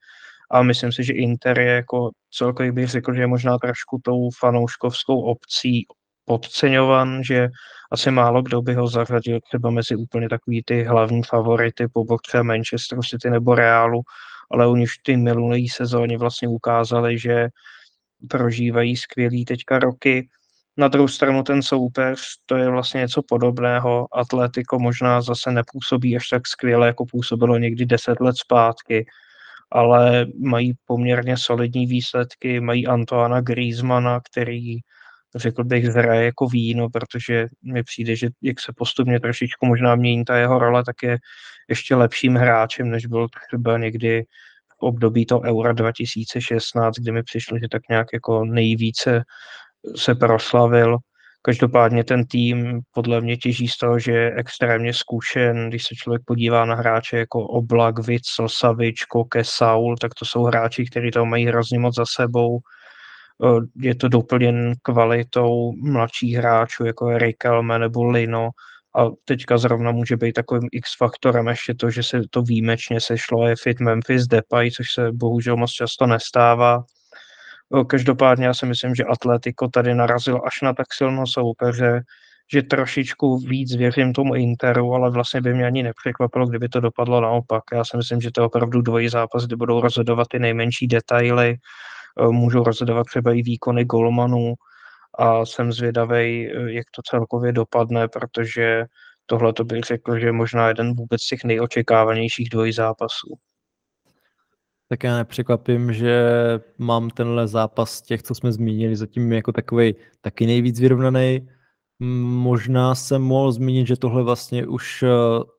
A 0.51 0.63
myslím 0.63 0.91
si, 0.91 1.03
že 1.03 1.13
Inter 1.13 1.59
je 1.59 1.71
jako 1.71 2.11
celkově 2.31 2.71
bych 2.71 2.89
řekl, 2.89 3.13
že 3.13 3.21
je 3.21 3.27
možná 3.27 3.57
trošku 3.57 3.99
tou 4.03 4.29
fanouškovskou 4.39 5.21
obcí 5.21 5.85
podceňovan, 6.25 7.23
že 7.23 7.49
asi 7.91 8.11
málo 8.11 8.41
kdo 8.41 8.61
by 8.61 8.73
ho 8.73 8.87
zařadil 8.87 9.39
třeba 9.41 9.69
mezi 9.69 9.95
úplně 9.95 10.29
takový 10.29 10.63
ty 10.63 10.83
hlavní 10.83 11.23
favority 11.23 11.87
po 11.93 12.03
bok 12.03 12.21
třeba 12.21 12.43
Manchester 12.43 12.99
City 12.99 13.29
nebo 13.29 13.55
Realu, 13.55 14.01
ale 14.51 14.67
oni 14.67 14.83
už 14.83 14.97
ty 14.97 15.17
minulé 15.17 15.59
sezóně 15.71 16.17
vlastně 16.17 16.47
ukázali, 16.47 17.19
že 17.19 17.47
prožívají 18.29 18.97
skvělý 18.97 19.45
teďka 19.45 19.79
roky. 19.79 20.29
Na 20.77 20.87
druhou 20.87 21.07
stranu 21.07 21.43
ten 21.43 21.61
soupeř, 21.61 22.19
to 22.45 22.55
je 22.55 22.69
vlastně 22.69 22.99
něco 22.99 23.21
podobného. 23.27 24.07
Atletico 24.17 24.79
možná 24.79 25.21
zase 25.21 25.51
nepůsobí 25.51 26.15
až 26.15 26.27
tak 26.27 26.47
skvěle, 26.47 26.87
jako 26.87 27.05
působilo 27.05 27.57
někdy 27.57 27.85
deset 27.85 28.19
let 28.19 28.35
zpátky, 28.37 29.05
ale 29.71 30.25
mají 30.43 30.73
poměrně 30.85 31.37
solidní 31.37 31.85
výsledky, 31.85 32.59
mají 32.59 32.87
Antoana 32.87 33.41
Griezmana, 33.41 34.19
který 34.19 34.79
řekl 35.35 35.63
bych, 35.63 35.85
hraje 35.85 36.25
jako 36.25 36.47
víno, 36.47 36.89
protože 36.89 37.47
mi 37.63 37.83
přijde, 37.83 38.15
že 38.15 38.29
jak 38.41 38.59
se 38.59 38.73
postupně 38.77 39.19
trošičku 39.19 39.65
možná 39.65 39.95
mění 39.95 40.25
ta 40.25 40.37
jeho 40.37 40.59
role, 40.59 40.83
tak 40.83 40.95
je 41.03 41.17
ještě 41.69 41.95
lepším 41.95 42.35
hráčem, 42.35 42.89
než 42.89 43.05
byl 43.05 43.27
třeba 43.47 43.77
někdy 43.77 44.23
v 44.79 44.83
období 44.83 45.25
to 45.25 45.41
Eura 45.41 45.73
2016, 45.73 46.95
kdy 46.95 47.11
mi 47.11 47.23
přišlo, 47.23 47.59
že 47.59 47.67
tak 47.71 47.81
nějak 47.89 48.07
jako 48.13 48.45
nejvíce 48.45 49.23
se 49.95 50.15
proslavil. 50.15 50.97
Každopádně 51.41 52.03
ten 52.03 52.25
tým 52.25 52.79
podle 52.93 53.21
mě 53.21 53.37
těží 53.37 53.67
z 53.67 53.77
toho, 53.77 53.99
že 53.99 54.11
je 54.11 54.35
extrémně 54.35 54.93
zkušen. 54.93 55.69
Když 55.69 55.83
se 55.83 55.95
člověk 55.95 56.21
podívá 56.25 56.65
na 56.65 56.75
hráče 56.75 57.17
jako 57.17 57.47
Oblak, 57.47 57.99
Witzel, 57.99 58.49
Savič, 58.49 59.03
Koke, 59.03 59.43
Saul, 59.43 59.97
tak 59.97 60.13
to 60.13 60.25
jsou 60.25 60.43
hráči, 60.43 60.85
kteří 60.85 61.11
to 61.11 61.25
mají 61.25 61.45
hrozně 61.45 61.79
moc 61.79 61.95
za 61.95 62.03
sebou 62.15 62.59
je 63.75 63.95
to 63.95 64.07
doplněn 64.07 64.73
kvalitou 64.81 65.73
mladších 65.81 66.35
hráčů, 66.35 66.85
jako 66.85 67.09
je 67.09 67.19
Rikelme 67.19 67.79
nebo 67.79 68.03
Lino, 68.03 68.49
a 68.95 69.05
teďka 69.25 69.57
zrovna 69.57 69.91
může 69.91 70.17
být 70.17 70.33
takovým 70.33 70.69
X-faktorem 70.71 71.47
ještě 71.47 71.73
to, 71.73 71.89
že 71.89 72.03
se 72.03 72.21
to 72.29 72.41
výjimečně 72.41 72.99
sešlo, 73.01 73.47
je 73.47 73.55
fit 73.63 73.79
Memphis 73.79 74.27
Depay, 74.27 74.71
což 74.71 74.85
se 74.93 75.11
bohužel 75.11 75.57
moc 75.57 75.71
často 75.71 76.07
nestává. 76.07 76.83
Každopádně 77.87 78.45
já 78.45 78.53
si 78.53 78.65
myslím, 78.65 78.95
že 78.95 79.03
Atletico 79.03 79.67
tady 79.67 79.95
narazil 79.95 80.41
až 80.47 80.61
na 80.61 80.73
tak 80.73 80.87
silnou 80.93 81.25
soupeře, 81.25 82.01
že 82.53 82.63
trošičku 82.63 83.37
víc 83.37 83.75
věřím 83.75 84.13
tomu 84.13 84.35
Interu, 84.35 84.93
ale 84.93 85.11
vlastně 85.11 85.41
by 85.41 85.53
mě 85.53 85.65
ani 85.65 85.83
nepřekvapilo, 85.83 86.47
kdyby 86.47 86.69
to 86.69 86.79
dopadlo 86.79 87.21
naopak. 87.21 87.63
Já 87.73 87.85
si 87.85 87.97
myslím, 87.97 88.21
že 88.21 88.31
to 88.31 88.41
je 88.41 88.45
opravdu 88.45 88.81
dvojí 88.81 89.09
zápas, 89.09 89.45
kdy 89.45 89.55
budou 89.55 89.81
rozhodovat 89.81 90.27
ty 90.27 90.39
nejmenší 90.39 90.87
detaily 90.87 91.57
Eh, 91.57 92.04
můžou 92.31 92.63
rozhodovat 92.63 93.03
třeba 93.03 93.33
i 93.33 93.41
výkony 93.41 93.85
golmanů 93.85 94.53
a 95.19 95.45
jsem 95.45 95.71
zvědavý, 95.71 96.51
eh, 96.51 96.71
jak 96.71 96.85
to 96.95 97.01
celkově 97.01 97.51
dopadne, 97.51 98.07
protože 98.07 98.85
tohle 99.25 99.53
to 99.53 99.63
bych 99.63 99.83
řekl, 99.83 100.19
že 100.19 100.25
je 100.25 100.31
možná 100.31 100.67
jeden 100.67 100.95
vůbec 100.95 101.21
z 101.21 101.27
těch 101.27 101.43
nejočekávanějších 101.43 102.49
dvojí 102.49 102.71
zápasů. 102.71 103.37
Tak 104.89 105.03
já 105.03 105.17
nepřekvapím, 105.17 105.93
že 105.93 106.23
mám 106.77 107.09
tenhle 107.09 107.47
zápas 107.47 108.01
těch, 108.01 108.23
co 108.23 108.35
jsme 108.35 108.51
zmínili, 108.51 108.95
zatím 108.95 109.33
jako 109.33 109.51
takový 109.51 109.95
taky 110.21 110.45
nejvíc 110.45 110.79
vyrovnaný. 110.79 111.49
Možná 111.99 112.95
jsem 112.95 113.21
mohl 113.21 113.51
zmínit, 113.51 113.87
že 113.87 113.95
tohle 113.95 114.23
vlastně 114.23 114.67
už 114.67 115.03
eh, 115.03 115.07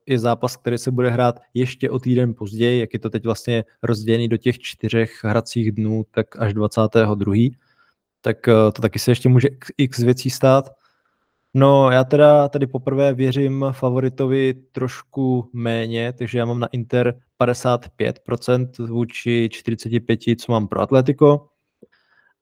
je 0.05 0.19
zápas, 0.19 0.57
který 0.57 0.77
se 0.77 0.91
bude 0.91 1.09
hrát 1.09 1.39
ještě 1.53 1.89
o 1.89 1.99
týden 1.99 2.33
později, 2.33 2.79
jak 2.79 2.93
je 2.93 2.99
to 2.99 3.09
teď 3.09 3.25
vlastně 3.25 3.63
rozdělený 3.83 4.27
do 4.27 4.37
těch 4.37 4.59
čtyřech 4.59 5.23
hracích 5.23 5.71
dnů, 5.71 6.05
tak 6.11 6.41
až 6.41 6.53
22. 6.53 7.33
Tak 8.21 8.47
eh, 8.47 8.51
to 8.51 8.81
taky 8.81 8.99
se 8.99 9.11
ještě 9.11 9.29
může 9.29 9.47
x 9.77 9.99
věcí 9.99 10.29
stát. 10.29 10.69
No 11.53 11.91
já 11.91 12.03
teda 12.03 12.49
tady 12.49 12.67
poprvé 12.67 13.13
věřím 13.13 13.65
favoritovi 13.71 14.53
trošku 14.71 15.49
méně, 15.53 16.13
takže 16.13 16.39
já 16.39 16.45
mám 16.45 16.59
na 16.59 16.67
Inter 16.67 17.19
55% 17.41 18.87
vůči 18.87 19.49
45%, 19.51 20.35
co 20.35 20.51
mám 20.51 20.67
pro 20.67 20.81
Atletico. 20.81 21.47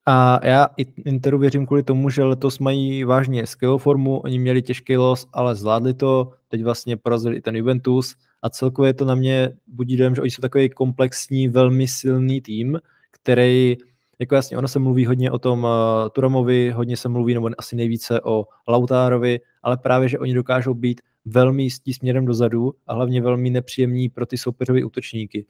A 0.06 0.39
já 0.47 0.68
Interu 1.06 1.38
věřím 1.38 1.66
kvůli 1.66 1.84
tomu, 1.84 2.10
že 2.10 2.24
letos 2.24 2.60
mají 2.60 3.03
vážně 3.03 3.47
skvělou 3.47 3.78
formu, 3.78 4.20
oni 4.20 4.39
měli 4.39 4.62
těžký 4.62 4.97
los, 4.97 5.28
ale 5.34 5.56
zvládli 5.56 5.93
to, 5.93 6.32
teď 6.47 6.64
vlastně 6.64 6.97
porazili 6.97 7.36
i 7.38 7.41
ten 7.41 7.56
Juventus 7.56 8.16
a 8.41 8.49
celkově 8.49 8.93
to 8.93 9.06
na 9.06 9.16
mě 9.16 9.49
budí 9.68 9.97
dojem, 9.97 10.16
že 10.16 10.22
oni 10.22 10.32
jsou 10.32 10.41
takový 10.41 10.70
komplexní, 10.70 11.47
velmi 11.47 11.88
silný 11.88 12.41
tým, 12.41 12.80
který, 13.12 13.78
jako 14.20 14.36
jasně, 14.36 14.58
ono 14.58 14.68
se 14.68 14.80
mluví 14.80 15.06
hodně 15.06 15.32
o 15.32 15.39
tom 15.39 15.64
uh, 15.64 15.70
Turamovi, 16.12 16.72
hodně 16.72 16.97
se 16.97 17.10
mluví, 17.10 17.34
nebo 17.34 17.49
asi 17.58 17.76
nejvíce 17.76 18.22
o 18.22 18.45
Lautárovi, 18.68 19.39
ale 19.64 19.78
právě, 19.78 20.10
že 20.10 20.20
oni 20.20 20.34
dokážou 20.34 20.74
být 20.74 21.01
velmi 21.26 21.64
jistí 21.64 21.93
směrem 21.93 22.26
dozadu 22.26 22.74
a 22.88 22.93
hlavně 22.93 23.22
velmi 23.22 23.49
nepříjemní 23.49 24.10
pro 24.10 24.26
ty 24.26 24.38
soupeřové 24.38 24.84
útočníky. 24.84 25.45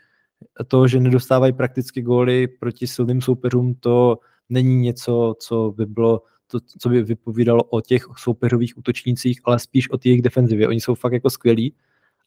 To, 0.68 0.88
že 0.88 0.99
nedostávají 0.99 1.53
prakticky 1.53 2.01
góly 2.01 2.47
proti 2.47 2.88
silným 2.88 3.22
soupeřům, 3.22 3.76
to 3.80 4.20
není 4.50 4.76
něco, 4.76 5.36
co 5.39 5.74
by 5.78 5.86
bylo 5.86 6.22
to, 6.48 6.60
co 6.80 6.89
by 6.89 7.04
vypovídalo 7.04 7.64
o 7.64 7.82
těch 7.82 8.06
soupeřových 8.18 8.78
útočnících, 8.78 9.41
ale 9.43 9.60
spíš 9.60 9.91
o 9.91 9.98
jejich 10.04 10.22
defenzivě. 10.22 10.68
Oni 10.68 10.82
jsou 10.82 10.96
fakt 10.96 11.14
jako 11.14 11.30
skvělí. 11.30 11.74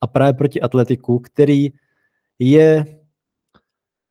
A 0.01 0.07
právě 0.07 0.33
proti 0.33 0.61
Atletiku, 0.61 1.19
který 1.19 1.69
je 2.39 2.99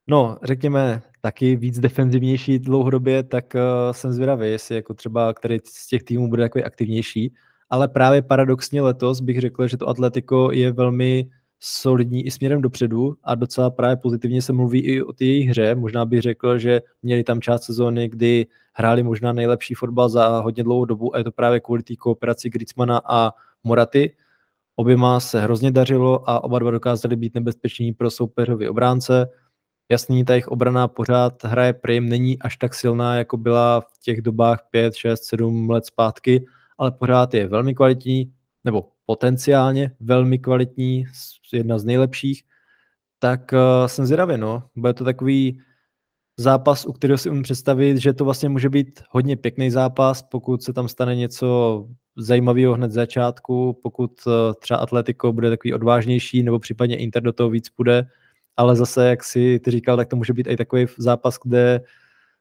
No, 0.09 0.37
řekněme, 0.43 1.01
taky 1.21 1.55
víc 1.55 1.79
defenzivnější 1.79 2.59
dlouhodobě, 2.59 3.23
tak 3.23 3.45
uh, 3.55 3.61
jsem 3.91 4.13
zvědavý, 4.13 4.49
jestli 4.49 4.75
jako 4.75 4.93
třeba 4.93 5.33
který 5.33 5.57
z 5.63 5.87
těch 5.87 6.03
týmů 6.03 6.29
bude 6.29 6.43
takový 6.43 6.63
aktivnější. 6.63 7.33
Ale 7.69 7.87
právě 7.87 8.21
paradoxně 8.21 8.81
letos 8.81 9.21
bych 9.21 9.41
řekl, 9.41 9.67
že 9.67 9.77
to 9.77 9.89
Atletico 9.89 10.51
je 10.51 10.71
velmi 10.71 11.29
solidní 11.59 12.25
i 12.25 12.31
směrem 12.31 12.61
dopředu 12.61 13.15
a 13.23 13.35
docela 13.35 13.69
právě 13.69 13.97
pozitivně 13.97 14.41
se 14.41 14.53
mluví 14.53 14.79
i 14.79 15.01
o 15.01 15.13
té 15.13 15.25
jejich 15.25 15.49
hře. 15.49 15.75
Možná 15.75 16.05
bych 16.05 16.21
řekl, 16.21 16.57
že 16.57 16.81
měli 17.03 17.23
tam 17.23 17.41
část 17.41 17.63
sezóny, 17.63 18.09
kdy 18.09 18.47
hráli 18.73 19.03
možná 19.03 19.33
nejlepší 19.33 19.73
fotbal 19.73 20.09
za 20.09 20.39
hodně 20.39 20.63
dlouhou 20.63 20.85
dobu 20.85 21.15
a 21.15 21.17
je 21.17 21.23
to 21.23 21.31
právě 21.31 21.59
kvůli 21.59 21.83
té 21.83 21.95
kooperaci 21.95 22.49
Griezmana 22.49 23.01
a 23.05 23.31
Moraty. 23.63 24.15
Oběma 24.75 25.19
se 25.19 25.41
hrozně 25.41 25.71
dařilo 25.71 26.29
a 26.29 26.43
oba 26.43 26.59
dva 26.59 26.71
dokázali 26.71 27.15
být 27.15 27.35
nebezpeční 27.35 27.93
pro 27.93 28.09
soupeřovi 28.09 28.69
obránce. 28.69 29.29
Jasný, 29.91 30.25
ta 30.25 30.33
jejich 30.33 30.47
obrana 30.47 30.87
pořád 30.87 31.43
hraje 31.43 31.73
prim, 31.73 32.09
není 32.09 32.39
až 32.39 32.57
tak 32.57 32.73
silná, 32.73 33.15
jako 33.15 33.37
byla 33.37 33.81
v 33.81 33.99
těch 34.03 34.21
dobách 34.21 34.59
5, 34.71 34.95
6, 34.95 35.23
7 35.23 35.69
let 35.69 35.85
zpátky, 35.85 36.45
ale 36.77 36.91
pořád 36.91 37.33
je 37.33 37.47
velmi 37.47 37.75
kvalitní, 37.75 38.33
nebo 38.63 38.89
potenciálně 39.07 39.91
velmi 39.99 40.39
kvalitní, 40.39 41.05
jedna 41.53 41.79
z 41.79 41.85
nejlepších, 41.85 42.43
tak 43.19 43.53
uh, 43.53 43.87
jsem 43.87 44.05
zvědavý, 44.05 44.37
no. 44.37 44.63
Bude 44.75 44.93
to 44.93 45.03
takový 45.03 45.61
zápas, 46.37 46.85
u 46.85 46.93
kterého 46.93 47.17
si 47.17 47.29
umím 47.29 47.43
představit, 47.43 47.97
že 47.97 48.13
to 48.13 48.25
vlastně 48.25 48.49
může 48.49 48.69
být 48.69 49.01
hodně 49.09 49.37
pěkný 49.37 49.71
zápas, 49.71 50.21
pokud 50.21 50.63
se 50.63 50.73
tam 50.73 50.87
stane 50.87 51.15
něco 51.15 51.87
zajímavého 52.17 52.73
hned 52.73 52.91
z 52.91 52.93
začátku, 52.93 53.79
pokud 53.83 54.11
uh, 54.27 54.33
třeba 54.59 54.79
Atletico 54.79 55.33
bude 55.33 55.49
takový 55.49 55.73
odvážnější, 55.73 56.43
nebo 56.43 56.59
případně 56.59 56.97
Inter 56.97 57.23
do 57.23 57.33
toho 57.33 57.49
víc 57.49 57.69
půjde, 57.69 58.07
ale 58.57 58.75
zase, 58.75 59.09
jak 59.09 59.23
si 59.23 59.59
ty 59.59 59.71
říkal, 59.71 59.97
tak 59.97 60.07
to 60.07 60.15
může 60.15 60.33
být 60.33 60.47
i 60.47 60.57
takový 60.57 60.85
zápas, 60.97 61.39
kde 61.43 61.81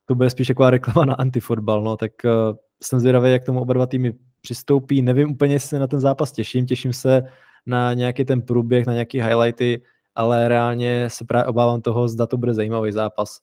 to 0.04 0.14
bude 0.14 0.30
spíš 0.30 0.48
taková 0.48 0.70
reklama 0.70 1.04
na 1.04 1.14
antifotbal, 1.14 1.82
no, 1.82 1.96
tak 1.96 2.12
uh, 2.24 2.56
jsem 2.82 3.00
zvědavý, 3.00 3.32
jak 3.32 3.44
tomu 3.44 3.60
oba 3.60 3.74
dva 3.74 3.86
týmy 3.86 4.14
přistoupí. 4.46 5.02
Nevím 5.02 5.30
úplně, 5.30 5.54
jestli 5.54 5.68
se 5.68 5.78
na 5.78 5.86
ten 5.86 6.00
zápas 6.00 6.32
těším, 6.32 6.66
těším 6.66 6.92
se 6.92 7.22
na 7.66 7.94
nějaký 7.94 8.24
ten 8.24 8.42
průběh, 8.42 8.86
na 8.86 8.92
nějaký 8.92 9.22
highlighty, 9.22 9.82
ale 10.14 10.48
reálně 10.48 11.10
se 11.10 11.24
právě 11.24 11.46
obávám 11.46 11.82
toho, 11.82 12.08
zda 12.08 12.26
to 12.26 12.36
bude 12.36 12.54
zajímavý 12.54 12.92
zápas. 12.92 13.40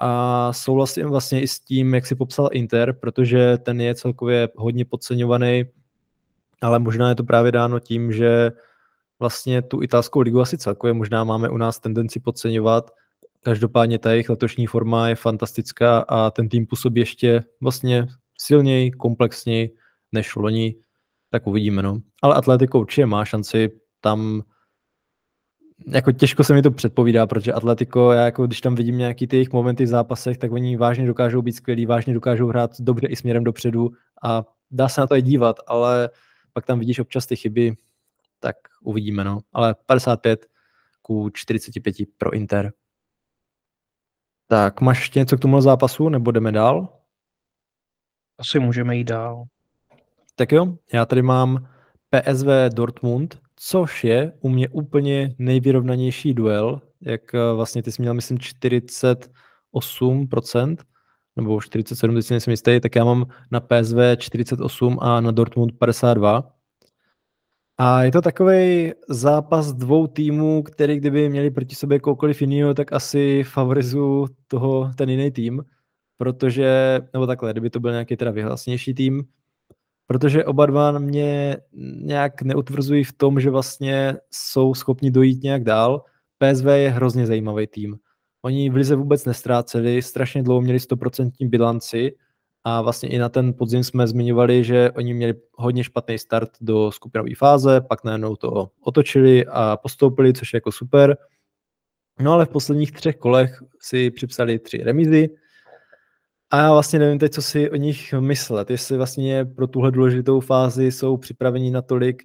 A 0.00 0.52
souhlasím 0.52 1.08
vlastně 1.08 1.40
i 1.42 1.48
s 1.48 1.60
tím, 1.60 1.94
jak 1.94 2.06
si 2.06 2.14
popsal 2.14 2.48
Inter, 2.52 2.92
protože 2.92 3.58
ten 3.58 3.80
je 3.80 3.94
celkově 3.94 4.48
hodně 4.56 4.84
podceňovaný, 4.84 5.64
ale 6.60 6.78
možná 6.78 7.08
je 7.08 7.14
to 7.14 7.24
právě 7.24 7.52
dáno 7.52 7.80
tím, 7.80 8.12
že 8.12 8.52
vlastně 9.20 9.62
tu 9.62 9.82
italskou 9.82 10.20
ligu 10.20 10.40
asi 10.40 10.58
celkově 10.58 10.92
možná 10.92 11.24
máme 11.24 11.48
u 11.48 11.56
nás 11.56 11.80
tendenci 11.80 12.20
podceňovat. 12.20 12.90
Každopádně 13.42 13.98
ta 13.98 14.10
jejich 14.12 14.28
letošní 14.28 14.66
forma 14.66 15.08
je 15.08 15.14
fantastická 15.14 16.04
a 16.08 16.30
ten 16.30 16.48
tým 16.48 16.66
působí 16.66 17.00
ještě 17.00 17.44
vlastně 17.60 18.06
silněji, 18.38 18.90
komplexněji 18.90 19.81
než 20.12 20.36
loni, 20.36 20.74
tak 21.30 21.46
uvidíme. 21.46 21.82
No. 21.82 21.98
Ale 22.22 22.34
Atletico 22.34 22.78
určitě 22.80 23.06
má 23.06 23.24
šanci 23.24 23.70
tam 24.00 24.42
jako 25.86 26.12
těžko 26.12 26.44
se 26.44 26.54
mi 26.54 26.62
to 26.62 26.70
předpovídá, 26.70 27.26
protože 27.26 27.52
Atletico, 27.52 28.12
já 28.12 28.24
jako 28.24 28.46
když 28.46 28.60
tam 28.60 28.74
vidím 28.74 28.98
nějaký 28.98 29.26
ty 29.26 29.36
jejich 29.36 29.52
momenty 29.52 29.84
v 29.84 29.88
zápasech, 29.88 30.38
tak 30.38 30.52
oni 30.52 30.76
vážně 30.76 31.06
dokážou 31.06 31.42
být 31.42 31.52
skvělí, 31.52 31.86
vážně 31.86 32.14
dokážou 32.14 32.46
hrát 32.46 32.70
dobře 32.80 33.06
i 33.06 33.16
směrem 33.16 33.44
dopředu 33.44 33.90
a 34.22 34.44
dá 34.70 34.88
se 34.88 35.00
na 35.00 35.06
to 35.06 35.16
i 35.16 35.22
dívat, 35.22 35.56
ale 35.66 36.10
pak 36.52 36.66
tam 36.66 36.78
vidíš 36.78 36.98
občas 36.98 37.26
ty 37.26 37.36
chyby, 37.36 37.74
tak 38.40 38.56
uvidíme, 38.82 39.24
no. 39.24 39.38
Ale 39.52 39.74
55 39.86 40.46
ku 41.02 41.30
45 41.30 41.96
pro 42.18 42.34
Inter. 42.34 42.72
Tak, 44.46 44.80
máš 44.80 45.00
ještě 45.00 45.18
něco 45.18 45.36
k 45.36 45.40
tomu 45.40 45.60
zápasu, 45.60 46.08
nebo 46.08 46.30
jdeme 46.30 46.52
dál? 46.52 46.98
Asi 48.38 48.58
můžeme 48.58 48.96
jít 48.96 49.04
dál. 49.04 49.44
Tak 50.36 50.52
jo, 50.52 50.76
já 50.92 51.06
tady 51.06 51.22
mám 51.22 51.68
PSV 52.10 52.46
Dortmund, 52.74 53.38
což 53.56 54.04
je 54.04 54.32
u 54.40 54.48
mě 54.48 54.68
úplně 54.68 55.34
nejvyrovnanější 55.38 56.34
duel, 56.34 56.80
jak 57.00 57.34
eh, 57.34 57.38
vlastně 57.54 57.82
ty 57.82 57.92
jsi 57.92 58.02
měl, 58.02 58.14
myslím, 58.14 58.38
48%, 58.38 60.76
nebo 61.36 61.60
47, 61.60 62.14
teď 62.14 62.24
si 62.24 62.32
nejsem 62.32 62.50
jistý, 62.50 62.80
tak 62.80 62.96
já 62.96 63.04
mám 63.04 63.26
na 63.50 63.60
PSV 63.60 63.96
48 64.18 64.98
a 65.02 65.20
na 65.20 65.30
Dortmund 65.30 65.78
52. 65.78 66.52
A 67.78 68.02
je 68.02 68.12
to 68.12 68.22
takový 68.22 68.92
zápas 69.08 69.72
dvou 69.72 70.06
týmů, 70.06 70.62
který 70.62 70.96
kdyby 70.96 71.28
měli 71.28 71.50
proti 71.50 71.74
sobě 71.74 71.98
koukoliv 71.98 72.40
jiného, 72.40 72.74
tak 72.74 72.92
asi 72.92 73.44
favorizu 73.44 74.26
toho 74.46 74.90
ten 74.96 75.10
jiný 75.10 75.30
tým, 75.30 75.64
protože, 76.16 77.00
nebo 77.12 77.26
takhle, 77.26 77.52
kdyby 77.52 77.70
to 77.70 77.80
byl 77.80 77.90
nějaký 77.90 78.16
teda 78.16 78.30
vyhlasnější 78.30 78.94
tým, 78.94 79.24
protože 80.12 80.44
oba 80.44 80.66
dva 80.66 80.98
mě 80.98 81.56
nějak 82.02 82.42
neutvrzují 82.42 83.04
v 83.04 83.12
tom, 83.12 83.40
že 83.40 83.50
vlastně 83.50 84.16
jsou 84.30 84.74
schopni 84.74 85.10
dojít 85.10 85.42
nějak 85.42 85.64
dál. 85.64 86.04
PSV 86.38 86.64
je 86.66 86.90
hrozně 86.90 87.26
zajímavý 87.26 87.66
tým. 87.66 87.96
Oni 88.42 88.70
v 88.70 88.74
Lize 88.74 88.96
vůbec 88.96 89.24
nestráceli, 89.24 90.02
strašně 90.02 90.42
dlouho 90.42 90.60
měli 90.60 90.78
100% 90.78 91.30
bilanci 91.48 92.14
a 92.64 92.82
vlastně 92.82 93.08
i 93.08 93.18
na 93.18 93.28
ten 93.28 93.54
podzim 93.54 93.84
jsme 93.84 94.06
zmiňovali, 94.06 94.64
že 94.64 94.90
oni 94.90 95.14
měli 95.14 95.34
hodně 95.52 95.84
špatný 95.84 96.18
start 96.18 96.50
do 96.60 96.92
skupinové 96.92 97.34
fáze, 97.34 97.80
pak 97.80 98.04
najednou 98.04 98.36
to 98.36 98.68
otočili 98.80 99.46
a 99.46 99.76
postoupili, 99.76 100.32
což 100.32 100.52
je 100.52 100.56
jako 100.56 100.72
super. 100.72 101.16
No 102.20 102.32
ale 102.32 102.46
v 102.46 102.48
posledních 102.48 102.92
třech 102.92 103.16
kolech 103.16 103.62
si 103.80 104.10
připsali 104.10 104.58
tři 104.58 104.76
remízy, 104.76 105.28
a 106.52 106.58
já 106.58 106.72
vlastně 106.72 106.98
nevím 106.98 107.18
teď, 107.18 107.32
co 107.32 107.42
si 107.42 107.70
o 107.70 107.76
nich 107.76 108.12
myslet, 108.12 108.70
jestli 108.70 108.96
vlastně 108.96 109.44
pro 109.44 109.66
tuhle 109.66 109.90
důležitou 109.90 110.40
fázi 110.40 110.92
jsou 110.92 111.16
připraveni 111.16 111.70
natolik, 111.70 112.22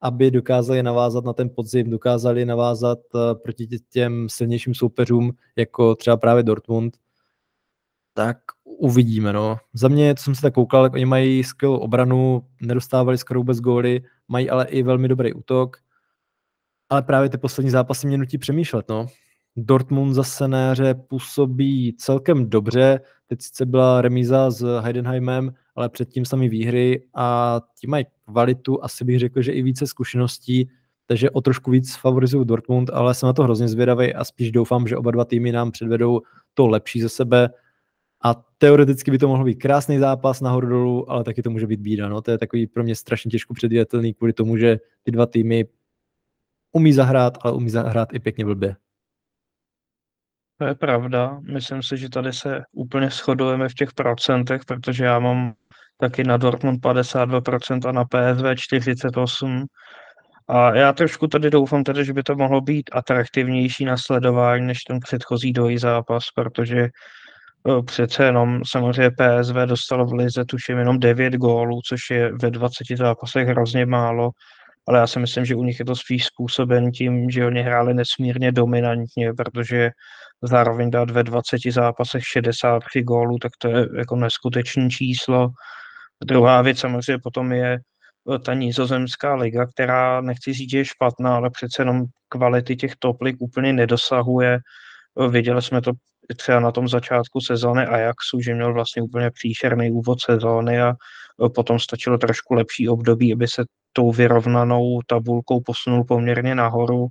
aby 0.00 0.30
dokázali 0.30 0.82
navázat 0.82 1.24
na 1.24 1.32
ten 1.32 1.50
podzim, 1.56 1.90
dokázali 1.90 2.44
navázat 2.44 2.98
eh, 3.14 3.34
proti 3.34 3.68
těm 3.90 4.28
silnějším 4.28 4.74
soupeřům, 4.74 5.32
jako 5.56 5.94
třeba 5.94 6.16
právě 6.16 6.42
Dortmund, 6.42 6.96
tak 8.14 8.38
uvidíme. 8.64 9.32
No. 9.32 9.58
Za 9.74 9.88
mě, 9.88 10.14
co 10.14 10.24
jsem 10.24 10.34
se 10.34 10.42
tak 10.42 10.54
koukal, 10.54 10.82
tak 10.82 10.92
oni 10.92 11.04
mají 11.04 11.44
skvělou 11.44 11.76
obranu, 11.76 12.42
nedostávali 12.60 13.18
skoro 13.18 13.40
vůbec 13.40 13.60
góly, 13.60 14.00
mají 14.28 14.50
ale 14.50 14.66
i 14.66 14.82
velmi 14.82 15.08
dobrý 15.08 15.32
útok, 15.32 15.76
ale 16.88 17.02
právě 17.02 17.28
ty 17.28 17.38
poslední 17.38 17.70
zápasy 17.70 18.06
mě 18.06 18.18
nutí 18.18 18.38
přemýšlet. 18.38 18.88
No. 18.88 19.06
Dortmund 19.56 20.14
zase 20.14 20.48
na 20.48 20.74
působí 21.08 21.96
celkem 21.98 22.50
dobře, 22.50 23.00
teď 23.26 23.42
sice 23.42 23.66
byla 23.66 24.02
remíza 24.02 24.50
s 24.50 24.80
Heidenheimem, 24.80 25.54
ale 25.76 25.88
předtím 25.88 26.24
sami 26.24 26.48
výhry 26.48 27.02
a 27.14 27.60
ti 27.80 27.86
mají 27.86 28.04
kvalitu, 28.24 28.84
asi 28.84 29.04
bych 29.04 29.18
řekl, 29.18 29.42
že 29.42 29.52
i 29.52 29.62
více 29.62 29.86
zkušeností, 29.86 30.68
takže 31.06 31.30
o 31.30 31.40
trošku 31.40 31.70
víc 31.70 31.96
favorizuju 31.96 32.44
Dortmund, 32.44 32.90
ale 32.90 33.14
jsem 33.14 33.26
na 33.26 33.32
to 33.32 33.42
hrozně 33.42 33.68
zvědavý 33.68 34.14
a 34.14 34.24
spíš 34.24 34.52
doufám, 34.52 34.88
že 34.88 34.96
oba 34.96 35.10
dva 35.10 35.24
týmy 35.24 35.52
nám 35.52 35.70
předvedou 35.70 36.20
to 36.54 36.66
lepší 36.66 37.00
ze 37.00 37.08
sebe 37.08 37.50
a 38.24 38.44
teoreticky 38.58 39.10
by 39.10 39.18
to 39.18 39.28
mohl 39.28 39.44
být 39.44 39.54
krásný 39.54 39.98
zápas 39.98 40.40
nahoru 40.40 40.68
dolů, 40.68 41.10
ale 41.10 41.24
taky 41.24 41.42
to 41.42 41.50
může 41.50 41.66
být 41.66 41.80
bída. 41.80 42.08
No. 42.08 42.22
To 42.22 42.30
je 42.30 42.38
takový 42.38 42.66
pro 42.66 42.82
mě 42.82 42.94
strašně 42.94 43.30
těžko 43.30 43.54
předvídatelný 43.54 44.14
kvůli 44.14 44.32
tomu, 44.32 44.56
že 44.56 44.78
ty 45.02 45.10
dva 45.10 45.26
týmy 45.26 45.64
umí 46.72 46.92
zahrát, 46.92 47.38
ale 47.40 47.54
umí 47.54 47.70
zahrát 47.70 48.14
i 48.14 48.18
pěkně 48.18 48.44
blbě. 48.44 48.76
To 50.58 50.64
je 50.64 50.74
pravda. 50.74 51.38
Myslím 51.52 51.82
si, 51.82 51.96
že 51.96 52.08
tady 52.08 52.32
se 52.32 52.62
úplně 52.72 53.10
shodujeme 53.10 53.68
v 53.68 53.74
těch 53.74 53.92
procentech, 53.92 54.60
protože 54.66 55.04
já 55.04 55.18
mám 55.18 55.52
taky 56.00 56.24
na 56.24 56.36
Dortmund 56.36 56.80
52% 56.80 57.88
a 57.88 57.92
na 57.92 58.04
PSV 58.04 58.44
48%. 58.44 59.66
A 60.48 60.74
já 60.74 60.92
trošku 60.92 61.26
tady 61.26 61.50
doufám 61.50 61.84
tedy, 61.84 62.04
že 62.04 62.12
by 62.12 62.22
to 62.22 62.36
mohlo 62.36 62.60
být 62.60 62.90
atraktivnější 62.92 63.84
na 63.84 63.96
sledování 63.96 64.66
než 64.66 64.78
ten 64.78 65.00
předchozí 65.00 65.52
dvojí 65.52 65.78
zápas, 65.78 66.24
protože 66.34 66.80
eh, 66.80 67.82
přece 67.82 68.24
jenom 68.24 68.60
samozřejmě 68.66 69.10
PSV 69.10 69.54
dostalo 69.66 70.06
v 70.06 70.12
lize 70.12 70.44
tuším 70.44 70.78
jenom 70.78 70.98
9 70.98 71.34
gólů, 71.34 71.80
což 71.88 72.00
je 72.10 72.32
ve 72.42 72.50
20 72.50 72.96
zápasech 72.96 73.48
hrozně 73.48 73.86
málo, 73.86 74.30
ale 74.88 74.98
já 74.98 75.06
si 75.06 75.18
myslím, 75.18 75.44
že 75.44 75.54
u 75.54 75.64
nich 75.64 75.78
je 75.78 75.84
to 75.84 75.96
spíš 75.96 76.24
způsoben 76.24 76.92
tím, 76.92 77.30
že 77.30 77.46
oni 77.46 77.62
hráli 77.62 77.94
nesmírně 77.94 78.52
dominantně, 78.52 79.32
protože 79.34 79.90
zároveň 80.42 80.90
dát 80.90 81.10
ve 81.10 81.22
20 81.22 81.60
zápasech 81.70 82.26
63 82.26 83.02
gólů, 83.02 83.38
tak 83.38 83.52
to 83.58 83.68
je 83.68 83.88
jako 83.98 84.16
neskutečné 84.16 84.90
číslo. 84.90 85.48
Druhá 86.24 86.62
věc 86.62 86.78
samozřejmě 86.78 87.18
potom 87.22 87.52
je 87.52 87.78
eh, 88.34 88.38
ta 88.38 88.54
nizozemská 88.54 89.34
liga, 89.34 89.66
která 89.66 90.20
nechci 90.20 90.52
říct, 90.52 90.70
že 90.70 90.78
je 90.78 90.84
špatná, 90.84 91.36
ale 91.36 91.50
přece 91.50 91.82
jenom 91.82 92.04
kvality 92.28 92.76
těch 92.76 92.92
top 92.98 93.22
lig 93.22 93.36
úplně 93.38 93.72
nedosahuje. 93.72 94.58
Eh, 95.20 95.28
viděli 95.28 95.62
jsme 95.62 95.80
to 95.80 95.92
třeba 96.36 96.60
na 96.60 96.72
tom 96.72 96.88
začátku 96.88 97.40
sezóny 97.40 97.86
Ajaxu, 97.86 98.40
že 98.40 98.54
měl 98.54 98.72
vlastně 98.72 99.02
úplně 99.02 99.30
příšerný 99.30 99.90
úvod 99.90 100.20
sezóny 100.20 100.80
a 100.82 100.90
eh, 100.90 101.48
potom 101.48 101.78
stačilo 101.78 102.18
trošku 102.18 102.54
lepší 102.54 102.88
období, 102.88 103.32
aby 103.32 103.48
se 103.48 103.64
tou 103.96 104.12
vyrovnanou 104.12 105.00
tabulkou 105.06 105.60
posunul 105.60 106.04
poměrně 106.04 106.54
nahoru 106.54 107.08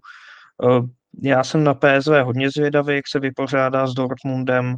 já 1.22 1.44
jsem 1.44 1.64
na 1.64 1.74
PSV 1.74 2.12
hodně 2.24 2.52
zvědavý, 2.52 2.96
jak 2.96 3.08
se 3.08 3.20
vypořádá 3.20 3.88
s 3.88 3.94
Dortmundem. 3.94 4.76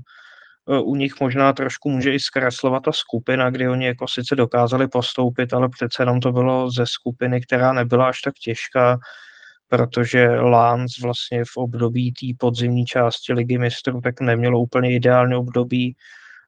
E, 0.70 0.80
u 0.80 0.96
nich 0.96 1.20
možná 1.20 1.54
trošku 1.54 1.90
může 1.90 2.14
i 2.14 2.20
zkreslovat 2.20 2.84
ta 2.84 2.92
skupina, 2.92 3.50
kdy 3.50 3.70
oni 3.70 3.86
jako 3.86 4.06
sice 4.08 4.36
dokázali 4.36 4.88
postoupit, 4.88 5.54
ale 5.54 5.70
přece 5.70 6.02
jenom 6.02 6.20
to 6.20 6.32
bylo 6.32 6.72
ze 6.72 6.86
skupiny, 6.86 7.42
která 7.42 7.74
nebyla 7.74 8.08
až 8.08 8.22
tak 8.22 8.34
těžká, 8.34 8.98
protože 9.68 10.30
Lans 10.30 10.92
vlastně 11.04 11.44
v 11.46 11.58
období 11.58 12.12
té 12.12 12.26
podzimní 12.40 12.86
části 12.86 13.34
ligy 13.34 13.58
mistrů 13.58 14.02
tak 14.02 14.22
nemělo 14.22 14.60
úplně 14.60 14.96
ideální 14.96 15.36
období. 15.36 15.96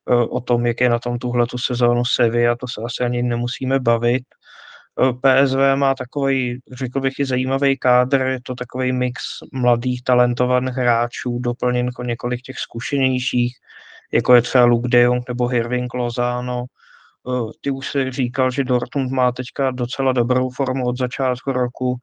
E, 0.10 0.14
o 0.14 0.42
tom, 0.42 0.66
jak 0.66 0.82
je 0.82 0.90
na 0.90 1.00
tom 1.00 1.20
tuhle 1.20 1.48
tu 1.48 1.58
sezónu 1.58 2.06
Sevilla, 2.06 2.56
to 2.56 2.68
se 2.68 2.82
asi 2.86 3.04
ani 3.04 3.24
nemusíme 3.24 3.80
bavit. 3.80 4.24
PSV 5.22 5.58
má 5.76 5.96
takový, 5.96 6.60
řekl 6.72 7.00
bych, 7.00 7.14
i 7.20 7.26
zajímavý 7.26 7.78
kádr, 7.78 8.22
je 8.22 8.40
to 8.44 8.56
takový 8.56 8.92
mix 8.92 9.22
mladých 9.54 10.04
talentovaných 10.04 10.76
hráčů, 10.76 11.40
doplněn 11.40 11.86
jako 11.86 12.04
několik 12.04 12.42
těch 12.42 12.60
zkušenějších, 12.60 13.56
jako 14.12 14.36
je 14.36 14.42
třeba 14.42 14.66
Luke 14.66 14.90
de 14.90 15.02
Jong 15.02 15.28
nebo 15.28 15.48
Hirving 15.48 15.94
Lozano. 15.94 16.66
Ty 17.62 17.72
už 17.72 17.90
si 17.90 18.12
říkal, 18.12 18.52
že 18.52 18.64
Dortmund 18.64 19.12
má 19.12 19.32
teďka 19.32 19.72
docela 19.72 20.12
dobrou 20.12 20.50
formu 20.50 20.86
od 20.86 20.98
začátku 20.98 21.52
roku. 21.52 21.96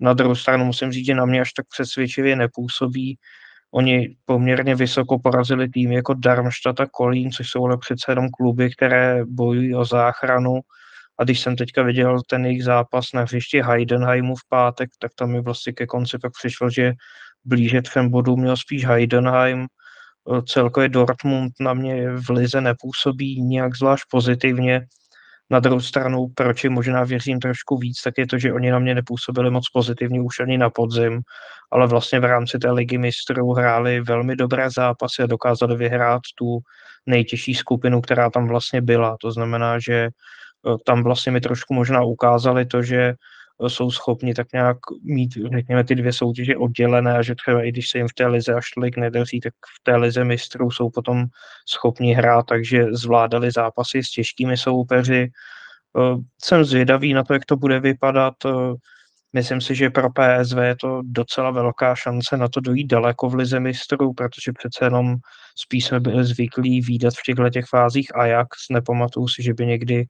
Na 0.00 0.12
druhou 0.12 0.34
stranu 0.34 0.64
musím 0.64 0.92
říct, 0.92 1.06
že 1.06 1.14
na 1.14 1.24
mě 1.24 1.40
až 1.40 1.52
tak 1.52 1.66
přesvědčivě 1.68 2.36
nepůsobí. 2.36 3.18
Oni 3.70 4.16
poměrně 4.24 4.74
vysoko 4.74 5.18
porazili 5.18 5.68
tým 5.68 5.92
jako 5.92 6.14
Darmstadt 6.14 6.80
a 6.80 6.86
Kolín, 6.86 7.30
což 7.30 7.50
jsou 7.50 7.64
ale 7.64 7.76
přece 7.78 8.12
jenom 8.12 8.28
kluby, 8.28 8.70
které 8.70 9.24
bojují 9.24 9.74
o 9.74 9.84
záchranu 9.84 10.60
a 11.18 11.24
když 11.24 11.40
jsem 11.40 11.56
teďka 11.56 11.82
viděl 11.82 12.20
ten 12.28 12.46
jejich 12.46 12.64
zápas 12.64 13.12
na 13.14 13.22
hřišti 13.22 13.62
Heidenheimu 13.62 14.36
v 14.36 14.48
pátek, 14.48 14.90
tak 14.98 15.10
tam 15.14 15.30
mi 15.30 15.40
vlastně 15.40 15.72
ke 15.72 15.86
konci 15.86 16.18
pak 16.18 16.32
přišlo, 16.32 16.70
že 16.70 16.92
blíže 17.44 17.82
třem 17.82 18.10
bodům 18.10 18.40
měl 18.40 18.56
spíš 18.56 18.86
Heidenheim. 18.86 19.66
Celkově 20.48 20.88
Dortmund 20.88 21.52
na 21.60 21.74
mě 21.74 22.10
v 22.10 22.30
lize 22.30 22.60
nepůsobí 22.60 23.42
nijak 23.42 23.76
zvlášť 23.76 24.04
pozitivně. 24.10 24.86
Na 25.50 25.60
druhou 25.60 25.80
stranu, 25.80 26.26
proč 26.34 26.64
jim 26.64 26.72
možná 26.72 27.04
věřím 27.04 27.40
trošku 27.40 27.78
víc, 27.78 28.02
tak 28.02 28.14
je 28.18 28.26
to, 28.26 28.38
že 28.38 28.52
oni 28.52 28.70
na 28.70 28.78
mě 28.78 28.94
nepůsobili 28.94 29.50
moc 29.50 29.70
pozitivně 29.70 30.20
už 30.20 30.40
ani 30.40 30.58
na 30.58 30.70
podzim, 30.70 31.20
ale 31.72 31.86
vlastně 31.86 32.20
v 32.20 32.24
rámci 32.24 32.58
té 32.58 32.70
ligy 32.70 32.98
mistrů 32.98 33.52
hráli 33.52 34.00
velmi 34.00 34.36
dobré 34.36 34.70
zápasy 34.70 35.22
a 35.22 35.26
dokázali 35.26 35.76
vyhrát 35.76 36.22
tu 36.38 36.58
nejtěžší 37.06 37.54
skupinu, 37.54 38.00
která 38.00 38.30
tam 38.30 38.48
vlastně 38.48 38.82
byla. 38.82 39.16
To 39.20 39.32
znamená, 39.32 39.78
že 39.78 40.08
tam 40.86 41.02
vlastně 41.02 41.32
mi 41.32 41.40
trošku 41.40 41.74
možná 41.74 42.02
ukázali 42.02 42.66
to, 42.66 42.82
že 42.82 43.14
eh, 43.64 43.70
jsou 43.70 43.90
schopni 43.90 44.34
tak 44.34 44.52
nějak 44.52 44.76
mít, 45.02 45.32
řekněme, 45.56 45.84
ty 45.84 45.94
dvě 45.94 46.12
soutěže 46.12 46.56
oddělené 46.56 47.18
a 47.18 47.22
že 47.22 47.34
třeba 47.34 47.62
i 47.62 47.68
když 47.68 47.90
se 47.90 47.98
jim 47.98 48.08
v 48.08 48.14
té 48.14 48.26
lize 48.26 48.54
až 48.54 48.70
tolik 48.74 48.96
nedaří, 48.96 49.40
tak 49.40 49.54
v 49.54 49.82
té 49.82 49.96
lize 49.96 50.24
mistrů 50.24 50.70
jsou 50.70 50.90
potom 50.90 51.24
schopni 51.68 52.14
hrát, 52.14 52.46
takže 52.46 52.86
zvládali 52.90 53.50
zápasy 53.50 54.02
s 54.02 54.10
těžkými 54.10 54.56
soupeři. 54.56 55.30
Eh, 55.98 56.16
jsem 56.44 56.64
zvědavý 56.64 57.14
na 57.14 57.24
to, 57.24 57.32
jak 57.32 57.44
to 57.44 57.56
bude 57.56 57.80
vypadat. 57.80 58.34
Myslím 59.32 59.60
si, 59.60 59.74
že 59.74 59.90
pro 59.90 60.08
PSV 60.10 60.58
je 60.58 60.76
to 60.80 61.00
docela 61.04 61.50
velká 61.50 61.94
šance 61.94 62.36
na 62.36 62.48
to 62.48 62.60
dojít 62.60 62.86
daleko 62.86 63.28
v 63.28 63.34
lize 63.34 63.60
mistrů, 63.60 64.12
protože 64.12 64.52
přece 64.52 64.84
jenom 64.84 65.16
spíš 65.58 65.84
jsme 65.84 66.00
byli 66.00 66.24
zvyklí 66.24 66.80
výdat 66.80 67.14
v 67.14 67.22
těchto 67.26 67.50
těch 67.50 67.64
fázích 67.66 68.16
Ajax. 68.16 68.58
Nepamatuju 68.70 69.28
si, 69.28 69.42
že 69.42 69.54
by 69.54 69.66
někdy 69.66 70.04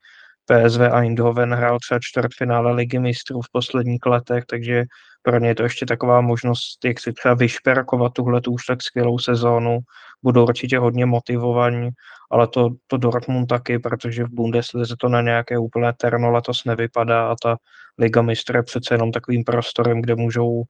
PSV 0.47 0.81
Eindhoven 0.81 1.55
hrál 1.55 1.79
třeba 1.79 2.01
čtvrtfinále 2.03 2.73
ligy 2.73 2.99
mistrů 2.99 3.41
v 3.43 3.51
posledních 3.53 4.07
letech, 4.07 4.45
takže 4.45 4.85
pro 5.23 5.39
ně 5.39 5.49
je 5.49 5.55
to 5.55 5.63
ještě 5.63 5.87
taková 5.87 6.21
možnost, 6.21 6.85
jak 6.85 7.01
si 7.01 7.13
třeba 7.13 7.35
vyšperkovat 7.35 8.13
tuhle 8.13 8.41
už 8.49 8.67
tak 8.67 8.83
skvělou 8.83 9.19
sezónu. 9.19 9.79
Budou 10.23 10.45
určitě 10.45 10.79
hodně 10.79 11.07
motivovaní, 11.07 11.91
ale 12.31 12.49
to, 12.49 12.71
to 12.87 12.97
Dortmund 12.97 13.49
taky, 13.49 13.79
protože 13.79 14.25
v 14.25 14.29
Bundeslize 14.31 14.95
to 15.01 15.09
na 15.09 15.23
nějaké 15.23 15.59
úplné 15.59 15.93
terno 15.93 16.31
letos 16.31 16.65
nevypadá 16.65 17.29
a 17.29 17.35
ta 17.43 17.57
Liga 17.99 18.23
mistrů 18.23 18.57
je 18.57 18.63
přece 18.63 18.95
jenom 18.95 19.13
takovým 19.13 19.45
prostorem, 19.45 20.03
kde 20.03 20.15
můžou 20.15 20.63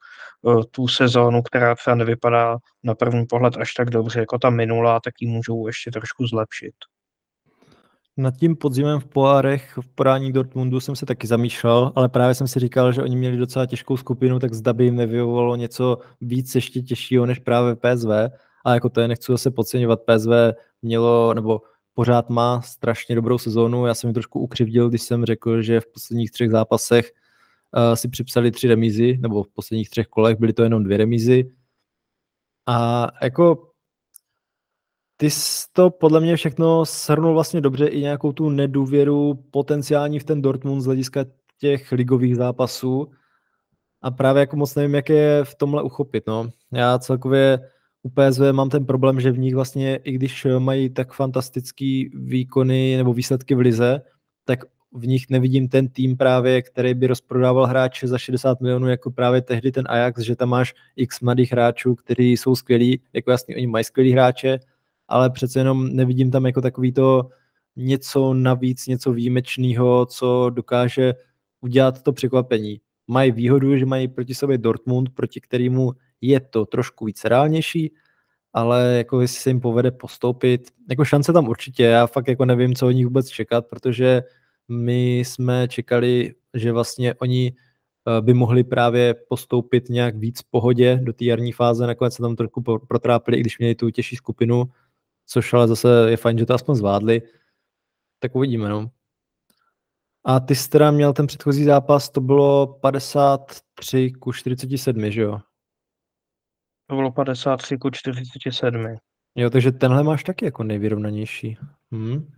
uh, 0.43 0.63
tu 0.71 0.89
sezónu, 0.89 1.43
která 1.43 1.75
třeba 1.75 1.97
nevypadá 1.97 2.57
na 2.85 2.95
první 2.95 3.27
pohled 3.27 3.57
až 3.57 3.73
tak 3.73 3.91
dobře 3.91 4.21
jako 4.21 4.39
ta 4.39 4.51
minulá, 4.51 5.01
tak 5.01 5.15
ji 5.21 5.29
můžou 5.29 5.67
ještě 5.67 5.91
trošku 5.91 6.27
zlepšit. 6.27 6.75
Nad 8.19 8.37
tím 8.37 8.57
podzimem 8.57 9.01
v 9.01 9.07
Poárech 9.07 9.79
v 9.81 9.89
porání 9.95 10.33
Dortmundu 10.33 10.81
jsem 10.81 10.97
se 10.97 11.07
taky 11.07 11.27
zamýšlel, 11.27 11.93
ale 11.95 12.09
právě 12.09 12.35
jsem 12.35 12.49
si 12.49 12.61
říkal, 12.61 12.93
že 12.93 13.03
oni 13.03 13.17
měli 13.17 13.37
docela 13.37 13.67
těžkou 13.67 13.97
skupinu, 13.97 14.39
tak 14.39 14.55
zda 14.55 14.73
by 14.73 14.85
jim 14.85 14.97
nevyhovovalo 14.97 15.57
něco 15.57 15.99
víc 16.21 16.55
ještě 16.55 16.83
těžšího 16.83 17.27
než 17.27 17.39
právě 17.39 17.77
PSV. 17.77 18.09
A 18.65 18.75
jako 18.75 18.89
to 18.89 19.01
je 19.01 19.09
nechci 19.09 19.33
zase 19.33 19.51
podceňovat, 19.51 20.01
PSV 20.01 20.31
mělo, 20.83 21.35
nebo 21.35 21.63
pořád 21.95 22.31
má 22.31 22.63
strašně 22.63 23.15
dobrou 23.15 23.39
sezónu. 23.39 23.87
Já 23.87 23.95
jsem 23.95 24.11
ji 24.11 24.15
trošku 24.15 24.41
ukřivdil, 24.41 24.89
když 24.89 25.03
jsem 25.03 25.25
řekl, 25.25 25.63
že 25.63 25.81
v 25.81 25.87
posledních 25.87 26.31
třech 26.31 26.51
zápasech 26.51 27.13
uh, 27.77 27.95
si 27.95 28.09
připsali 28.09 28.51
tři 28.51 28.69
remízy, 28.69 29.19
nebo 29.21 29.43
v 29.43 29.49
posledních 29.49 29.91
třech 29.91 30.07
kolech 30.07 30.39
byly 30.39 30.53
to 30.53 30.63
jenom 30.63 30.85
dvě 30.85 30.97
remízy. 30.97 31.53
A 32.67 33.07
jako 33.23 33.71
ty 35.17 35.31
jsi 35.31 35.67
to 35.73 35.91
podle 35.91 36.21
mě 36.21 36.37
všechno 36.37 36.85
shrnul 36.85 37.35
vlastně 37.35 37.61
dobře 37.61 37.87
i 37.87 38.01
nějakou 38.01 38.33
tu 38.33 38.51
nedůvěru 38.51 39.35
potenciální 39.51 40.19
v 40.19 40.25
ten 40.25 40.43
Dortmund 40.43 40.83
z 40.83 40.87
hlediska 40.87 41.25
těch 41.61 41.93
ligových 41.93 42.37
zápasů 42.37 43.11
a 44.03 44.11
právě 44.11 44.41
jako 44.41 44.57
moc 44.57 44.75
nevím, 44.75 44.95
jak 44.95 45.09
je 45.09 45.45
v 45.45 45.55
tomhle 45.55 45.83
uchopit. 45.83 46.27
No. 46.27 46.51
Já 46.73 46.99
celkově 46.99 47.59
u 48.03 48.11
PSV 48.11 48.41
mám 48.53 48.71
ten 48.71 48.87
problém, 48.87 49.21
že 49.21 49.33
v 49.33 49.39
nich 49.39 49.55
vlastně, 49.55 49.97
i 49.97 50.13
když 50.13 50.47
mají 50.59 50.91
tak 50.91 51.13
fantastický 51.13 52.11
výkony 52.15 52.97
nebo 52.97 53.13
výsledky 53.13 53.55
v 53.55 53.59
lize, 53.59 54.03
tak 54.45 54.59
v 54.93 55.07
nich 55.07 55.31
nevidím 55.31 55.69
ten 55.69 55.89
tým 55.89 56.17
právě, 56.17 56.63
který 56.63 56.95
by 56.95 57.07
rozprodával 57.07 57.67
hráče 57.67 58.09
za 58.09 58.19
60 58.19 58.61
milionů, 58.61 58.89
jako 58.89 59.11
právě 59.11 59.43
tehdy 59.43 59.73
ten 59.73 59.85
Ajax, 59.89 60.21
že 60.21 60.37
tam 60.37 60.49
máš 60.49 60.75
x 60.97 61.21
mladých 61.21 61.53
hráčů, 61.53 61.95
kteří 61.95 62.33
jsou 62.33 62.57
skvělí, 62.57 63.01
jako 63.13 63.31
jasně 63.31 63.57
oni 63.57 63.67
mají 63.67 63.85
skvělí 63.85 64.13
hráče, 64.13 64.59
ale 65.09 65.31
přece 65.31 65.61
jenom 65.61 65.97
nevidím 65.97 66.31
tam 66.31 66.47
jako 66.47 66.61
takový 66.61 66.93
to 66.93 67.29
něco 67.77 68.35
navíc, 68.35 68.87
něco 68.87 69.13
výjimečného, 69.13 70.07
co 70.07 70.51
dokáže 70.51 71.15
udělat 71.61 72.03
to 72.03 72.13
překvapení. 72.13 72.81
Mají 73.07 73.33
výhodu, 73.33 73.77
že 73.77 73.87
mají 73.87 74.09
proti 74.09 74.35
sobě 74.35 74.59
Dortmund, 74.59 75.09
proti 75.15 75.41
kterému 75.41 75.93
je 76.21 76.41
to 76.41 76.67
trošku 76.67 77.05
víc 77.05 77.25
reálnější, 77.25 77.93
ale 78.53 78.95
jako 78.97 79.21
jestli 79.21 79.41
se 79.41 79.51
jim 79.51 79.61
povede 79.61 79.91
postoupit, 79.91 80.71
jako 80.91 81.05
šance 81.05 81.33
tam 81.33 81.49
určitě, 81.49 81.83
já 81.83 82.07
fakt 82.07 82.29
jako 82.29 82.45
nevím, 82.45 82.75
co 82.75 82.87
od 82.87 82.91
nich 82.91 83.07
vůbec 83.07 83.29
čekat, 83.29 83.67
protože 83.67 84.23
my 84.69 85.19
jsme 85.19 85.69
čekali, 85.69 86.35
že 86.55 86.73
vlastně 86.73 87.15
oni 87.15 87.53
eh, 87.53 88.21
by 88.21 88.35
mohli 88.35 88.65
právě 88.65 89.15
postoupit 89.29 89.89
nějak 89.89 90.17
víc 90.17 90.41
v 90.41 90.51
pohodě 90.51 91.01
do 91.03 91.13
té 91.13 91.25
jarní 91.25 91.53
fáze, 91.53 91.87
nakonec 91.87 92.15
se 92.15 92.23
tam 92.23 92.37
trošku 92.37 92.63
protrápili, 92.89 93.37
i 93.37 93.41
když 93.41 93.59
měli 93.59 93.75
tu 93.75 93.91
těžší 93.91 94.17
skupinu, 94.17 94.65
což 95.27 95.53
ale 95.53 95.69
zase 95.69 95.89
je 96.11 96.17
fajn, 96.17 96.39
že 96.39 96.47
to 96.47 96.55
aspoň 96.55 96.75
zvládli. 96.75 97.23
Tak 98.19 98.35
uvidíme, 98.35 98.69
no. 98.69 98.91
A 100.25 100.41
ty 100.41 100.55
jsi 100.55 100.71
teda 100.71 100.91
měl 100.91 101.13
ten 101.13 101.27
předchozí 101.27 101.65
zápas, 101.65 102.11
to 102.11 102.21
bylo 102.21 102.67
53 102.67 104.11
ku 104.11 104.33
47, 104.33 105.11
že 105.11 105.23
jo? 105.23 105.41
To 106.87 106.97
bylo 106.97 107.13
53 107.13 107.79
ku 107.79 107.91
47. 107.91 108.97
Jo, 109.35 109.51
takže 109.51 109.73
tenhle 109.73 110.03
máš 110.03 110.25
taky 110.25 110.45
jako 110.45 110.63
nejvyrovnanější. 110.63 111.59
Hm. 111.95 112.31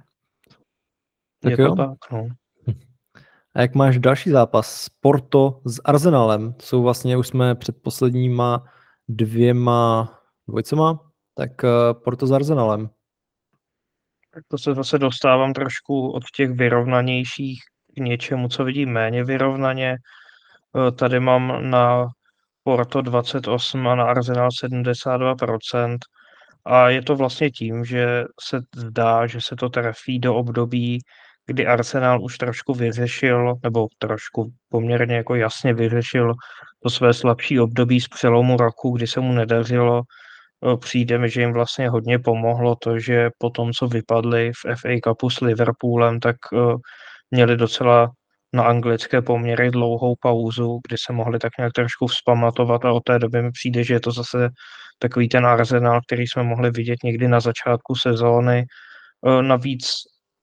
Tak 1.43 1.51
je 1.51 1.57
to 1.57 1.63
jo? 1.63 1.75
tak, 1.77 1.99
no. 2.13 2.29
A 3.55 3.61
jak 3.61 3.75
máš 3.75 3.99
další 3.99 4.31
zápas? 4.31 4.89
Porto 5.01 5.61
s 5.65 5.81
Arsenalem. 5.85 6.53
To 6.53 6.63
jsou 6.63 6.83
vlastně, 6.83 7.17
už 7.17 7.29
jsme 7.29 7.55
před 7.55 7.83
posledníma 7.83 8.65
dvěma 9.09 10.15
dvojcema, 10.49 11.08
tak 11.39 11.51
uh, 11.65 12.03
Porto 12.05 12.27
s 12.27 12.33
Arsenalem. 12.33 12.89
Tak 14.35 14.45
to 14.49 14.59
se 14.59 14.75
zase 14.75 14.99
dostávám 14.99 15.53
trošku 15.53 16.11
od 16.11 16.23
těch 16.37 16.51
vyrovnanějších 16.51 17.61
k 17.95 18.01
něčemu, 18.01 18.49
co 18.49 18.65
vidím 18.65 18.89
méně 18.89 19.25
vyrovnaně. 19.25 19.97
Uh, 20.73 20.91
tady 20.91 21.21
mám 21.21 21.71
na 21.71 22.07
Porto 22.63 23.03
28 23.03 23.89
a 23.89 23.95
na 23.95 24.05
Arsenal 24.05 24.49
72%. 24.65 25.97
A 26.65 26.89
je 26.89 27.03
to 27.03 27.17
vlastně 27.17 27.51
tím, 27.51 27.85
že 27.85 28.25
se 28.41 28.61
zdá, 28.77 29.27
že 29.27 29.39
se 29.41 29.57
to 29.57 29.69
trefí 29.69 30.19
do 30.19 30.35
období, 30.35 30.99
kdy 31.47 31.67
Arsenal 31.67 32.25
už 32.25 32.39
trošku 32.39 32.75
vyřešil, 32.75 33.55
nebo 33.63 33.87
trošku 33.99 34.53
poměrně 34.69 35.17
jako 35.17 35.35
jasně 35.35 35.75
vyřešil 35.75 36.35
to 36.83 36.91
své 36.91 37.15
slabší 37.15 37.61
období 37.61 38.01
z 38.01 38.09
přelomu 38.09 38.57
roku, 38.57 38.91
kdy 38.97 39.07
se 39.07 39.21
mu 39.21 39.33
nedařilo 39.33 40.03
přijde 40.81 41.19
mi, 41.19 41.31
že 41.31 41.41
jim 41.41 41.53
vlastně 41.53 41.89
hodně 41.89 42.19
pomohlo 42.19 42.77
to, 42.77 42.99
že 42.99 43.31
po 43.39 43.51
tom, 43.51 43.73
co 43.73 43.87
vypadli 43.89 44.53
v 44.53 44.77
FA 44.81 44.89
Cupu 45.05 45.31
s 45.31 45.41
Liverpoolem, 45.41 46.21
tak 46.21 46.37
měli 47.31 47.57
docela 47.57 48.11
na 48.53 48.63
anglické 48.65 49.23
poměry 49.23 49.71
dlouhou 49.71 50.15
pauzu, 50.21 50.81
kdy 50.89 50.97
se 51.07 51.13
mohli 51.13 51.39
tak 51.39 51.53
nějak 51.59 51.73
trošku 51.73 52.07
vzpamatovat 52.07 52.85
a 52.85 52.93
od 52.93 53.01
té 53.01 53.19
doby 53.19 53.43
mi 53.43 53.51
přijde, 53.51 53.85
že 53.85 53.95
je 53.95 54.01
to 54.01 54.13
zase 54.13 54.49
takový 54.99 55.29
ten 55.29 55.47
arzenál, 55.47 56.01
který 56.07 56.27
jsme 56.27 56.43
mohli 56.43 56.71
vidět 56.71 56.99
někdy 57.05 57.29
na 57.29 57.41
začátku 57.41 57.95
sezóny. 57.95 58.65
E, 59.27 59.43
navíc 59.43 59.89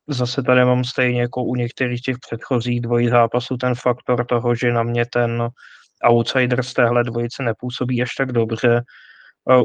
zase 0.08 0.44
tady 0.44 0.66
mám 0.66 0.84
stejně 0.84 1.22
jako 1.22 1.44
u 1.44 1.56
některých 1.56 2.02
těch 2.02 2.16
předchozích 2.28 2.82
dvojí 2.82 3.10
zápasů 3.10 3.58
ten 3.58 3.76
faktor 3.76 4.26
toho, 4.26 4.56
že 4.56 4.74
na 4.74 4.84
mě 4.84 5.06
ten 5.06 5.50
outsider 6.04 6.64
z 6.64 6.74
téhle 6.74 7.04
dvojice 7.04 7.44
nepůsobí 7.44 8.02
až 8.02 8.16
tak 8.16 8.32
dobře. 8.32 8.82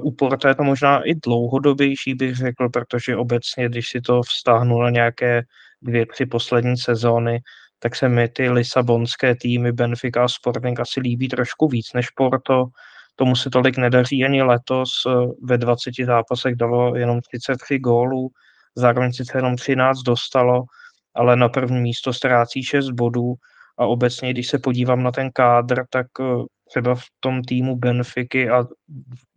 U 0.03 0.11
Porta 0.13 0.49
je 0.49 0.55
to 0.55 0.63
možná 0.63 1.03
i 1.03 1.15
dlouhodobější, 1.15 2.15
bych 2.15 2.37
řekl, 2.37 2.69
protože 2.69 3.17
obecně, 3.17 3.69
když 3.69 3.89
si 3.89 4.01
to 4.01 4.23
vztáhnu 4.23 4.81
na 4.81 4.91
nějaké 4.91 5.43
dvě, 5.83 6.07
tři 6.07 6.27
poslední 6.27 6.77
sezóny, 6.77 7.41
tak 7.79 7.97
se 7.97 8.09
mi 8.09 8.29
ty 8.29 8.51
lisabonské 8.51 9.35
týmy 9.35 9.73
Benfica 9.73 10.25
a 10.25 10.29
Sporting 10.29 10.81
asi 10.81 11.01
líbí 11.01 11.29
trošku 11.29 11.69
víc 11.69 11.93
než 11.93 12.11
Porto. 12.11 12.67
Tomu 13.17 13.37
se 13.37 13.51
tolik 13.51 13.77
nedaří 13.77 14.25
ani 14.25 14.43
letos. 14.43 14.91
Ve 15.43 15.59
20 15.59 15.95
zápasech 16.05 16.55
dalo 16.55 16.97
jenom 16.97 17.21
33 17.21 17.79
gólů, 17.79 18.31
zároveň 18.75 19.13
sice 19.13 19.39
jenom 19.39 19.57
13 19.57 19.99
dostalo, 19.99 20.63
ale 21.15 21.37
na 21.37 21.49
první 21.49 21.81
místo 21.81 22.13
ztrácí 22.13 22.63
6 22.63 22.91
bodů 22.91 23.35
a 23.79 23.87
obecně, 23.87 24.31
když 24.31 24.49
se 24.49 24.59
podívám 24.59 25.03
na 25.03 25.13
ten 25.13 25.31
kádr, 25.33 25.85
tak 25.91 26.07
eh, 26.21 26.25
třeba 26.71 26.95
v 26.95 27.05
tom 27.21 27.43
týmu 27.43 27.77
Benfiky 27.77 28.51
a 28.51 28.63
v 28.63 28.69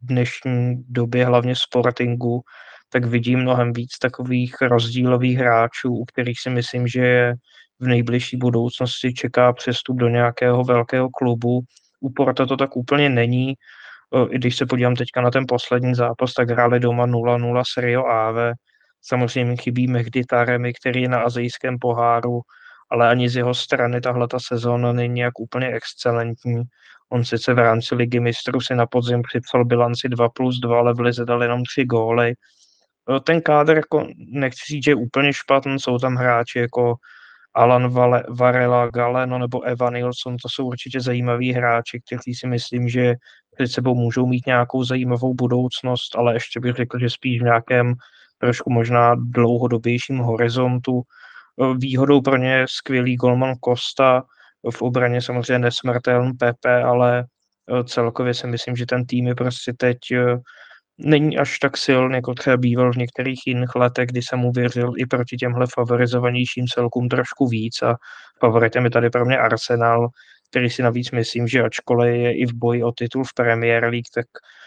dnešní 0.02 0.76
době 0.90 1.26
hlavně 1.26 1.56
Sportingu, 1.56 2.42
tak 2.90 3.06
vidím 3.06 3.40
mnohem 3.40 3.74
víc 3.74 3.98
takových 3.98 4.56
rozdílových 4.62 5.38
hráčů, 5.38 5.94
u 5.94 6.06
kterých 6.06 6.40
si 6.40 6.50
myslím, 6.50 6.88
že 6.88 7.34
v 7.80 7.88
nejbližší 7.88 8.38
budoucnosti 8.38 9.14
čeká 9.14 9.54
přestup 9.54 9.98
do 9.98 10.10
nějakého 10.10 10.64
velkého 10.64 11.10
klubu. 11.10 11.62
U 12.00 12.10
Porta 12.10 12.46
to 12.46 12.58
tak 12.58 12.76
úplně 12.76 13.10
není. 13.10 13.54
I 14.30 14.38
když 14.38 14.58
se 14.58 14.66
podívám 14.66 14.96
teďka 14.96 15.22
na 15.22 15.32
ten 15.32 15.46
poslední 15.48 15.96
zápas, 15.96 16.34
tak 16.34 16.50
hráli 16.50 16.80
doma 16.80 17.08
0-0 17.08 17.64
s 17.74 17.82
Rio 17.82 18.06
Ave. 18.06 18.54
Samozřejmě 19.02 19.56
chybí 19.58 19.88
Mehdi 19.88 20.24
Taremi, 20.30 20.74
který 20.74 21.02
je 21.02 21.10
na 21.10 21.20
azijském 21.20 21.80
poháru, 21.80 22.42
ale 22.94 23.10
ani 23.10 23.30
z 23.30 23.36
jeho 23.36 23.54
strany 23.54 24.02
tahle 24.02 24.28
ta 24.28 24.38
sezóna 24.40 24.94
není 24.94 25.20
jak 25.20 25.40
úplně 25.40 25.68
excelentní. 25.68 26.64
On 27.10 27.26
sice 27.26 27.54
v 27.54 27.58
rámci 27.58 27.96
ligy 27.96 28.20
mistrů 28.20 28.62
si 28.62 28.76
na 28.76 28.86
podzim 28.86 29.22
připsal 29.22 29.66
bilanci 29.66 30.10
2 30.10 30.30
plus 30.30 30.60
2, 30.60 30.80
ale 30.80 30.94
v 30.94 31.00
lize 31.00 31.26
dal 31.26 31.44
jenom 31.44 31.64
3 31.64 31.86
góly. 31.86 32.34
Ten 33.24 33.42
kádr, 33.42 33.76
jako 33.76 34.08
nechci 34.32 34.62
říct, 34.70 34.84
že 34.84 34.92
je 34.92 34.96
úplně 34.96 35.34
špatný, 35.34 35.80
jsou 35.80 35.98
tam 35.98 36.16
hráči 36.16 36.60
jako 36.60 36.96
Alan 37.54 37.90
Vale, 37.90 38.24
Varela, 38.30 38.90
Galeno 38.90 39.40
nebo 39.40 39.62
Evan 39.62 39.94
Nilsson, 39.94 40.38
to 40.38 40.50
jsou 40.50 40.68
určitě 40.68 41.02
zajímaví 41.02 41.54
hráči, 41.54 42.02
kteří 42.06 42.36
si 42.36 42.48
myslím, 42.48 42.90
že 42.90 43.16
před 43.56 43.68
sebou 43.68 43.96
můžou 43.96 44.26
mít 44.26 44.46
nějakou 44.46 44.84
zajímavou 44.84 45.34
budoucnost, 45.34 46.16
ale 46.16 46.34
ještě 46.34 46.60
bych 46.60 46.76
řekl, 46.76 47.00
že 47.00 47.10
spíš 47.10 47.42
v 47.42 47.46
nějakém 47.46 47.94
trošku 48.38 48.70
možná 48.70 49.16
dlouhodobějším 49.16 50.18
horizontu. 50.18 51.02
Výhodou 51.78 52.22
pro 52.22 52.38
ně 52.38 52.54
je 52.54 52.66
skvělý 52.70 53.16
golman 53.16 53.56
Costa, 53.66 54.24
v 54.72 54.82
obraně 54.82 55.22
samozřejmě 55.22 55.60
nesmrtelný 55.60 56.34
Pepe, 56.34 56.84
ale 56.84 57.26
celkově 57.86 58.34
si 58.34 58.48
myslím, 58.48 58.76
že 58.76 58.86
ten 58.86 59.06
tým 59.06 59.28
je 59.28 59.36
prostě 59.36 59.74
teď 59.78 59.98
není 60.98 61.38
až 61.38 61.60
tak 61.60 61.78
silný, 61.78 62.16
jako 62.16 62.34
třeba 62.34 62.58
býval 62.58 62.94
v 62.94 62.98
některých 62.98 63.40
jiných 63.48 63.76
letech, 63.76 64.08
kdy 64.10 64.22
jsem 64.22 64.40
mu 64.40 64.52
věřil 64.52 64.94
i 64.98 65.06
proti 65.06 65.38
těmhle 65.38 65.68
favorizovanějším 65.74 66.68
celkům 66.68 67.10
trošku 67.10 67.48
víc. 67.48 67.82
A 67.82 67.96
favoritem 68.40 68.86
je 68.86 68.92
tady 68.92 69.10
pro 69.10 69.26
mě 69.26 69.38
Arsenal, 69.38 70.10
který 70.50 70.70
si 70.70 70.84
navíc 70.84 71.12
myslím, 71.12 71.48
že 71.48 71.64
ačkoliv 71.64 72.16
je 72.16 72.38
i 72.38 72.46
v 72.46 72.54
boji 72.54 72.84
o 72.84 72.92
titul 72.92 73.24
v 73.24 73.34
Premier 73.34 73.84
League, 73.84 74.12
tak 74.16 74.26
eh, 74.26 74.63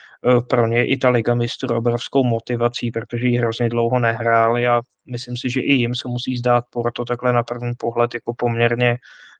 pro 0.48 0.66
ně 0.66 0.86
i 0.86 0.96
ta 0.96 1.10
Liga 1.10 1.34
mistrů 1.34 1.76
obrovskou 1.76 2.24
motivací, 2.24 2.90
protože 2.90 3.26
ji 3.26 3.38
hrozně 3.38 3.68
dlouho 3.68 3.98
nehráli 3.98 4.66
a 4.66 4.80
myslím 5.10 5.36
si, 5.36 5.50
že 5.50 5.60
i 5.60 5.72
jim 5.72 5.94
se 5.94 6.08
musí 6.08 6.36
zdát 6.36 6.64
Porto 6.70 7.04
takhle 7.04 7.32
na 7.32 7.42
první 7.42 7.72
pohled 7.78 8.14
jako 8.14 8.34
poměrně 8.34 8.96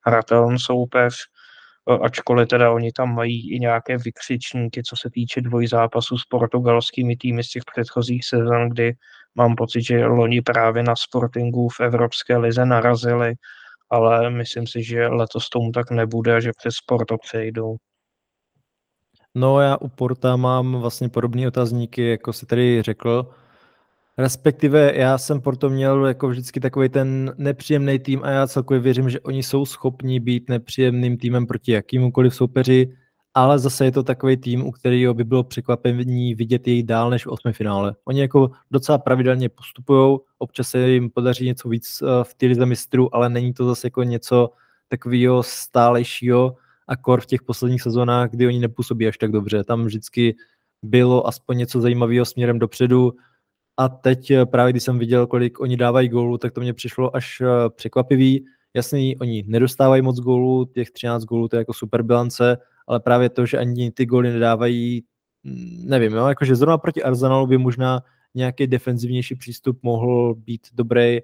hratelný 0.07 0.59
soupeř 0.59 1.15
ačkoliv 2.03 2.49
teda 2.49 2.73
oni 2.73 2.93
tam 2.93 3.15
mají 3.15 3.55
i 3.55 3.61
nějaké 3.61 3.99
vykřičníky, 3.99 4.83
co 4.83 4.97
se 4.97 5.11
týče 5.11 5.41
dvojzápasů 5.41 6.19
s 6.19 6.25
portugalskými 6.25 7.17
týmy 7.17 7.45
z 7.45 7.51
těch 7.51 7.63
předchozích 7.75 8.27
sezon, 8.27 8.69
kdy 8.69 8.93
mám 9.35 9.55
pocit, 9.55 9.83
že 9.83 10.07
loni 10.07 10.43
právě 10.43 10.83
na 10.83 10.95
Sportingu 10.97 11.69
v 11.69 11.81
Evropské 11.81 12.37
lize 12.37 12.67
narazili, 12.67 13.35
ale 13.91 14.31
myslím 14.31 14.67
si, 14.67 14.83
že 14.83 15.07
letos 15.07 15.49
tomu 15.49 15.73
tak 15.73 15.91
nebude 15.91 16.37
a 16.37 16.41
že 16.41 16.51
přes 16.59 16.75
Porto 16.87 17.17
přejdou. 17.19 17.77
No 19.37 19.61
já 19.61 19.77
u 19.77 19.89
Porta 19.89 20.37
mám 20.37 20.73
vlastně 20.73 21.09
podobné 21.09 21.49
otazníky, 21.49 22.09
jako 22.11 22.33
si 22.33 22.47
tady 22.47 22.83
řekl. 22.83 23.27
Respektive 24.19 24.93
já 24.95 25.19
jsem 25.19 25.41
proto 25.41 25.71
měl 25.71 26.07
jako 26.07 26.29
vždycky 26.29 26.61
takový 26.61 26.89
ten 26.89 27.35
nepříjemný 27.39 27.99
tým 27.99 28.21
a 28.25 28.31
já 28.31 28.47
celkově 28.47 28.81
věřím, 28.81 29.11
že 29.11 29.21
oni 29.21 29.43
jsou 29.43 29.67
schopni 29.67 30.21
být 30.21 30.49
nepříjemným 30.49 31.19
týmem 31.19 31.47
proti 31.47 31.73
jakýmukoliv 31.73 32.35
soupeři, 32.35 32.97
ale 33.35 33.59
zase 33.59 33.85
je 33.85 33.93
to 33.93 34.03
takový 34.03 34.37
tým, 34.37 34.67
u 34.67 34.73
kterého 34.73 35.15
by 35.15 35.25
bylo 35.25 35.45
překvapení 35.45 36.35
vidět 36.35 36.69
jej 36.69 36.83
dál 36.83 37.11
než 37.11 37.27
v 37.27 37.31
osmi 37.31 37.53
finále. 37.53 37.95
Oni 38.05 38.21
jako 38.21 38.51
docela 38.71 38.99
pravidelně 38.99 39.49
postupují, 39.49 40.19
občas 40.39 40.69
se 40.69 40.89
jim 40.89 41.11
podaří 41.11 41.47
něco 41.47 41.69
víc 41.69 42.03
eh, 42.03 42.25
v 42.25 42.35
té 42.35 42.47
lize 42.47 42.67
mistrů, 42.67 43.15
ale 43.15 43.29
není 43.29 43.53
to 43.53 43.67
zase 43.67 43.87
jako 43.87 44.03
něco 44.03 44.51
takového 44.89 45.43
stálejšího 45.43 46.57
a 46.89 46.97
kor 46.97 47.21
v 47.21 47.27
těch 47.27 47.43
posledních 47.43 47.83
sezónách, 47.83 48.31
kdy 48.31 48.47
oni 48.47 48.59
nepůsobí 48.59 49.09
až 49.09 49.19
tak 49.19 49.33
dobře. 49.33 49.65
Tam 49.65 49.85
vždycky 49.85 50.37
bylo 50.83 51.27
aspoň 51.27 51.59
něco 51.59 51.81
zajímavého 51.81 52.25
směrem 52.25 52.59
dopředu, 52.59 53.13
a 53.77 53.89
teď 53.89 54.31
eh, 54.31 54.47
právě 54.47 54.73
když 54.73 54.83
jsem 54.83 54.99
viděl, 54.99 55.27
kolik 55.27 55.61
oni 55.61 55.77
dávají 55.77 56.09
gólů, 56.09 56.39
tak 56.39 56.53
to 56.53 56.61
mě 56.61 56.75
přišlo 56.75 57.17
až 57.17 57.41
eh, 57.41 57.47
překvapivý. 57.71 58.45
Jasný, 58.75 59.17
oni 59.17 59.45
nedostávají 59.47 60.03
moc 60.03 60.21
gólů, 60.21 60.65
těch 60.65 60.91
13 60.91 61.25
gólů 61.25 61.49
to 61.49 61.57
je 61.57 61.59
jako 61.59 61.73
super 61.73 62.03
bilance, 62.03 62.59
ale 62.87 63.01
právě 63.01 63.29
to, 63.29 63.47
že 63.47 63.59
ani 63.59 63.91
ty 63.91 64.07
góly 64.07 64.33
nedávají, 64.33 65.05
mm, 65.45 65.83
nevím, 65.89 66.13
jo, 66.13 66.27
jakože 66.27 66.57
zrovna 66.57 66.79
proti 66.79 67.03
Arsenalu 67.03 67.47
by 67.47 67.59
možná 67.59 68.03
nějaký 68.35 68.67
defenzivnější 68.67 69.35
přístup 69.35 69.79
mohl 69.83 70.35
být 70.35 70.67
dobrý, 70.73 71.19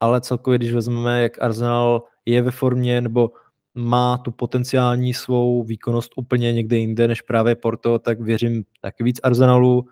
ale 0.00 0.20
celkově, 0.20 0.58
když 0.58 0.72
vezmeme, 0.72 1.22
jak 1.22 1.42
Arsenal 1.42 2.02
je 2.26 2.42
ve 2.42 2.50
formě, 2.50 3.00
nebo 3.00 3.30
má 3.74 4.18
tu 4.18 4.30
potenciální 4.30 5.14
svou 5.14 5.62
výkonnost 5.62 6.12
úplně 6.16 6.52
někde 6.52 6.76
jinde 6.76 7.08
než 7.08 7.22
právě 7.22 7.54
Porto, 7.54 7.98
tak 7.98 8.20
věřím 8.20 8.64
taky 8.80 9.04
víc 9.04 9.20
Arsenalu, 9.22 9.86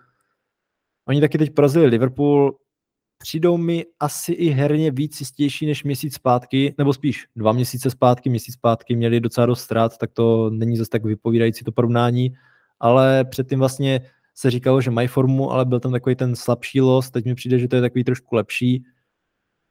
Oni 1.09 1.21
taky 1.21 1.37
teď 1.37 1.53
porazili 1.53 1.85
Liverpool, 1.85 2.57
přijdou 3.17 3.57
mi 3.57 3.85
asi 3.99 4.31
i 4.31 4.49
herně 4.49 4.91
víc 4.91 5.19
jistější 5.19 5.65
než 5.65 5.83
měsíc 5.83 6.15
zpátky, 6.15 6.75
nebo 6.77 6.93
spíš 6.93 7.27
dva 7.35 7.51
měsíce 7.51 7.89
zpátky, 7.89 8.29
měsíc 8.29 8.53
zpátky 8.53 8.95
měli 8.95 9.19
docela 9.19 9.45
dost 9.47 9.61
ztrát, 9.61 9.97
tak 9.97 10.11
to 10.13 10.49
není 10.49 10.77
zase 10.77 10.89
tak 10.89 11.05
vypovídající 11.05 11.65
to 11.65 11.71
porovnání, 11.71 12.33
ale 12.79 13.25
předtím 13.25 13.59
vlastně 13.59 14.01
se 14.35 14.51
říkalo, 14.51 14.81
že 14.81 14.91
mají 14.91 15.07
formu, 15.07 15.51
ale 15.51 15.65
byl 15.65 15.79
tam 15.79 15.91
takový 15.91 16.15
ten 16.15 16.35
slabší 16.35 16.81
los, 16.81 17.11
teď 17.11 17.25
mi 17.25 17.35
přijde, 17.35 17.59
že 17.59 17.67
to 17.67 17.75
je 17.75 17.81
takový 17.81 18.03
trošku 18.03 18.35
lepší. 18.35 18.83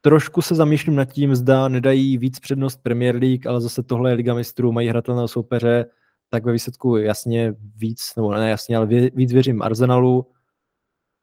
Trošku 0.01 0.41
se 0.41 0.55
zamýšlím 0.55 0.95
nad 0.95 1.05
tím, 1.05 1.35
zda 1.35 1.67
nedají 1.67 2.17
víc 2.17 2.39
přednost 2.39 2.83
Premier 2.83 3.15
League, 3.15 3.47
ale 3.47 3.61
zase 3.61 3.83
tohle 3.83 4.11
je 4.11 4.15
Liga 4.15 4.33
mistrů, 4.33 4.71
mají 4.71 4.87
hratelného 4.89 5.27
soupeře, 5.27 5.85
tak 6.29 6.45
ve 6.45 6.51
výsledku 6.51 6.97
jasně 6.97 7.53
víc, 7.75 8.13
nebo 8.15 8.33
ne 8.33 8.49
jasně, 8.49 8.77
ale 8.77 8.85
víc 9.13 9.33
věřím 9.33 9.61
Arsenalu, 9.61 10.25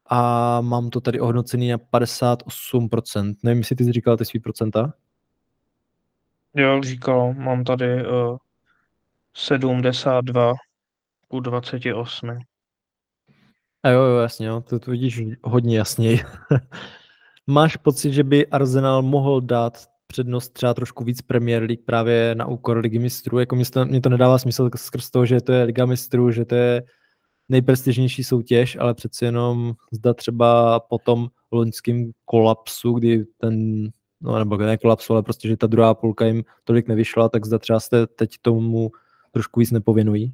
a 0.09 0.61
mám 0.61 0.89
to 0.89 1.01
tady 1.01 1.19
ohodnocený 1.19 1.69
na 1.69 1.77
58%. 1.77 3.35
Nevím, 3.43 3.57
jestli 3.57 3.75
ty 3.75 3.83
jsi 3.83 3.91
říkal 3.91 4.17
ty 4.17 4.25
svý 4.25 4.39
procenta? 4.39 4.93
Jo, 6.55 6.81
říkal, 6.83 7.33
mám 7.33 7.63
tady 7.63 8.07
uh, 8.07 8.37
72 9.33 10.53
u 11.29 11.39
28. 11.39 12.29
A 13.83 13.89
jo, 13.89 14.01
jo, 14.01 14.17
jasně, 14.17 14.47
jo, 14.47 14.61
to, 14.61 14.79
to 14.79 14.91
vidíš 14.91 15.21
hodně 15.43 15.77
jasněji. 15.77 16.19
Máš 17.49 17.75
pocit, 17.77 18.13
že 18.13 18.23
by 18.23 18.47
Arsenal 18.47 19.01
mohl 19.01 19.41
dát 19.41 19.87
přednost 20.07 20.49
třeba 20.49 20.73
trošku 20.73 21.03
víc 21.03 21.21
Premier 21.21 21.63
League 21.63 21.85
právě 21.85 22.35
na 22.35 22.45
úkor 22.45 22.77
Ligy 22.77 22.99
mistrů? 22.99 23.39
Jako 23.39 23.55
mě 23.55 23.65
to, 24.01 24.09
nedává 24.09 24.37
smysl 24.37 24.69
skrz 24.75 25.09
toho, 25.09 25.25
že 25.25 25.41
to 25.41 25.51
je 25.51 25.63
Liga 25.63 25.85
mistrů, 25.85 26.31
že 26.31 26.45
to 26.45 26.55
je 26.55 26.83
nejprestižnější 27.49 28.23
soutěž, 28.23 28.77
ale 28.79 28.93
přeci 28.93 29.25
jenom 29.25 29.73
zda 29.91 30.13
třeba 30.13 30.79
po 30.79 30.97
tom 30.97 31.27
loňském 31.51 32.11
kolapsu, 32.25 32.93
kdy 32.93 33.25
ten, 33.37 33.87
no 34.21 34.39
nebo 34.39 34.57
ne 34.57 34.77
kolapsu, 34.77 35.13
ale 35.13 35.23
prostě, 35.23 35.47
že 35.47 35.57
ta 35.57 35.67
druhá 35.67 35.93
půlka 35.93 36.25
jim 36.25 36.43
tolik 36.63 36.87
nevyšla, 36.87 37.29
tak 37.29 37.45
zda 37.45 37.59
třeba 37.59 37.79
jste 37.79 38.07
teď 38.07 38.35
tomu 38.41 38.91
trošku 39.31 39.59
víc 39.59 39.71
nepověnují? 39.71 40.33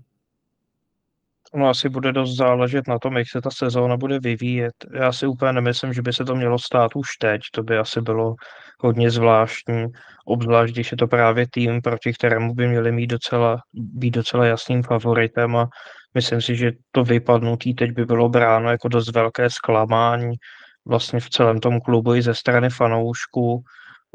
No 1.55 1.69
asi 1.69 1.89
bude 1.89 2.11
dost 2.11 2.35
záležet 2.35 2.87
na 2.87 2.99
tom, 2.99 3.17
jak 3.17 3.27
se 3.31 3.41
ta 3.41 3.49
sezóna 3.51 3.97
bude 3.97 4.19
vyvíjet. 4.19 4.73
Já 4.93 5.11
si 5.11 5.27
úplně 5.27 5.53
nemyslím, 5.53 5.93
že 5.93 6.01
by 6.01 6.13
se 6.13 6.25
to 6.25 6.35
mělo 6.35 6.59
stát 6.59 6.95
už 6.95 7.07
teď. 7.19 7.41
To 7.53 7.63
by 7.63 7.77
asi 7.77 8.01
bylo 8.01 8.35
hodně 8.79 9.11
zvláštní, 9.11 9.85
obzvlášť 10.25 10.73
když 10.73 10.91
je 10.91 10.97
to 10.97 11.07
právě 11.07 11.45
tým, 11.51 11.81
proti 11.81 12.13
kterému 12.13 12.53
by 12.53 12.67
měli 12.67 12.91
mít 12.91 13.07
docela, 13.07 13.57
být 13.73 14.11
docela 14.11 14.45
jasným 14.45 14.83
favoritem 14.83 15.55
a 15.55 15.67
myslím 16.13 16.41
si, 16.41 16.55
že 16.55 16.71
to 16.91 17.03
vypadnutí 17.03 17.73
teď 17.73 17.91
by 17.91 18.05
bylo 18.05 18.29
bráno 18.29 18.69
jako 18.69 18.87
dost 18.87 19.11
velké 19.11 19.49
zklamání 19.49 20.35
vlastně 20.85 21.19
v 21.19 21.29
celém 21.29 21.59
tom 21.59 21.81
klubu 21.81 22.15
i 22.15 22.21
ze 22.21 22.33
strany 22.33 22.69
fanoušků. 22.69 23.63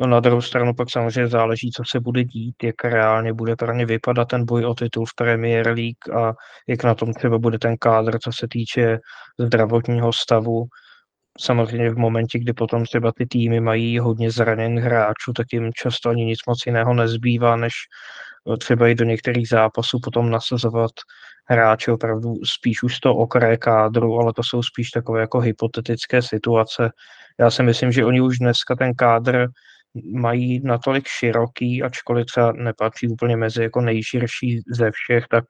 Na 0.07 0.20
druhou 0.20 0.42
stranu 0.42 0.74
pak 0.74 0.90
samozřejmě 0.90 1.28
záleží, 1.28 1.70
co 1.70 1.82
se 1.90 2.01
bude 2.01 2.24
dít, 2.24 2.55
jak 2.62 2.84
reálně 2.84 3.32
bude 3.32 3.57
pro 3.57 3.72
ně 3.72 3.86
vypadat 3.86 4.24
ten 4.24 4.44
boj 4.44 4.64
o 4.64 4.74
titul 4.74 5.07
v 5.07 5.14
Premier 5.14 5.66
League 5.66 6.18
a 6.18 6.32
jak 6.68 6.84
na 6.84 6.94
tom 6.94 7.12
třeba 7.12 7.38
bude 7.38 7.59
ten 7.59 7.76
kádr, 7.76 8.18
co 8.18 8.32
se 8.32 8.46
týče 8.51 8.99
zdravotního 9.38 10.12
stavu. 10.12 10.64
Samozřejmě 11.40 11.90
v 11.90 11.99
momentě, 11.99 12.38
kdy 12.38 12.53
potom 12.53 12.84
třeba 12.84 13.12
ty 13.12 13.26
týmy 13.26 13.61
mají 13.61 13.99
hodně 13.99 14.30
zraněných 14.30 14.84
hráčů, 14.84 15.32
tak 15.36 15.46
jim 15.53 15.70
často 15.72 16.11
ani 16.11 16.24
nic 16.24 16.38
moc 16.46 16.59
jiného 16.66 16.94
nezbývá, 16.94 17.57
než 17.57 17.72
třeba 18.59 18.88
i 18.88 18.94
do 18.94 19.05
některých 19.05 19.49
zápasů 19.49 19.99
potom 20.05 20.30
nasazovat 20.30 20.90
hráče 21.51 21.92
opravdu 21.92 22.34
spíš 22.44 22.82
už 22.82 22.99
to 22.99 23.14
okraje 23.14 23.57
kádru, 23.57 24.20
ale 24.20 24.32
to 24.32 24.42
jsou 24.42 24.62
spíš 24.62 24.90
takové 24.90 25.20
jako 25.20 25.40
hypotetické 25.40 26.22
situace. 26.22 26.90
Já 27.40 27.51
si 27.51 27.62
myslím, 27.62 27.92
že 27.92 28.05
oni 28.05 28.20
už 28.20 28.38
dneska 28.38 28.76
ten 28.76 28.94
kádr 28.94 29.46
mají 30.12 30.61
natolik 30.64 31.09
široký, 31.09 31.82
ačkoliv 31.82 32.26
třeba 32.26 32.53
nepatří 32.53 33.09
úplně 33.09 33.36
mezi 33.36 33.62
jako 33.62 33.80
nejširší 33.80 34.61
ze 34.68 34.91
všech, 34.91 35.24
tak 35.30 35.45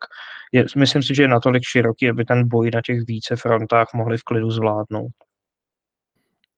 je, 0.52 0.64
myslím 0.76 1.02
si, 1.02 1.14
že 1.14 1.22
je 1.22 1.28
natolik 1.28 1.62
široký, 1.64 2.10
aby 2.10 2.24
ten 2.24 2.48
boj 2.48 2.70
na 2.74 2.80
těch 2.84 3.00
více 3.06 3.36
frontách 3.36 3.86
mohli 3.94 4.18
v 4.18 4.22
klidu 4.22 4.50
zvládnout. 4.50 5.12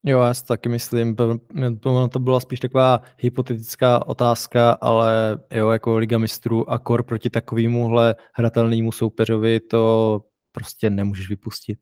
Jo, 0.04 0.20
já 0.20 0.34
si 0.34 0.44
taky 0.44 0.68
myslím, 0.68 1.16
to 2.10 2.18
byla 2.18 2.40
spíš 2.40 2.60
taková 2.60 3.00
hypotetická 3.18 4.06
otázka, 4.06 4.72
ale 4.72 5.38
jo, 5.50 5.70
jako 5.70 5.96
Liga 5.96 6.18
mistrů 6.18 6.70
a 6.70 6.78
kor 6.78 7.02
proti 7.02 7.30
takovémuhle 7.30 8.14
hratelnému 8.34 8.92
soupeřovi 8.92 9.60
to 9.60 10.20
prostě 10.52 10.90
nemůžeš 10.90 11.28
vypustit. 11.28 11.78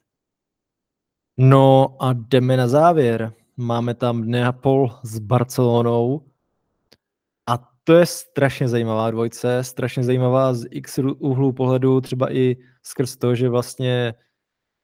No 1.36 1.96
a 2.00 2.12
jdeme 2.12 2.56
na 2.56 2.68
závěr. 2.68 3.32
Máme 3.60 3.94
tam 3.94 4.24
Neapol 4.24 4.90
s 5.02 5.18
Barcelonou. 5.18 6.22
A 7.46 7.68
to 7.84 7.92
je 7.92 8.06
strašně 8.06 8.68
zajímavá 8.68 9.10
dvojce, 9.10 9.64
strašně 9.64 10.04
zajímavá 10.04 10.54
z 10.54 10.66
x 10.70 10.98
úhlu 11.18 11.52
pohledu, 11.52 12.00
třeba 12.00 12.32
i 12.32 12.56
skrz 12.82 13.16
to, 13.16 13.34
že 13.34 13.48
vlastně 13.48 14.14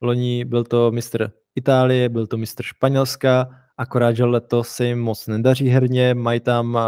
loni 0.00 0.44
byl 0.44 0.64
to 0.64 0.90
mistr 0.90 1.32
Itálie, 1.54 2.08
byl 2.08 2.26
to 2.26 2.36
mistr 2.36 2.62
Španělska, 2.62 3.50
akorát, 3.76 4.12
že 4.12 4.24
letos 4.24 4.68
se 4.68 4.86
jim 4.86 5.00
moc 5.00 5.26
nedaří 5.26 5.68
herně, 5.68 6.14
mají 6.14 6.40
tam 6.40 6.78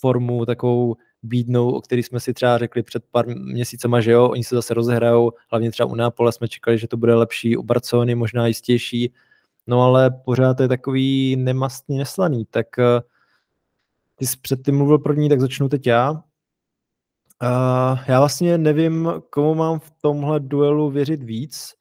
formu 0.00 0.46
takovou 0.46 0.96
bídnou, 1.22 1.70
o 1.70 1.80
který 1.80 2.02
jsme 2.02 2.20
si 2.20 2.34
třeba 2.34 2.58
řekli 2.58 2.82
před 2.82 3.04
pár 3.10 3.26
měsícema, 3.28 4.00
že 4.00 4.12
jo, 4.12 4.28
oni 4.28 4.44
se 4.44 4.54
zase 4.54 4.74
rozehrajou, 4.74 5.32
hlavně 5.50 5.70
třeba 5.70 5.86
u 5.86 5.94
Neapole 5.94 6.32
jsme 6.32 6.48
čekali, 6.48 6.78
že 6.78 6.88
to 6.88 6.96
bude 6.96 7.14
lepší, 7.14 7.56
u 7.56 7.62
Barcelony 7.62 8.14
možná 8.14 8.46
jistější, 8.46 9.12
no 9.66 9.82
ale 9.82 10.10
pořád 10.10 10.60
je 10.60 10.68
takový 10.68 11.36
nemastný, 11.36 11.98
neslaný, 11.98 12.44
tak 12.50 12.66
uh, 12.78 12.84
ty 14.14 14.26
jsi 14.26 14.36
předtím 14.36 14.76
mluvil 14.76 14.98
první, 14.98 15.28
tak 15.28 15.40
začnu 15.40 15.68
teď 15.68 15.86
já. 15.86 16.10
Uh, 16.10 17.98
já 18.08 18.18
vlastně 18.18 18.58
nevím, 18.58 19.12
komu 19.30 19.54
mám 19.54 19.78
v 19.78 19.90
tomhle 20.00 20.40
duelu 20.40 20.90
věřit 20.90 21.22
víc. 21.22 21.74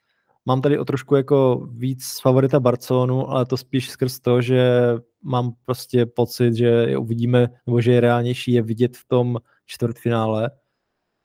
Mám 0.46 0.62
tady 0.62 0.80
o 0.80 0.86
trošku 0.86 1.16
jako 1.16 1.68
víc 1.72 2.20
favorita 2.22 2.60
Barcelonu, 2.60 3.30
ale 3.30 3.46
to 3.46 3.58
spíš 3.58 3.90
skrz 3.90 4.20
to, 4.20 4.42
že 4.42 4.80
mám 5.24 5.54
prostě 5.66 6.06
pocit, 6.06 6.56
že 6.56 6.66
je 6.66 6.98
uvidíme, 6.98 7.50
nebo 7.68 7.82
že 7.82 7.92
je 7.92 8.00
reálnější 8.00 8.54
je 8.54 8.62
vidět 8.62 8.98
v 8.98 9.08
tom 9.08 9.38
čtvrtfinále. 9.66 10.52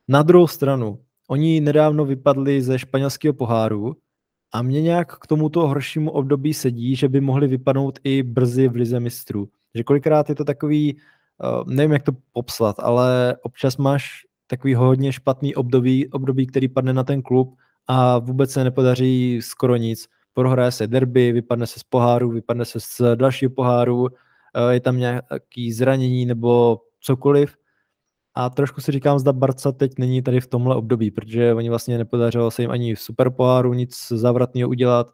Na 0.09 0.23
druhou 0.23 0.47
stranu, 0.47 1.05
oni 1.29 1.61
nedávno 1.61 2.05
vypadli 2.05 2.63
ze 2.63 2.79
španělského 2.79 3.35
poháru, 3.35 3.97
a 4.53 4.63
mě 4.63 4.83
nějak 4.83 5.19
k 5.19 5.27
tomuto 5.27 5.69
horšímu 5.69 6.11
období 6.11 6.55
sedí, 6.55 6.97
že 6.97 7.09
by 7.09 7.21
mohli 7.21 7.47
vypadnout 7.47 7.99
i 8.05 8.23
brzy 8.23 8.69
v 8.69 8.75
lize 8.75 9.01
mistrů. 9.01 9.49
Že 9.75 9.85
kolikrát 9.85 10.29
je 10.29 10.35
to 10.35 10.45
takový, 10.45 10.97
uh, 10.97 11.73
nevím 11.75 11.93
jak 11.93 12.03
to 12.03 12.13
popsat, 12.33 12.77
ale 12.79 13.37
občas 13.43 13.77
máš 13.77 14.27
takový 14.47 14.75
hodně 14.75 15.13
špatný 15.13 15.55
období, 15.55 16.09
období, 16.09 16.47
který 16.47 16.69
padne 16.69 16.93
na 16.93 17.05
ten 17.05 17.23
klub 17.23 17.55
a 17.87 18.19
vůbec 18.19 18.51
se 18.51 18.65
nepodaří 18.65 19.39
skoro 19.43 19.77
nic. 19.77 20.07
Prohraje 20.35 20.73
se 20.73 20.87
derby, 20.87 21.33
vypadne 21.33 21.67
se 21.67 21.81
z 21.81 21.83
poháru, 21.83 22.31
vypadne 22.31 22.65
se 22.65 22.81
z 22.81 23.01
dalšího 23.15 23.51
poháru, 23.51 24.01
uh, 24.03 24.09
je 24.71 24.81
tam 24.81 24.97
nějaký 24.97 25.73
zranění 25.73 26.27
nebo 26.27 26.81
cokoliv 27.01 27.57
a 28.35 28.51
trošku 28.51 28.81
si 28.81 28.93
říkám, 28.93 29.19
zda 29.19 29.33
Barca 29.33 29.73
teď 29.73 29.93
není 29.99 30.23
tady 30.23 30.41
v 30.41 30.47
tomhle 30.47 30.77
období, 30.77 31.11
protože 31.11 31.55
oni 31.55 31.69
vlastně 31.69 31.99
nepodařilo 31.99 32.51
se 32.51 32.63
jim 32.63 32.71
ani 32.71 32.95
v 32.95 33.01
superpoháru 33.01 33.75
nic 33.75 34.09
závratného 34.09 34.69
udělat. 34.69 35.11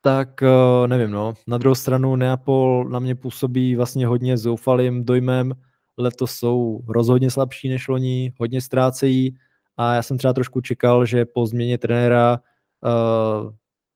Tak 0.00 0.42
eh, 0.42 0.86
nevím, 0.86 1.10
no. 1.10 1.34
Na 1.46 1.58
druhou 1.58 1.74
stranu 1.74 2.16
Neapol 2.16 2.84
na 2.88 2.98
mě 2.98 3.14
působí 3.14 3.76
vlastně 3.76 4.06
hodně 4.06 4.38
zoufalým 4.38 5.04
dojmem. 5.04 5.52
Letos 5.98 6.30
jsou 6.30 6.80
rozhodně 6.88 7.30
slabší 7.30 7.68
než 7.68 7.88
loni, 7.88 8.32
hodně 8.38 8.60
ztrácejí 8.60 9.36
a 9.76 9.94
já 9.94 10.02
jsem 10.02 10.18
třeba 10.18 10.32
trošku 10.32 10.60
čekal, 10.60 11.06
že 11.06 11.24
po 11.24 11.46
změně 11.46 11.78
trenéra 11.78 12.38
uh, 12.84 13.52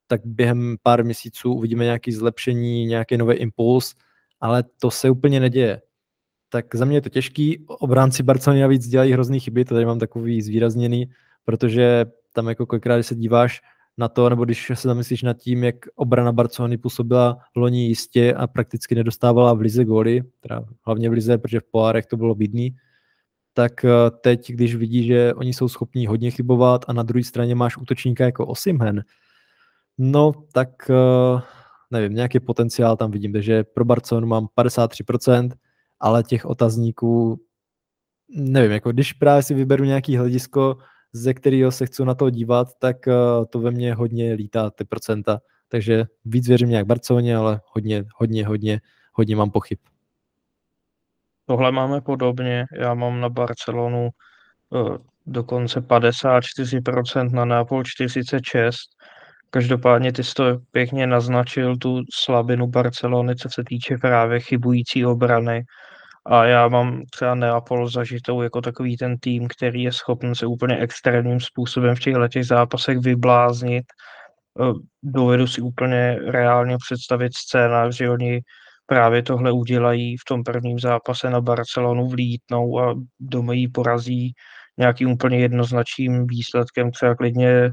tak 0.06 0.20
během 0.24 0.76
pár 0.82 1.04
měsíců 1.04 1.54
uvidíme 1.54 1.84
nějaké 1.84 2.12
zlepšení, 2.12 2.86
nějaký 2.86 3.16
nový 3.16 3.34
impuls, 3.34 3.94
ale 4.40 4.64
to 4.80 4.90
se 4.90 5.10
úplně 5.10 5.40
neděje 5.40 5.82
tak 6.52 6.74
za 6.74 6.84
mě 6.84 6.96
je 6.96 7.00
to 7.00 7.08
těžký. 7.08 7.64
Obránci 7.66 8.22
Barcelony 8.22 8.60
navíc 8.60 8.88
dělají 8.88 9.12
hrozný 9.12 9.40
chyby, 9.40 9.64
to 9.64 9.74
tady 9.74 9.86
mám 9.86 9.98
takový 9.98 10.42
zvýrazněný, 10.42 11.10
protože 11.44 12.04
tam 12.32 12.48
jako 12.48 12.66
kolikrát, 12.66 12.96
když 12.96 13.06
se 13.06 13.14
díváš 13.14 13.60
na 13.98 14.08
to, 14.08 14.28
nebo 14.28 14.44
když 14.44 14.72
se 14.74 14.88
zamyslíš 14.88 15.22
nad 15.22 15.36
tím, 15.36 15.64
jak 15.64 15.76
obrana 15.94 16.32
Barcelony 16.32 16.78
působila 16.78 17.38
loni 17.56 17.86
jistě 17.86 18.34
a 18.34 18.46
prakticky 18.46 18.94
nedostávala 18.94 19.54
v 19.54 19.60
lize 19.60 19.84
góly, 19.84 20.22
teda 20.40 20.64
hlavně 20.86 21.10
v 21.10 21.12
lize, 21.12 21.38
protože 21.38 21.60
v 21.60 21.70
pohárech 21.70 22.06
to 22.06 22.16
bylo 22.16 22.34
bídný, 22.34 22.76
tak 23.54 23.84
eh, 23.84 23.90
teď, 24.20 24.52
když 24.52 24.74
vidí, 24.74 25.06
že 25.06 25.34
oni 25.34 25.54
jsou 25.54 25.68
schopní 25.68 26.06
hodně 26.06 26.30
chybovat 26.30 26.84
a 26.88 26.92
na 26.92 27.02
druhé 27.02 27.24
straně 27.24 27.54
máš 27.54 27.76
útočníka 27.76 28.24
jako 28.24 28.46
Osimhen, 28.46 29.04
no 29.98 30.32
tak 30.52 30.90
eh, 30.90 31.40
nevím, 31.90 32.14
nějaký 32.14 32.40
potenciál 32.40 32.96
tam 32.96 33.10
vidím, 33.10 33.32
takže 33.32 33.64
pro 33.64 33.84
Barcelonu 33.84 34.26
mám 34.26 34.46
53%, 34.58 35.50
ale 36.02 36.22
těch 36.22 36.44
otazníků, 36.44 37.40
nevím, 38.36 38.72
jako 38.72 38.92
když 38.92 39.12
právě 39.12 39.42
si 39.42 39.54
vyberu 39.54 39.84
nějaký 39.84 40.16
hledisko, 40.16 40.76
ze 41.12 41.34
kterého 41.34 41.70
se 41.70 41.86
chci 41.86 42.04
na 42.04 42.14
to 42.14 42.30
dívat, 42.30 42.68
tak 42.78 43.08
eh, 43.08 43.14
to 43.50 43.60
ve 43.60 43.70
mně 43.70 43.94
hodně 43.94 44.32
lítá 44.32 44.70
ty 44.70 44.84
procenta. 44.84 45.40
Takže 45.68 46.04
víc 46.24 46.48
věřím 46.48 46.68
nějak 46.68 46.86
Barceloně, 46.86 47.36
ale 47.36 47.60
hodně, 47.64 48.04
hodně, 48.16 48.46
hodně, 48.46 48.80
hodně 49.12 49.36
mám 49.36 49.50
pochyb. 49.50 49.78
Tohle 51.46 51.72
máme 51.72 52.00
podobně. 52.00 52.64
Já 52.78 52.94
mám 52.94 53.20
na 53.20 53.28
Barcelonu 53.28 54.10
uh, 54.70 54.96
dokonce 55.26 55.80
54%, 55.80 57.30
na 57.30 57.44
Neapol 57.44 57.82
46%. 57.82 58.70
Každopádně 59.50 60.12
ty 60.12 60.24
jsi 60.24 60.34
to 60.34 60.44
pěkně 60.70 61.06
naznačil, 61.06 61.76
tu 61.76 62.02
slabinu 62.14 62.66
Barcelony, 62.66 63.36
co 63.36 63.48
se 63.50 63.64
týče 63.64 63.96
právě 63.98 64.40
chybující 64.40 65.06
obrany. 65.06 65.64
A 66.26 66.44
já 66.44 66.68
mám 66.68 67.02
třeba 67.10 67.34
Neapol 67.34 67.88
zažitou 67.88 68.42
jako 68.42 68.60
takový 68.60 68.96
ten 68.96 69.18
tým, 69.18 69.48
který 69.48 69.82
je 69.82 69.92
schopen 69.92 70.34
se 70.34 70.46
úplně 70.46 70.78
extrémním 70.78 71.40
způsobem 71.40 71.96
v 71.96 72.00
těchto 72.00 72.28
těch 72.28 72.46
zápasech 72.46 72.98
vybláznit. 72.98 73.84
E, 74.60 74.64
dovedu 75.02 75.46
si 75.46 75.60
úplně 75.60 76.18
reálně 76.26 76.76
představit 76.78 77.32
scénář, 77.36 77.96
že 77.96 78.10
oni 78.10 78.40
právě 78.86 79.22
tohle 79.22 79.52
udělají 79.52 80.16
v 80.16 80.24
tom 80.28 80.44
prvním 80.44 80.78
zápase 80.78 81.30
na 81.30 81.40
Barcelonu, 81.40 82.08
vlítnou 82.08 82.80
a 82.80 82.94
doma 83.20 83.52
jí 83.52 83.68
porazí 83.68 84.32
nějakým 84.78 85.10
úplně 85.10 85.38
jednoznačným 85.38 86.26
výsledkem, 86.26 86.90
třeba 86.90 87.14
klidně 87.14 87.70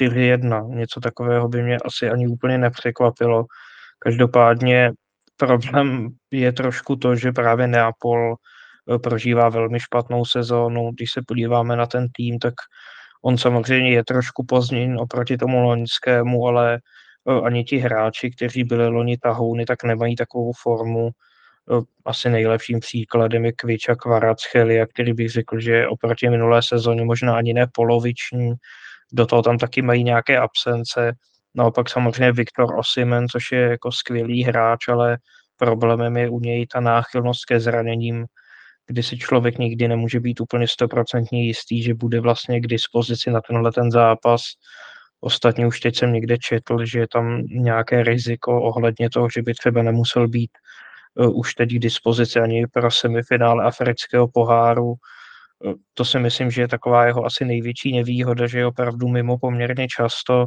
4-1. 0.00 0.68
Něco 0.68 1.00
takového 1.00 1.48
by 1.48 1.62
mě 1.62 1.76
asi 1.84 2.10
ani 2.10 2.26
úplně 2.26 2.58
nepřekvapilo. 2.58 3.44
Každopádně 3.98 4.92
problém 5.38 6.08
je 6.30 6.52
trošku 6.52 6.96
to, 6.96 7.16
že 7.16 7.32
právě 7.32 7.66
Neapol 7.66 8.34
eh, 8.34 8.98
prožívá 8.98 9.48
velmi 9.48 9.80
špatnou 9.80 10.24
sezónu. 10.24 10.90
Když 10.90 11.12
se 11.12 11.22
podíváme 11.26 11.76
na 11.76 11.86
ten 11.86 12.08
tým, 12.12 12.38
tak 12.38 12.54
on 13.22 13.38
samozřejmě 13.38 13.90
je 13.90 14.04
trošku 14.04 14.44
pozdní 14.44 14.96
oproti 14.96 15.36
tomu 15.36 15.60
loňskému, 15.60 16.46
ale 16.46 16.80
eh, 17.28 17.40
ani 17.44 17.64
ti 17.64 17.76
hráči, 17.76 18.30
kteří 18.30 18.64
byli 18.64 18.88
loni 18.88 19.16
tahouny, 19.18 19.64
tak 19.64 19.84
nemají 19.84 20.16
takovou 20.16 20.52
formu. 20.62 21.10
Eh, 21.70 21.82
asi 22.04 22.30
nejlepším 22.30 22.80
příkladem 22.80 23.44
je 23.44 23.52
Kviča 23.52 23.94
Kvaracchelia, 23.94 24.86
který 24.86 25.12
bych 25.12 25.30
řekl, 25.30 25.60
že 25.60 25.88
oproti 25.88 26.30
minulé 26.30 26.62
sezóně 26.62 27.04
možná 27.04 27.36
ani 27.36 27.54
ne 27.54 27.66
poloviční, 27.72 28.54
do 29.12 29.26
toho 29.26 29.42
tam 29.42 29.58
taky 29.58 29.82
mají 29.82 30.04
nějaké 30.04 30.38
absence. 30.38 31.12
Naopak 31.54 31.90
samozřejmě 31.90 32.32
Viktor 32.32 32.78
Osimen, 32.78 33.28
což 33.28 33.52
je 33.52 33.60
jako 33.60 33.92
skvělý 33.92 34.44
hráč, 34.44 34.88
ale 34.88 35.18
problémem 35.56 36.16
je 36.16 36.30
u 36.30 36.40
něj 36.40 36.66
ta 36.66 36.80
náchylnost 36.80 37.44
ke 37.44 37.60
zraněním, 37.60 38.26
kdy 38.86 39.02
si 39.02 39.18
člověk 39.18 39.58
nikdy 39.58 39.88
nemůže 39.88 40.20
být 40.20 40.40
úplně 40.40 40.68
stoprocentně 40.68 41.44
jistý, 41.44 41.82
že 41.82 41.94
bude 41.94 42.20
vlastně 42.20 42.60
k 42.60 42.66
dispozici 42.66 43.30
na 43.30 43.40
tenhle 43.40 43.72
ten 43.72 43.90
zápas. 43.90 44.42
Ostatně 45.20 45.66
už 45.66 45.80
teď 45.80 45.96
jsem 45.96 46.12
někde 46.12 46.38
četl, 46.38 46.84
že 46.84 46.98
je 46.98 47.06
tam 47.12 47.42
nějaké 47.46 48.02
riziko 48.02 48.62
ohledně 48.62 49.10
toho, 49.10 49.28
že 49.30 49.42
by 49.42 49.54
třeba 49.54 49.82
nemusel 49.82 50.28
být 50.28 50.50
uh, 51.14 51.38
už 51.38 51.54
teď 51.54 51.68
k 51.68 51.78
dispozici 51.78 52.40
ani 52.40 52.66
pro 52.66 52.90
semifinále 52.90 53.64
afrického 53.64 54.28
poháru. 54.28 54.86
Uh, 54.86 55.72
to 55.94 56.04
si 56.04 56.18
myslím, 56.18 56.50
že 56.50 56.60
je 56.60 56.68
taková 56.68 57.06
jeho 57.06 57.24
asi 57.24 57.44
největší 57.44 57.96
nevýhoda, 57.96 58.46
že 58.46 58.58
je 58.58 58.66
opravdu 58.66 59.08
mimo 59.08 59.38
poměrně 59.38 59.86
často. 59.96 60.46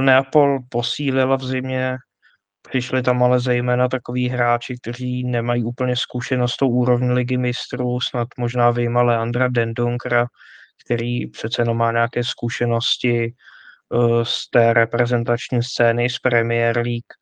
Neapol 0.00 0.58
posílila 0.68 1.36
v 1.36 1.44
zimě, 1.44 1.96
přišli 2.68 3.02
tam 3.02 3.22
ale 3.22 3.40
zejména 3.40 3.88
takový 3.88 4.28
hráči, 4.28 4.74
kteří 4.82 5.24
nemají 5.24 5.64
úplně 5.64 5.96
zkušenost 5.96 6.52
s 6.52 6.56
tou 6.56 6.68
úrovní 6.68 7.10
ligy 7.10 7.36
mistrů, 7.36 8.00
snad 8.00 8.28
možná 8.38 8.70
vyjma 8.70 9.02
Leandra 9.02 9.48
Dendonkra, 9.48 10.26
který 10.84 11.26
přece 11.26 11.62
jenom 11.62 11.76
má 11.76 11.92
nějaké 11.92 12.24
zkušenosti 12.24 13.34
Eh, 13.94 14.24
z 14.24 14.50
té 14.50 14.72
reprezentační 14.72 15.62
scény 15.62 16.10
z 16.10 16.18
Premier 16.18 16.76
League, 16.76 17.12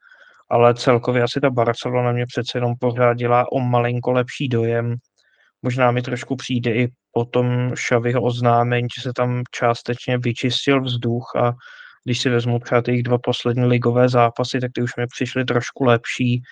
ale 0.51 0.75
celkově 0.75 1.23
asi 1.23 1.41
ta 1.41 1.51
Barcelona 1.51 2.13
mě 2.13 2.27
přece 2.27 2.59
jenom 2.59 2.75
pořád 2.81 3.15
dělá 3.15 3.53
o 3.53 3.61
malinko 3.61 4.13
lepší 4.13 4.49
dojem. 4.49 4.95
Možná 5.63 5.91
mi 5.91 6.03
trošku 6.03 6.37
přijde 6.37 6.75
i 6.75 6.89
po 7.13 7.25
tom 7.25 7.71
Šavyho 7.77 8.23
oznámení, 8.23 8.89
že 8.97 9.03
se 9.03 9.13
tam 9.13 9.43
částečně 9.51 10.19
vyčistil 10.19 10.83
vzduch 10.83 11.33
a 11.37 11.53
když 12.07 12.21
si 12.21 12.31
vezmu 12.31 12.59
třeba 12.59 12.83
těch 12.83 13.03
dva 13.03 13.19
poslední 13.19 13.65
ligové 13.65 14.09
zápasy, 14.09 14.61
tak 14.61 14.71
ty 14.75 14.83
už 14.83 14.97
mi 14.97 15.07
přišly 15.07 15.45
trošku 15.45 15.85
lepší, 15.85 16.43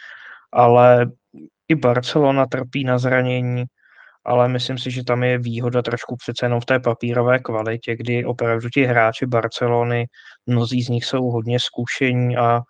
ale 0.53 1.07
i 1.69 1.75
Barcelona 1.75 2.47
trpí 2.47 2.85
na 2.85 2.99
zranění, 2.99 3.65
ale 4.27 4.49
myslím 4.49 4.79
si, 4.79 4.91
že 4.91 5.05
tam 5.05 5.23
je 5.23 5.39
výhoda 5.39 5.83
trošku 5.83 6.17
přece 6.17 6.47
jenom 6.47 6.61
v 6.61 6.65
té 6.65 6.81
papírové 6.81 7.39
kvalitě, 7.39 7.97
kdy 7.97 8.25
opravdu 8.25 8.69
ti 8.69 8.85
hráči 8.85 9.27
Barcelony, 9.27 10.07
mnozí 10.47 10.83
z 10.83 10.89
nich 10.89 11.05
jsou 11.05 11.31
hodně 11.31 11.61
zkušení 11.61 12.37
a 12.37 12.61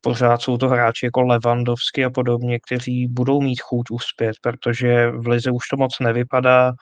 pořád 0.00 0.42
jsou 0.42 0.58
to 0.58 0.68
hráči 0.68 1.06
jako 1.06 1.22
Levandovský 1.22 2.04
a 2.04 2.10
podobně, 2.10 2.58
kteří 2.66 3.08
budou 3.08 3.40
mít 3.40 3.60
chuť 3.60 3.90
uspět, 3.90 4.36
protože 4.42 5.10
v 5.10 5.26
Lize 5.26 5.50
už 5.50 5.68
to 5.68 5.76
moc 5.76 5.98
nevypadá. 6.00 6.72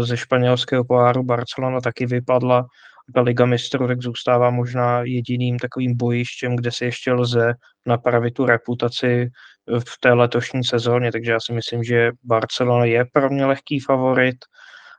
Ze 0.00 0.16
španělského 0.16 0.84
poháru 0.84 1.22
Barcelona 1.22 1.80
taky 1.80 2.06
vypadla. 2.06 2.66
Ta 3.14 3.20
Liga 3.20 3.46
mistrů 3.46 3.86
tak 3.86 4.02
zůstává 4.02 4.50
možná 4.50 5.02
jediným 5.02 5.58
takovým 5.58 5.96
bojištěm, 5.96 6.56
kde 6.56 6.72
si 6.72 6.84
ještě 6.84 7.12
lze 7.12 7.54
napravit 7.86 8.34
tu 8.34 8.46
reputaci 8.46 9.30
v 9.78 9.98
té 10.00 10.12
letošní 10.12 10.64
sezóně, 10.64 11.12
takže 11.12 11.32
já 11.32 11.40
si 11.40 11.52
myslím, 11.52 11.84
že 11.84 12.12
Barcelona 12.22 12.84
je 12.84 13.04
pro 13.12 13.30
mě 13.30 13.46
lehký 13.46 13.80
favorit, 13.80 14.36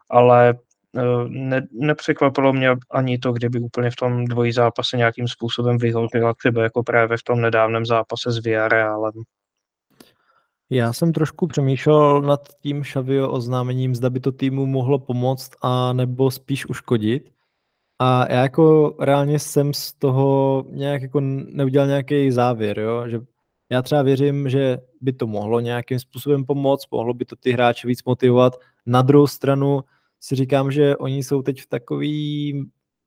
ale 0.10 0.50
eh, 0.98 1.02
ne, 1.28 1.68
nepřekvapilo 1.72 2.54
mě 2.54 2.70
ani 2.92 3.18
to, 3.18 3.34
kdyby 3.34 3.60
úplně 3.60 3.92
v 3.92 3.96
tom 3.96 4.26
dvojí 4.26 4.52
zápase 4.52 4.98
nějakým 4.98 5.28
způsobem 5.28 5.78
vyhořila, 5.78 6.34
třeba 6.34 6.64
jako 6.64 6.84
právě 6.84 7.18
v 7.18 7.24
tom 7.24 7.42
nedávném 7.42 7.86
zápase 7.86 8.32
s 8.32 8.44
Villarrealem. 8.44 9.14
Já 10.70 10.94
jsem 10.94 11.14
trošku 11.14 11.48
přemýšlel 11.48 12.22
nad 12.22 12.42
tím 12.62 12.82
Xavio 12.82 13.32
oznámením, 13.32 13.96
zda 13.96 14.10
by 14.10 14.20
to 14.20 14.32
týmu 14.32 14.66
mohlo 14.66 15.00
pomoct 15.00 15.52
a 15.62 15.94
nebo 15.94 16.32
spíš 16.32 16.66
uškodit. 16.66 17.35
A 18.00 18.34
já 18.34 18.42
jako 18.42 18.96
reálně 19.00 19.40
jsem 19.40 19.74
z 19.74 19.94
toho 19.94 20.64
nějak 20.70 21.02
jako 21.02 21.20
neudělal 21.20 21.88
nějaký 21.88 22.32
závěr, 22.32 22.80
jo? 22.80 23.08
že 23.08 23.20
já 23.72 23.82
třeba 23.82 24.02
věřím, 24.02 24.50
že 24.50 24.78
by 25.02 25.14
to 25.14 25.28
mohlo 25.28 25.60
nějakým 25.60 26.00
způsobem 26.00 26.46
pomoct, 26.46 26.92
mohlo 26.92 27.14
by 27.14 27.26
to 27.26 27.36
ty 27.36 27.52
hráče 27.52 27.88
víc 27.88 28.04
motivovat. 28.04 28.54
Na 28.86 29.02
druhou 29.02 29.28
stranu 29.28 29.82
si 30.20 30.36
říkám, 30.36 30.72
že 30.72 30.98
oni 30.98 31.24
jsou 31.24 31.42
teď 31.42 31.62
v 31.62 31.68
takový 31.68 32.66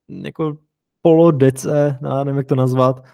jako 0.08 0.56
polodece, 1.02 1.98
no, 2.00 2.24
nevím, 2.24 2.38
jak 2.38 2.46
to 2.46 2.54
nazvat, 2.54 3.04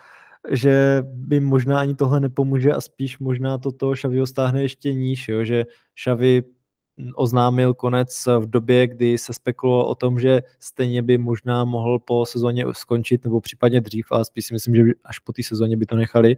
že 0.50 1.02
by 1.04 1.40
možná 1.40 1.80
ani 1.80 1.94
tohle 1.94 2.20
nepomůže 2.20 2.72
a 2.72 2.80
spíš 2.80 3.18
možná 3.18 3.58
to 3.58 3.72
toho 3.72 3.92
Xaviho 3.92 4.26
stáhne 4.26 4.62
ještě 4.62 4.94
níž, 4.94 5.28
jo? 5.28 5.44
že 5.44 5.64
Xavi 5.94 6.42
oznámil 7.14 7.74
konec 7.74 8.26
v 8.38 8.46
době, 8.50 8.86
kdy 8.86 9.18
se 9.18 9.32
spekulovalo 9.32 9.88
o 9.88 9.94
tom, 9.94 10.20
že 10.20 10.42
stejně 10.60 11.02
by 11.02 11.18
možná 11.18 11.64
mohl 11.64 11.98
po 11.98 12.26
sezóně 12.26 12.64
skončit, 12.72 13.24
nebo 13.24 13.40
případně 13.40 13.80
dřív, 13.80 14.06
a 14.10 14.24
spíš 14.24 14.46
si 14.46 14.54
myslím, 14.54 14.76
že 14.76 14.82
až 15.04 15.18
po 15.18 15.32
té 15.32 15.42
sezóně 15.42 15.76
by 15.76 15.86
to 15.86 15.96
nechali. 15.96 16.36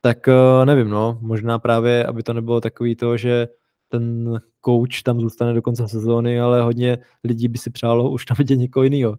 Tak 0.00 0.28
eh, 0.28 0.64
nevím, 0.64 0.88
no, 0.88 1.18
možná 1.20 1.58
právě, 1.58 2.06
aby 2.06 2.22
to 2.22 2.32
nebylo 2.32 2.60
takový 2.60 2.96
to, 2.96 3.16
že 3.16 3.48
ten 3.88 4.34
coach 4.64 5.02
tam 5.04 5.20
zůstane 5.20 5.54
do 5.54 5.62
konce 5.62 5.88
sezóny, 5.88 6.40
ale 6.40 6.62
hodně 6.62 6.98
lidí 7.24 7.48
by 7.48 7.58
si 7.58 7.70
přálo 7.70 8.10
už 8.10 8.24
tam 8.24 8.34
vidět 8.38 8.56
někoho 8.56 8.84
jiného. 8.84 9.16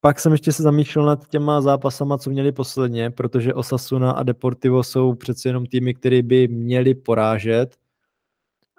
Pak 0.00 0.20
jsem 0.20 0.32
ještě 0.32 0.52
se 0.52 0.62
zamýšlel 0.62 1.06
nad 1.06 1.28
těma 1.28 1.60
zápasama, 1.60 2.18
co 2.18 2.30
měli 2.30 2.52
posledně, 2.52 3.10
protože 3.10 3.54
Osasuna 3.54 4.10
a 4.10 4.22
Deportivo 4.22 4.82
jsou 4.82 5.14
přece 5.14 5.48
jenom 5.48 5.66
týmy, 5.66 5.94
které 5.94 6.22
by 6.22 6.48
měli 6.48 6.94
porážet 6.94 7.76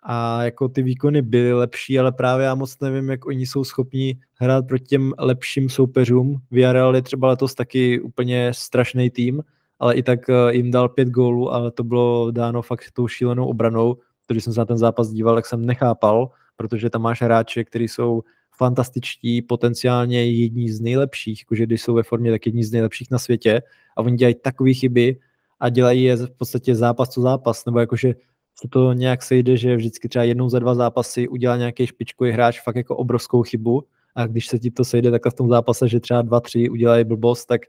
a 0.09 0.43
jako 0.43 0.69
ty 0.69 0.83
výkony 0.83 1.21
byly 1.21 1.53
lepší, 1.53 1.99
ale 1.99 2.11
právě 2.11 2.45
já 2.45 2.55
moc 2.55 2.79
nevím, 2.79 3.09
jak 3.09 3.25
oni 3.25 3.45
jsou 3.45 3.63
schopni 3.63 4.19
hrát 4.35 4.67
proti 4.67 4.85
těm 4.85 5.13
lepším 5.19 5.69
soupeřům. 5.69 6.41
Villarreal 6.51 6.95
je 6.95 7.01
třeba 7.01 7.27
letos 7.27 7.55
taky 7.55 7.99
úplně 8.01 8.51
strašný 8.53 9.09
tým, 9.09 9.43
ale 9.79 9.95
i 9.95 10.03
tak 10.03 10.29
eh, 10.29 10.33
jim 10.53 10.71
dal 10.71 10.89
pět 10.89 11.09
gólů, 11.09 11.53
ale 11.53 11.71
to 11.71 11.83
bylo 11.83 12.31
dáno 12.31 12.61
fakt 12.61 12.91
tou 12.93 13.07
šílenou 13.07 13.47
obranou. 13.47 13.97
Když 14.27 14.43
jsem 14.43 14.53
se 14.53 14.59
na 14.59 14.65
ten 14.65 14.77
zápas 14.77 15.09
díval, 15.09 15.35
tak 15.35 15.45
jsem 15.45 15.65
nechápal, 15.65 16.29
protože 16.55 16.89
tam 16.89 17.01
máš 17.01 17.21
hráče, 17.21 17.63
kteří 17.63 17.87
jsou 17.87 18.23
fantastičtí, 18.57 19.41
potenciálně 19.41 20.31
jední 20.31 20.69
z 20.69 20.81
nejlepších, 20.81 21.41
jakože 21.41 21.65
když 21.65 21.81
jsou 21.81 21.93
ve 21.93 22.03
formě, 22.03 22.31
tak 22.31 22.45
jední 22.45 22.63
z 22.63 22.71
nejlepších 22.71 23.11
na 23.11 23.19
světě 23.19 23.61
a 23.97 24.01
oni 24.01 24.17
dělají 24.17 24.35
takové 24.35 24.73
chyby 24.73 25.19
a 25.59 25.69
dělají 25.69 26.03
je 26.03 26.15
v 26.15 26.31
podstatě 26.37 26.75
zápas 26.75 27.09
co 27.09 27.21
zápas, 27.21 27.65
nebo 27.65 27.79
jakože 27.79 28.13
se 28.61 28.67
to 28.67 28.93
nějak 28.93 29.23
sejde, 29.23 29.57
že 29.57 29.75
vždycky 29.75 30.09
třeba 30.09 30.23
jednou 30.23 30.49
za 30.49 30.59
dva 30.59 30.75
zápasy 30.75 31.27
udělá 31.27 31.57
nějaký 31.57 31.87
špičkový 31.87 32.31
hráč 32.31 32.61
fakt 32.61 32.75
jako 32.75 32.95
obrovskou 32.97 33.43
chybu 33.43 33.83
a 34.15 34.27
když 34.27 34.47
se 34.47 34.59
ti 34.59 34.71
to 34.71 34.85
sejde 34.85 35.11
takhle 35.11 35.31
v 35.31 35.35
tom 35.35 35.49
zápase, 35.49 35.87
že 35.87 35.99
třeba 35.99 36.21
dva, 36.21 36.39
tři 36.39 36.69
udělají 36.69 37.03
blbost, 37.03 37.45
tak 37.45 37.61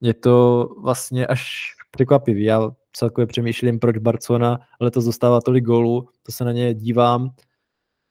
je 0.00 0.14
to 0.14 0.68
vlastně 0.82 1.26
až 1.26 1.60
překvapivý. 1.90 2.44
Já 2.44 2.70
celkově 2.92 3.26
přemýšlím, 3.26 3.78
proč 3.78 3.98
Barcelona 3.98 4.58
letos 4.80 5.04
dostává 5.04 5.40
tolik 5.40 5.64
gólů, 5.64 6.08
to 6.22 6.32
se 6.32 6.44
na 6.44 6.52
ně 6.52 6.74
dívám. 6.74 7.30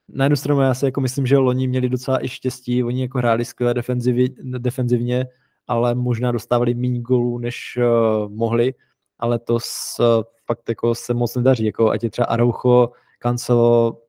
Na 0.08 0.24
jednu 0.24 0.36
stranu 0.36 0.60
já 0.60 0.74
si 0.74 0.84
jako 0.84 1.00
myslím, 1.00 1.26
že 1.26 1.38
loni 1.38 1.68
měli 1.68 1.88
docela 1.88 2.24
i 2.24 2.28
štěstí, 2.28 2.84
oni 2.84 3.02
jako 3.02 3.18
hráli 3.18 3.44
skvěle 3.44 3.74
defenzivně, 4.58 5.26
ale 5.66 5.94
možná 5.94 6.32
dostávali 6.32 6.74
méně 6.74 7.00
gólů, 7.00 7.38
než 7.38 7.78
uh, 7.78 8.28
mohli, 8.32 8.74
ale 9.18 9.38
to 9.38 9.60
s, 9.60 10.00
uh, 10.00 10.22
fakt 10.50 10.68
jako 10.68 10.94
se 10.94 11.14
moc 11.14 11.36
nedaří, 11.36 11.64
jako 11.64 11.90
ať 11.90 12.04
je 12.04 12.10
třeba 12.10 12.26
Araujo, 12.26 12.92
Cancelo, 13.22 14.02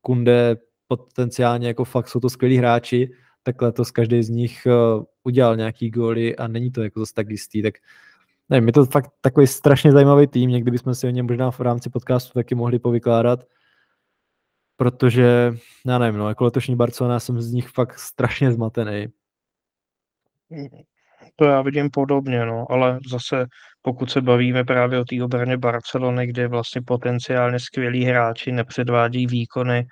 Kunde, 0.00 0.56
potenciálně 0.88 1.68
jako 1.68 1.84
fakt 1.84 2.08
jsou 2.08 2.20
to 2.20 2.30
skvělí 2.30 2.56
hráči, 2.56 3.10
tak 3.42 3.62
letos 3.62 3.90
každý 3.90 4.22
z 4.22 4.28
nich 4.28 4.66
uh, 4.66 5.04
udělal 5.24 5.56
nějaký 5.56 5.90
góly 5.90 6.36
a 6.36 6.48
není 6.48 6.70
to 6.70 6.82
jako 6.82 7.00
zase 7.00 7.14
tak 7.14 7.30
jistý, 7.30 7.62
tak 7.62 7.74
nevím, 8.48 8.66
je 8.66 8.72
to 8.72 8.86
fakt 8.86 9.10
takový 9.20 9.46
strašně 9.46 9.92
zajímavý 9.92 10.26
tým, 10.26 10.50
někdy 10.50 10.70
bychom 10.70 10.94
si 10.94 11.06
o 11.06 11.10
něm 11.10 11.26
možná 11.26 11.50
v 11.50 11.60
rámci 11.60 11.90
podcastu 11.90 12.32
taky 12.32 12.54
mohli 12.54 12.78
povykládat, 12.78 13.44
protože, 14.76 15.52
já 15.86 15.98
nevím, 15.98 16.18
no, 16.18 16.28
jako 16.28 16.44
letošní 16.44 16.76
Barcelona 16.76 17.20
jsem 17.20 17.40
z 17.40 17.52
nich 17.52 17.68
fakt 17.68 17.98
strašně 17.98 18.52
zmatený. 18.52 19.06
To 21.36 21.44
já 21.44 21.62
vidím 21.62 21.90
podobně, 21.90 22.46
no, 22.46 22.66
ale 22.70 22.98
zase 23.10 23.46
pokud 23.82 24.10
se 24.10 24.20
bavíme 24.20 24.64
právě 24.64 25.00
o 25.00 25.04
té 25.04 25.24
obraně 25.24 25.56
Barcelony, 25.56 26.26
kde 26.26 26.48
vlastně 26.48 26.82
potenciálně 26.86 27.58
skvělí 27.60 28.04
hráči 28.04 28.52
nepředvádí 28.52 29.26
výkony, 29.26 29.86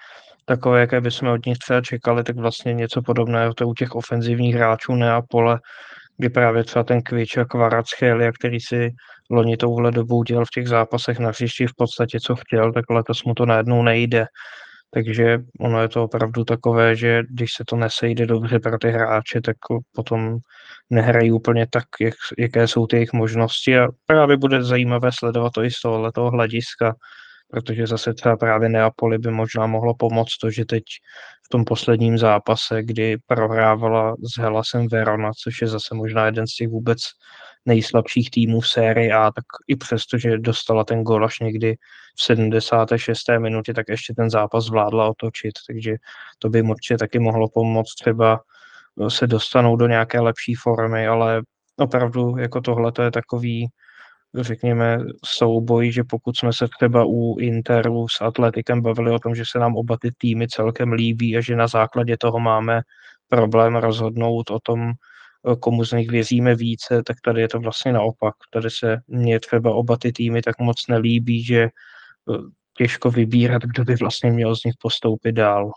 takové, 0.45 0.81
jaké 0.81 1.01
bychom 1.01 1.29
od 1.29 1.47
nich 1.47 1.59
třeba 1.59 1.81
čekali, 1.81 2.25
tak 2.25 2.37
vlastně 2.37 2.75
něco 2.75 3.03
podobného 3.03 3.55
to 3.55 3.69
u 3.69 3.75
těch 3.75 3.95
ofenzivních 3.95 4.55
hráčů 4.55 4.95
Neapole, 4.95 5.59
kdy 6.19 6.29
právě 6.29 6.65
třeba 6.65 6.85
ten 6.85 7.03
Kvič 7.03 7.37
a 7.37 7.45
Kvaratskhelia, 7.45 8.33
který 8.33 8.61
si 8.61 8.91
loni 9.31 9.57
touhle 9.57 9.91
dobou 9.91 10.23
dělal 10.23 10.45
v 10.45 10.55
těch 10.55 10.69
zápasech 10.69 11.19
na 11.19 11.29
hřišti 11.29 11.67
v 11.67 11.75
podstatě 11.77 12.19
co 12.21 12.37
chtěl, 12.37 12.73
tak 12.73 12.85
letos 12.91 13.25
mu 13.25 13.35
to 13.35 13.47
najednou 13.47 13.83
nejde. 13.83 14.27
Takže 14.91 15.39
ono 15.61 15.83
je 15.83 15.89
to 15.89 16.05
opravdu 16.05 16.45
takové, 16.45 16.97
že 16.97 17.23
když 17.31 17.53
se 17.53 17.65
to 17.67 17.77
nesejde 17.77 18.27
dobře 18.27 18.59
pro 18.59 18.79
ty 18.79 18.91
hráče, 18.91 19.41
tak 19.41 19.57
potom 19.95 20.39
nehrají 20.91 21.33
úplně 21.33 21.67
tak, 21.71 21.85
jak, 22.01 22.15
jaké 22.39 22.69
jsou 22.69 22.87
ty 22.87 22.97
jejich 22.97 23.13
možnosti. 23.13 23.79
A 23.79 23.89
právě 24.07 24.37
bude 24.37 24.65
zajímavé 24.65 25.11
sledovat 25.13 25.53
to 25.53 25.65
i 25.65 25.71
z 25.71 25.81
tohoto 25.81 26.31
hlediska, 26.31 26.95
protože 27.51 27.87
zase 27.87 28.15
třeba 28.15 28.37
právě 28.37 28.69
Neapoli 28.69 29.19
by 29.19 29.31
možná 29.31 29.67
mohlo 29.67 29.95
pomoct 29.95 30.39
to, 30.39 30.51
že 30.51 30.65
teď 30.65 30.83
v 31.47 31.49
tom 31.49 31.65
posledním 31.65 32.19
zápase, 32.19 32.83
kdy 32.83 33.17
prohrávala 33.27 34.15
s 34.15 34.41
Hellasem 34.41 34.89
Verona, 34.89 35.31
což 35.43 35.63
je 35.63 35.69
zase 35.69 35.95
možná 35.95 36.27
jeden 36.27 36.47
z 36.47 36.55
těch 36.55 36.69
vůbec 36.69 36.99
nejslabších 37.67 38.31
týmů 38.31 38.61
v 38.61 38.69
sérii 38.69 39.13
A, 39.13 39.25
tak 39.25 39.45
i 39.69 39.77
přesto, 39.77 40.19
že 40.19 40.39
dostala 40.39 40.85
ten 40.85 41.03
gol 41.03 41.25
až 41.25 41.41
někdy 41.41 41.77
v 42.19 42.23
76. 42.23 43.19
minutě, 43.39 43.75
tak 43.75 43.87
ještě 43.89 44.15
ten 44.15 44.31
zápas 44.31 44.65
zvládla 44.65 45.09
otočit, 45.09 45.53
takže 45.67 45.95
to 46.39 46.49
by 46.49 46.63
určitě 46.63 46.99
taky 46.99 47.19
mohlo 47.19 47.49
pomoct 47.49 47.95
třeba 47.95 48.41
se 49.09 49.27
dostanou 49.27 49.77
do 49.77 49.87
nějaké 49.87 50.21
lepší 50.21 50.55
formy, 50.55 51.07
ale 51.07 51.43
opravdu 51.77 52.37
jako 52.39 52.61
tohle 52.61 52.93
to 52.93 53.03
je 53.03 53.11
takový 53.11 53.69
řekněme, 54.35 54.99
souboj, 55.25 55.93
že 55.93 56.05
pokud 56.05 56.37
jsme 56.37 56.53
se 56.53 56.69
třeba 56.79 57.05
u 57.05 57.39
Interu 57.39 58.09
s 58.09 58.21
Atletikem 58.21 58.83
bavili 58.83 59.11
o 59.11 59.19
tom, 59.19 59.35
že 59.35 59.45
se 59.47 59.59
nám 59.59 59.77
oba 59.77 59.97
ty 60.01 60.11
týmy 60.19 60.49
celkem 60.49 60.93
líbí 60.93 61.37
a 61.37 61.41
že 61.41 61.57
na 61.57 61.67
základě 61.67 62.17
toho 62.17 62.41
máme 62.41 62.81
problém 63.29 63.77
rozhodnout 63.77 64.51
o 64.51 64.59
tom, 64.63 64.93
komu 65.61 65.85
z 65.85 65.93
nich 65.93 66.11
věříme 66.11 66.55
více, 66.55 67.03
tak 67.03 67.17
tady 67.25 67.41
je 67.41 67.49
to 67.49 67.61
vlastně 67.61 67.93
naopak. 67.93 68.35
Tady 68.53 68.71
se 68.71 68.97
mně 69.09 69.41
třeba 69.41 69.75
oba 69.75 69.97
ty 69.97 70.13
týmy 70.13 70.43
tak 70.43 70.59
moc 70.59 70.87
nelíbí, 70.89 71.45
že 71.45 71.63
eh, 71.63 71.71
těžko 72.77 73.11
vybírat, 73.11 73.63
kdo 73.63 73.85
by 73.85 73.95
vlastně 73.95 74.31
měl 74.31 74.57
z 74.57 74.65
nich 74.65 74.75
postoupit 74.81 75.33
dál. 75.33 75.71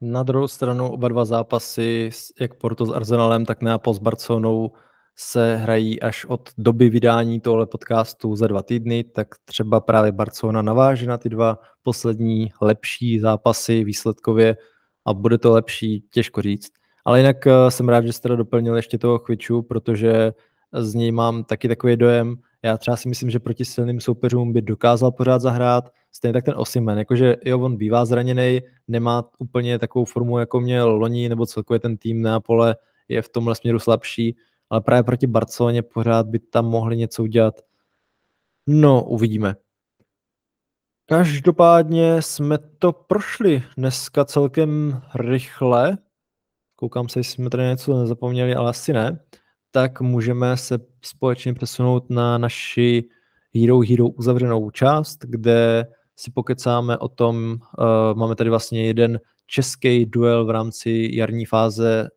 Na 0.00 0.22
druhou 0.22 0.48
stranu 0.48 0.92
oba 0.92 1.08
dva 1.08 1.24
zápasy, 1.24 2.10
jak 2.40 2.54
Porto 2.54 2.86
s 2.86 2.92
Arsenalem, 2.92 3.44
tak 3.44 3.62
Neapol 3.62 3.94
s 3.94 3.98
Barcelonou, 3.98 4.72
se 5.18 5.56
hrají 5.56 6.00
až 6.02 6.24
od 6.24 6.50
doby 6.58 6.90
vydání 6.90 7.40
tohle 7.40 7.66
podcastu 7.66 8.36
za 8.36 8.46
dva 8.46 8.62
týdny, 8.62 9.04
tak 9.04 9.28
třeba 9.44 9.80
právě 9.80 10.12
Barcelona 10.12 10.62
naváže 10.62 11.06
na 11.06 11.18
ty 11.18 11.28
dva 11.28 11.58
poslední 11.82 12.52
lepší 12.60 13.20
zápasy 13.20 13.84
výsledkově 13.84 14.56
a 15.04 15.14
bude 15.14 15.38
to 15.38 15.52
lepší, 15.52 16.04
těžko 16.10 16.42
říct. 16.42 16.72
Ale 17.06 17.18
jinak 17.18 17.46
eh, 17.46 17.70
jsem 17.70 17.88
rád, 17.88 18.06
že 18.06 18.12
jste 18.12 18.28
to 18.28 18.36
doplnil 18.36 18.76
ještě 18.76 18.98
toho 18.98 19.18
chviču, 19.18 19.62
protože 19.62 20.32
z 20.72 20.94
něj 20.94 21.12
mám 21.12 21.44
taky 21.44 21.68
takový 21.68 21.96
dojem. 21.96 22.36
Já 22.62 22.78
třeba 22.78 22.96
si 22.96 23.08
myslím, 23.08 23.30
že 23.30 23.38
proti 23.38 23.64
silným 23.64 24.00
soupeřům 24.00 24.52
by 24.52 24.62
dokázal 24.62 25.12
pořád 25.12 25.38
zahrát, 25.38 25.92
stejně 26.12 26.32
tak 26.32 26.44
ten 26.44 26.54
Osimen, 26.56 26.98
jakože 26.98 27.36
jo, 27.44 27.60
on 27.60 27.76
bývá 27.76 28.04
zraněný, 28.04 28.60
nemá 28.88 29.24
úplně 29.38 29.78
takovou 29.78 30.04
formu, 30.04 30.38
jako 30.38 30.60
měl 30.60 30.90
loni, 30.90 31.28
nebo 31.28 31.46
celkově 31.46 31.80
ten 31.80 31.96
tým 31.96 32.22
Neapole 32.22 32.76
je 33.08 33.22
v 33.22 33.28
tomhle 33.28 33.54
směru 33.54 33.78
slabší, 33.78 34.36
ale 34.70 34.80
právě 34.80 35.02
proti 35.02 35.26
Barceloně 35.26 35.82
pořád 35.82 36.26
by 36.26 36.38
tam 36.38 36.66
mohli 36.66 36.96
něco 36.96 37.22
udělat. 37.22 37.60
No, 38.66 39.04
uvidíme. 39.04 39.54
Každopádně 41.08 42.22
jsme 42.22 42.58
to 42.58 42.92
prošli 42.92 43.62
dneska 43.76 44.24
celkem 44.24 45.02
rychle. 45.14 45.98
Koukám 46.76 47.08
se, 47.08 47.18
jestli 47.18 47.32
jsme 47.32 47.50
tady 47.50 47.62
něco 47.62 47.98
nezapomněli, 48.00 48.54
ale 48.54 48.70
asi 48.70 48.92
ne. 48.92 49.18
Tak 49.70 50.00
můžeme 50.00 50.56
se 50.56 50.78
společně 51.02 51.54
přesunout 51.54 52.10
na 52.10 52.38
naši 52.38 53.04
Hero 53.54 53.80
Hero 53.80 54.08
uzavřenou 54.08 54.70
část, 54.70 55.18
kde 55.24 55.86
si 56.16 56.30
pokecáme 56.30 56.98
o 56.98 57.08
tom, 57.08 57.58
uh, 57.78 58.18
máme 58.18 58.34
tady 58.34 58.50
vlastně 58.50 58.86
jeden 58.86 59.20
český 59.46 60.06
duel 60.06 60.46
v 60.46 60.50
rámci 60.50 61.10
jarní 61.12 61.44
fáze 61.44 62.08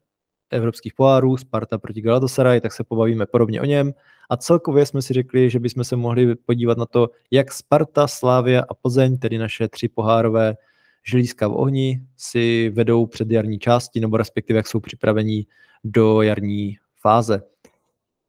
evropských 0.52 0.94
pohárů, 0.94 1.38
Sparta 1.38 1.78
proti 1.78 2.02
Galatasaray, 2.02 2.62
tak 2.62 2.74
se 2.74 2.84
pobavíme 2.84 3.26
podobně 3.26 3.62
o 3.62 3.66
něm. 3.66 3.94
A 4.30 4.38
celkově 4.38 4.86
jsme 4.86 5.02
si 5.02 5.14
řekli, 5.14 5.50
že 5.50 5.60
bychom 5.60 5.84
se 5.84 5.96
mohli 5.96 6.36
podívat 6.36 6.78
na 6.78 6.86
to, 6.86 7.10
jak 7.32 7.52
Sparta, 7.52 8.08
Slávia 8.08 8.64
a 8.70 8.74
Plzeň, 8.74 9.18
tedy 9.18 9.38
naše 9.38 9.68
tři 9.68 9.88
pohárové 9.88 10.56
želízka 11.04 11.48
v 11.48 11.54
ohni, 11.54 12.02
si 12.18 12.70
vedou 12.70 13.06
před 13.06 13.32
jarní 13.32 13.60
části, 13.60 14.00
nebo 14.00 14.18
respektive 14.18 14.58
jak 14.58 14.68
jsou 14.68 14.80
připraveni 14.80 15.46
do 15.84 16.22
jarní 16.22 16.78
fáze. 17.02 17.42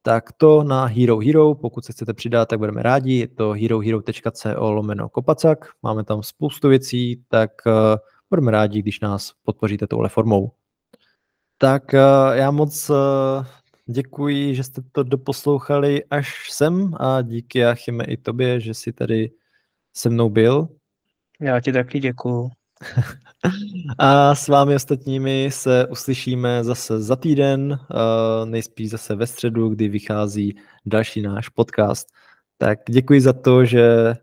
Tak 0.03 0.33
to 0.33 0.65
na 0.65 0.85
Hero 0.85 1.19
Hero, 1.19 1.55
pokud 1.55 1.85
se 1.85 1.93
chcete 1.93 2.15
přidat, 2.15 2.49
tak 2.49 2.59
budeme 2.59 2.83
rádi, 2.83 3.13
je 3.15 3.29
to 3.29 3.51
herohero.co 3.51 4.73
lomeno 4.73 5.09
kopacak, 5.09 5.69
máme 5.83 6.05
tam 6.05 6.23
spoustu 6.23 6.69
věcí, 6.69 7.25
tak 7.29 7.51
uh, 7.67 7.73
budeme 8.31 8.51
rádi, 8.51 8.83
když 8.83 9.01
nás 9.01 9.33
podpoříte 9.43 9.87
touhle 9.87 10.09
formou. 10.09 10.53
Tak 11.59 11.83
uh, 11.93 12.37
já 12.37 12.51
moc 12.51 12.91
uh, 12.91 12.97
děkuji, 13.87 14.55
že 14.55 14.65
jste 14.65 14.83
to 14.93 15.03
doposlouchali 15.03 16.05
až 16.05 16.51
sem 16.51 16.95
a 17.01 17.23
díky 17.23 17.59
Jachime 17.59 18.05
i 18.05 18.17
tobě, 18.17 18.61
že 18.61 18.75
jsi 18.75 18.93
tady 18.93 19.31
se 19.93 20.11
mnou 20.11 20.31
byl. 20.31 20.69
Já 21.41 21.61
ti 21.61 21.73
taky 21.73 22.01
děkuju. 22.01 22.51
a 23.99 24.35
s 24.35 24.49
vámi 24.49 24.75
ostatními 24.75 25.49
se 25.53 25.87
uslyšíme 25.87 26.65
zase 26.65 27.03
za 27.03 27.17
týden, 27.17 27.79
nejspíš 28.45 28.91
zase 28.91 29.15
ve 29.15 29.27
středu, 29.27 29.69
kdy 29.69 29.89
vychází 29.89 30.57
další 30.87 31.23
náš 31.23 31.49
podcast. 31.49 32.09
Tak 32.59 32.79
děkuji 32.89 33.21
za 33.21 33.33
to, 33.33 33.65
že 33.65 34.15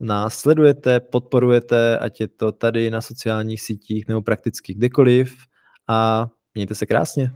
nás 0.00 0.38
sledujete, 0.38 1.00
podporujete, 1.00 1.98
ať 1.98 2.20
je 2.20 2.28
to 2.28 2.52
tady 2.52 2.90
na 2.90 3.00
sociálních 3.00 3.62
sítích 3.62 4.08
nebo 4.08 4.22
prakticky 4.22 4.74
kdekoliv 4.74 5.36
a 5.88 6.28
Mějte 6.56 6.74
se 6.74 6.86
krásně. 6.86 7.32